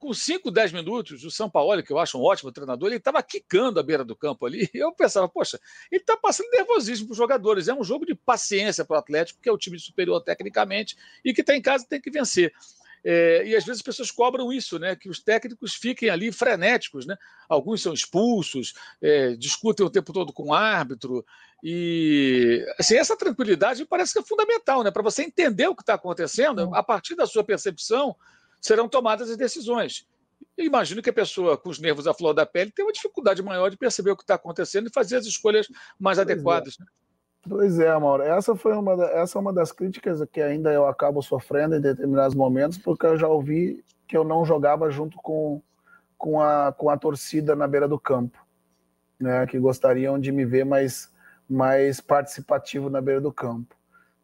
Com 0.05 0.12
5, 0.12 0.50
10 0.50 0.72
minutos, 0.72 1.24
o 1.24 1.30
São 1.30 1.48
Paulo, 1.48 1.82
que 1.82 1.90
eu 1.90 1.98
acho 1.98 2.18
um 2.18 2.22
ótimo 2.22 2.52
treinador, 2.52 2.88
ele 2.88 2.96
estava 2.96 3.22
quicando 3.22 3.80
a 3.80 3.82
beira 3.82 4.05
do 4.05 4.14
campo 4.14 4.44
ali. 4.44 4.68
Eu 4.74 4.92
pensava, 4.92 5.26
poxa, 5.26 5.59
ele 5.90 6.02
está 6.02 6.14
passando 6.14 6.50
nervosismo 6.50 7.07
para 7.07 7.12
os 7.12 7.16
jogadores. 7.16 7.68
É 7.68 7.74
um 7.74 7.82
jogo 7.82 8.05
de 8.05 8.14
paciência 8.14 8.84
para 8.84 8.96
o 8.96 8.98
Atlético, 8.98 9.40
que 9.40 9.48
é 9.48 9.52
o 9.52 9.57
time 9.57 9.78
superior 9.78 10.20
tecnicamente 10.20 10.94
e 11.24 11.32
que 11.32 11.40
está 11.40 11.57
em 11.57 11.62
casa 11.62 11.86
tem 11.88 12.02
que 12.02 12.11
vencer. 12.11 12.52
É, 13.02 13.46
e 13.46 13.57
às 13.57 13.64
vezes 13.64 13.80
as 13.80 13.82
pessoas 13.82 14.11
cobram 14.11 14.52
isso, 14.52 14.78
né? 14.78 14.94
Que 14.94 15.09
os 15.09 15.20
técnicos 15.20 15.74
fiquem 15.74 16.11
ali 16.11 16.30
frenéticos, 16.30 17.07
né? 17.07 17.16
Alguns 17.48 17.80
são 17.80 17.94
expulsos, 17.94 18.74
é, 19.00 19.34
discutem 19.36 19.86
o 19.86 19.90
tempo 19.90 20.12
todo 20.12 20.34
com 20.34 20.48
o 20.48 20.55
árbitro. 20.55 21.24
E 21.62 22.62
assim, 22.78 22.96
essa 22.96 23.16
tranquilidade 23.16 23.86
parece 23.86 24.12
que 24.12 24.18
é 24.18 24.22
fundamental, 24.22 24.84
né? 24.84 24.90
Para 24.90 25.02
você 25.02 25.22
entender 25.22 25.66
o 25.66 25.74
que 25.74 25.80
está 25.80 25.94
acontecendo, 25.94 26.74
a 26.74 26.82
partir 26.82 27.14
da 27.14 27.26
sua 27.26 27.42
percepção, 27.42 28.14
serão 28.65 28.89
tomadas 28.89 29.29
as 29.29 29.37
decisões. 29.37 30.07
Eu 30.57 30.65
imagino 30.65 31.03
que 31.03 31.11
a 31.11 31.12
pessoa 31.12 31.59
com 31.59 31.69
os 31.69 31.79
nervos 31.79 32.07
à 32.07 32.15
flor 32.15 32.33
da 32.33 32.47
pele 32.47 32.73
tem 32.73 32.85
uma 32.85 32.93
dificuldade 32.93 33.43
maior 33.43 33.71
de 33.71 33.77
perceber 33.77 34.11
o 34.11 34.17
que 34.17 34.23
está 34.23 34.37
acontecendo 34.37 34.87
e 34.87 34.93
fazer 34.93 35.17
as 35.17 35.27
escolhas 35.27 35.69
mais 36.01 36.17
pois 36.17 36.29
é. 36.29 36.33
adequadas. 36.33 36.77
É. 36.81 36.85
Pois 37.47 37.79
é, 37.79 37.99
Mauro. 37.99 38.23
Essa 38.23 38.57
foi 38.57 38.73
uma, 38.73 39.05
essa 39.05 39.39
é 39.39 39.41
uma 39.41 39.53
das 39.53 39.71
críticas 39.71 40.25
que 40.33 40.41
ainda 40.41 40.73
eu 40.73 40.87
acabo 40.87 41.21
sofrendo 41.21 41.77
em 41.77 41.81
determinados 41.81 42.35
momentos, 42.35 42.79
porque 42.79 43.05
eu 43.05 43.19
já 43.19 43.29
ouvi 43.29 43.85
que 44.09 44.17
eu 44.17 44.25
não 44.25 44.47
jogava 44.47 44.91
junto 44.91 45.19
com, 45.19 45.61
com, 46.17 46.41
a, 46.41 46.73
com 46.73 46.89
a 46.89 46.97
torcida 46.97 47.55
na 47.55 47.67
beira 47.67 47.87
do 47.87 47.99
campo, 47.99 48.39
né? 49.21 49.47
Que 49.47 49.59
gostariam 49.59 50.19
de 50.19 50.33
me 50.33 50.47
ver 50.47 50.65
mais, 50.65 51.12
mais 51.47 52.01
participativo 52.01 52.89
na 52.89 53.03
beira 53.03 53.21
do 53.21 53.33
campo, 53.33 53.77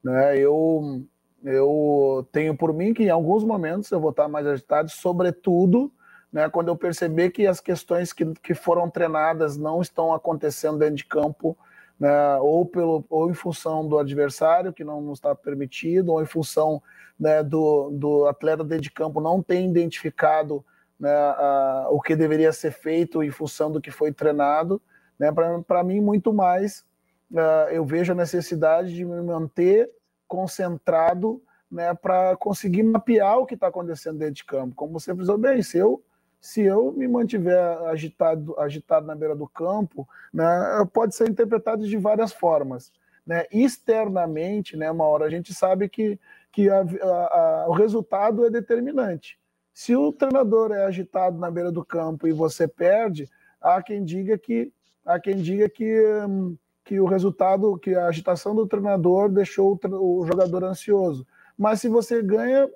né? 0.03 0.39
Eu 0.39 1.05
eu 1.45 2.29
tenho 2.33 2.57
por 2.57 2.73
mim 2.73 2.93
que 2.93 3.05
em 3.05 3.11
alguns 3.11 3.45
momentos 3.45 3.91
eu 3.91 4.01
vou 4.01 4.11
estar 4.11 4.29
mais 4.29 4.47
agitado, 4.47 4.91
sobretudo 4.91 5.93
né, 6.33 6.49
quando 6.49 6.69
eu 6.69 6.77
perceber 6.77 7.31
que 7.31 7.47
as 7.47 7.61
questões 7.61 8.13
que, 8.13 8.25
que 8.43 8.55
foram 8.55 8.89
treinadas 8.89 9.57
não 9.57 9.81
estão 9.81 10.15
acontecendo 10.15 10.79
dentro 10.79 10.97
de 10.97 11.05
campo 11.05 11.57
né, 11.99 12.37
ou, 12.37 12.65
pelo, 12.65 13.05
ou 13.11 13.31
em 13.31 13.35
função 13.35 13.87
do 13.87 13.99
adversário, 13.99 14.73
que 14.73 14.85
não 14.85 15.13
está 15.13 15.35
permitido, 15.35 16.13
ou 16.13 16.23
em 16.23 16.27
função 16.27 16.83
né, 17.19 17.43
do, 17.43 17.91
do 17.91 18.27
atleta 18.27 18.65
dentro 18.65 18.85
de 18.85 18.91
campo 18.91 19.21
não 19.21 19.43
ter 19.43 19.63
identificado 19.63 20.65
né, 20.99 21.13
a, 21.13 21.89
o 21.91 22.01
que 22.01 22.17
deveria 22.17 22.53
ser 22.53 22.73
feito 22.73 23.23
em 23.23 23.31
função 23.31 23.71
do 23.71 23.81
que 23.81 23.91
foi 23.91 24.13
treinado. 24.13 24.81
Né, 25.19 25.31
Para 25.67 25.85
mim, 25.85 26.01
muito 26.01 26.33
mais, 26.33 26.85
uh, 27.33 27.69
eu 27.71 27.85
vejo 27.85 28.13
a 28.13 28.17
necessidade 28.17 28.95
de 28.95 29.05
me 29.05 29.21
manter 29.21 29.91
concentrado 30.31 31.43
né, 31.69 31.93
para 31.93 32.37
conseguir 32.37 32.85
mapear 32.85 33.39
o 33.39 33.47
que 33.47 33.55
está 33.55 33.67
acontecendo 33.67 34.19
dentro 34.19 34.35
de 34.35 34.45
campo. 34.45 34.77
Como 34.77 34.93
você 34.93 35.13
frisou 35.13 35.37
bem, 35.37 35.61
se 35.61 35.77
eu 35.77 36.03
se 36.41 36.63
eu 36.63 36.91
me 36.93 37.07
mantiver 37.07 37.61
agitado, 37.89 38.59
agitado 38.59 39.07
na 39.07 39.15
beira 39.15 39.37
do 39.37 39.47
campo, 39.47 40.09
né, 40.33 40.47
pode 40.91 41.15
ser 41.15 41.29
interpretado 41.29 41.87
de 41.87 41.97
várias 41.99 42.33
formas. 42.33 42.91
Né? 43.27 43.45
Externamente, 43.53 44.75
né, 44.75 44.91
uma 44.91 45.05
hora 45.05 45.27
a 45.27 45.31
gente 45.31 45.53
sabe 45.53 45.87
que, 45.87 46.19
que 46.51 46.71
a, 46.71 46.81
a, 46.81 47.05
a, 47.05 47.67
o 47.69 47.73
resultado 47.73 48.47
é 48.47 48.51
determinante. 48.51 49.39
Se 49.75 49.95
o 49.95 50.13
treinador 50.13 50.73
é 50.73 50.85
agitado 50.87 51.39
na 51.39 51.51
beira 51.51 51.71
do 51.71 51.85
campo 51.85 52.27
e 52.27 52.33
você 52.33 52.67
perde, 52.67 53.29
há 53.61 53.83
quem 53.83 54.03
diga 54.03 54.39
que 54.39 54.73
há 55.05 55.21
quem 55.21 55.37
diga 55.37 55.69
que, 55.69 56.03
hum, 56.27 56.57
que 56.91 56.99
o 56.99 57.05
resultado, 57.05 57.79
que 57.79 57.95
a 57.95 58.07
agitação 58.07 58.53
do 58.53 58.67
treinador 58.67 59.29
deixou 59.29 59.79
o, 59.81 60.27
jogador 60.27 60.65
ansioso. 60.65 61.25
Mas 61.57 61.81
se 61.81 61.89
você 61.89 62.21
ganha, 62.21 62.69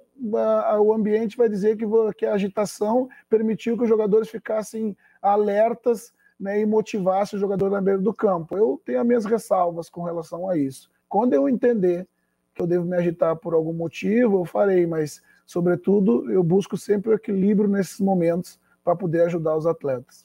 o 0.81 0.93
ambiente 0.95 1.37
vai 1.37 1.49
dizer 1.49 1.77
que, 1.77 1.85
que 2.17 2.25
a 2.25 2.35
agitação 2.35 3.09
permitiu 3.29 3.77
que 3.77 3.83
os 3.83 3.89
jogadores 3.89 4.29
ficassem 4.29 4.97
alertas 5.21 6.15
né, 6.39 6.61
e 6.61 6.65
motivasse 6.65 7.35
o 7.35 7.41
jogador 7.41 7.71
na 7.71 7.81
beira 7.81 8.01
do 8.01 8.15
campo. 8.15 8.57
Eu 8.57 8.81
tenho 8.85 9.01
as 9.01 9.07
minhas 9.07 9.25
ressalvas 9.25 9.91
com 9.91 10.05
relação 10.05 10.49
a 10.49 10.57
isso. 10.57 10.89
Quando 11.09 11.33
eu 11.33 11.49
entender 11.49 12.07
que 12.55 12.63
eu 12.63 12.69
devo 12.69 12.85
me 12.85 12.97
agitar 12.97 13.35
por 13.35 13.53
algum 13.53 13.73
motivo, 13.73 14.39
eu 14.39 14.45
farei, 14.45 14.87
mas, 14.87 15.21
sobretudo, 15.45 16.31
eu 16.31 16.45
busco 16.45 16.77
sempre 16.77 17.11
o 17.11 17.15
equilíbrio 17.15 17.69
nesses 17.69 17.99
momentos 17.99 18.61
para 18.85 18.95
poder 18.95 19.23
ajudar 19.23 19.57
os 19.57 19.67
atletas. 19.67 20.25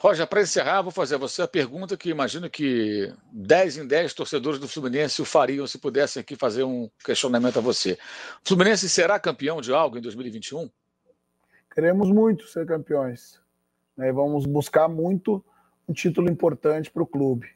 Roger, 0.00 0.28
para 0.28 0.42
encerrar, 0.42 0.80
vou 0.80 0.92
fazer 0.92 1.16
a 1.16 1.18
você 1.18 1.42
a 1.42 1.48
pergunta 1.48 1.96
que 1.96 2.08
imagino 2.08 2.48
que 2.48 3.12
10 3.32 3.78
em 3.78 3.86
10 3.86 4.14
torcedores 4.14 4.60
do 4.60 4.68
Fluminense 4.68 5.20
o 5.20 5.24
fariam 5.24 5.66
se 5.66 5.76
pudessem 5.76 6.20
aqui 6.20 6.36
fazer 6.36 6.62
um 6.62 6.88
questionamento 7.04 7.58
a 7.58 7.60
você. 7.60 7.98
O 8.44 8.48
Fluminense 8.48 8.88
será 8.88 9.18
campeão 9.18 9.60
de 9.60 9.72
algo 9.72 9.98
em 9.98 10.00
2021? 10.00 10.70
Queremos 11.74 12.12
muito 12.12 12.46
ser 12.46 12.64
campeões. 12.64 13.40
Né? 13.96 14.12
Vamos 14.12 14.46
buscar 14.46 14.86
muito 14.86 15.44
um 15.88 15.92
título 15.92 16.30
importante 16.30 16.92
para 16.92 17.02
o 17.02 17.06
clube. 17.06 17.48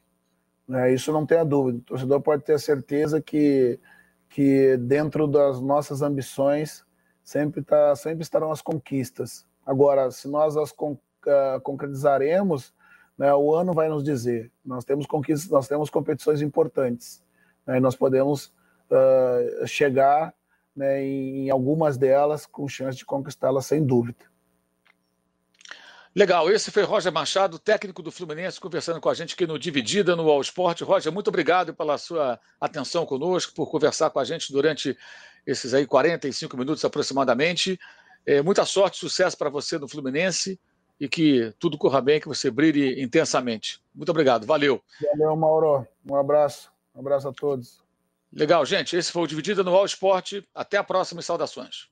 Né? 0.66 0.92
Isso 0.92 1.12
não 1.12 1.24
tenha 1.24 1.44
dúvida. 1.44 1.78
O 1.78 1.82
torcedor 1.82 2.20
pode 2.22 2.42
ter 2.42 2.58
certeza 2.58 3.20
que, 3.20 3.78
que 4.28 4.76
dentro 4.78 5.28
das 5.28 5.60
nossas 5.60 6.02
ambições 6.02 6.84
sempre, 7.22 7.62
tá, 7.62 7.94
sempre 7.94 8.24
estarão 8.24 8.50
as 8.50 8.60
conquistas. 8.60 9.46
Agora, 9.64 10.10
se 10.10 10.26
nós 10.26 10.56
as 10.56 10.72
conquistas 10.72 11.11
uh, 11.26 11.60
concretizaremos, 11.60 12.72
né, 13.16 13.32
o 13.34 13.54
ano 13.54 13.72
vai 13.72 13.88
nos 13.88 14.02
dizer. 14.02 14.50
Nós 14.64 14.84
temos 14.84 15.06
conquistas, 15.06 15.50
nós 15.50 15.68
temos 15.68 15.90
competições 15.90 16.40
importantes, 16.42 17.22
né, 17.66 17.76
e 17.78 17.80
nós 17.80 17.94
podemos 17.94 18.52
uh, 18.90 19.66
chegar 19.66 20.34
né, 20.74 21.04
em 21.04 21.50
algumas 21.50 21.96
delas 21.96 22.46
com 22.46 22.68
chance 22.68 22.98
de 22.98 23.04
conquistá-las 23.04 23.66
sem 23.66 23.84
dúvida. 23.84 24.32
Legal, 26.14 26.50
esse 26.50 26.70
foi 26.70 26.82
Roger 26.82 27.10
Machado, 27.10 27.58
técnico 27.58 28.02
do 28.02 28.12
Fluminense, 28.12 28.60
conversando 28.60 29.00
com 29.00 29.08
a 29.08 29.14
gente 29.14 29.32
aqui 29.32 29.46
no 29.46 29.58
Dividida, 29.58 30.14
no 30.14 30.28
All 30.28 30.42
Sport. 30.42 30.82
Roger, 30.82 31.10
muito 31.10 31.28
obrigado 31.28 31.72
pela 31.74 31.96
sua 31.96 32.38
atenção 32.60 33.06
conosco, 33.06 33.54
por 33.54 33.70
conversar 33.70 34.10
com 34.10 34.18
a 34.18 34.24
gente 34.24 34.52
durante 34.52 34.94
esses 35.46 35.72
aí 35.72 35.86
45 35.86 36.54
minutos 36.54 36.84
aproximadamente. 36.84 37.80
É, 38.26 38.42
muita 38.42 38.66
sorte, 38.66 38.98
sucesso 38.98 39.38
para 39.38 39.48
você 39.48 39.78
no 39.78 39.88
Fluminense 39.88 40.60
e 41.02 41.08
que 41.08 41.52
tudo 41.58 41.76
corra 41.76 42.00
bem, 42.00 42.20
que 42.20 42.28
você 42.28 42.48
brilhe 42.48 43.02
intensamente. 43.02 43.82
Muito 43.92 44.10
obrigado, 44.10 44.46
valeu. 44.46 44.80
Valeu, 45.10 45.34
Mauro. 45.34 45.84
Um 46.08 46.14
abraço. 46.14 46.70
Um 46.94 47.00
abraço 47.00 47.26
a 47.26 47.32
todos. 47.32 47.82
Legal, 48.32 48.64
gente. 48.64 48.94
Esse 48.94 49.10
foi 49.10 49.22
o 49.22 49.26
Dividida 49.26 49.64
no 49.64 49.74
All 49.74 49.84
Sport. 49.84 50.44
Até 50.54 50.76
a 50.76 50.84
próxima 50.84 51.20
e 51.20 51.24
saudações. 51.24 51.88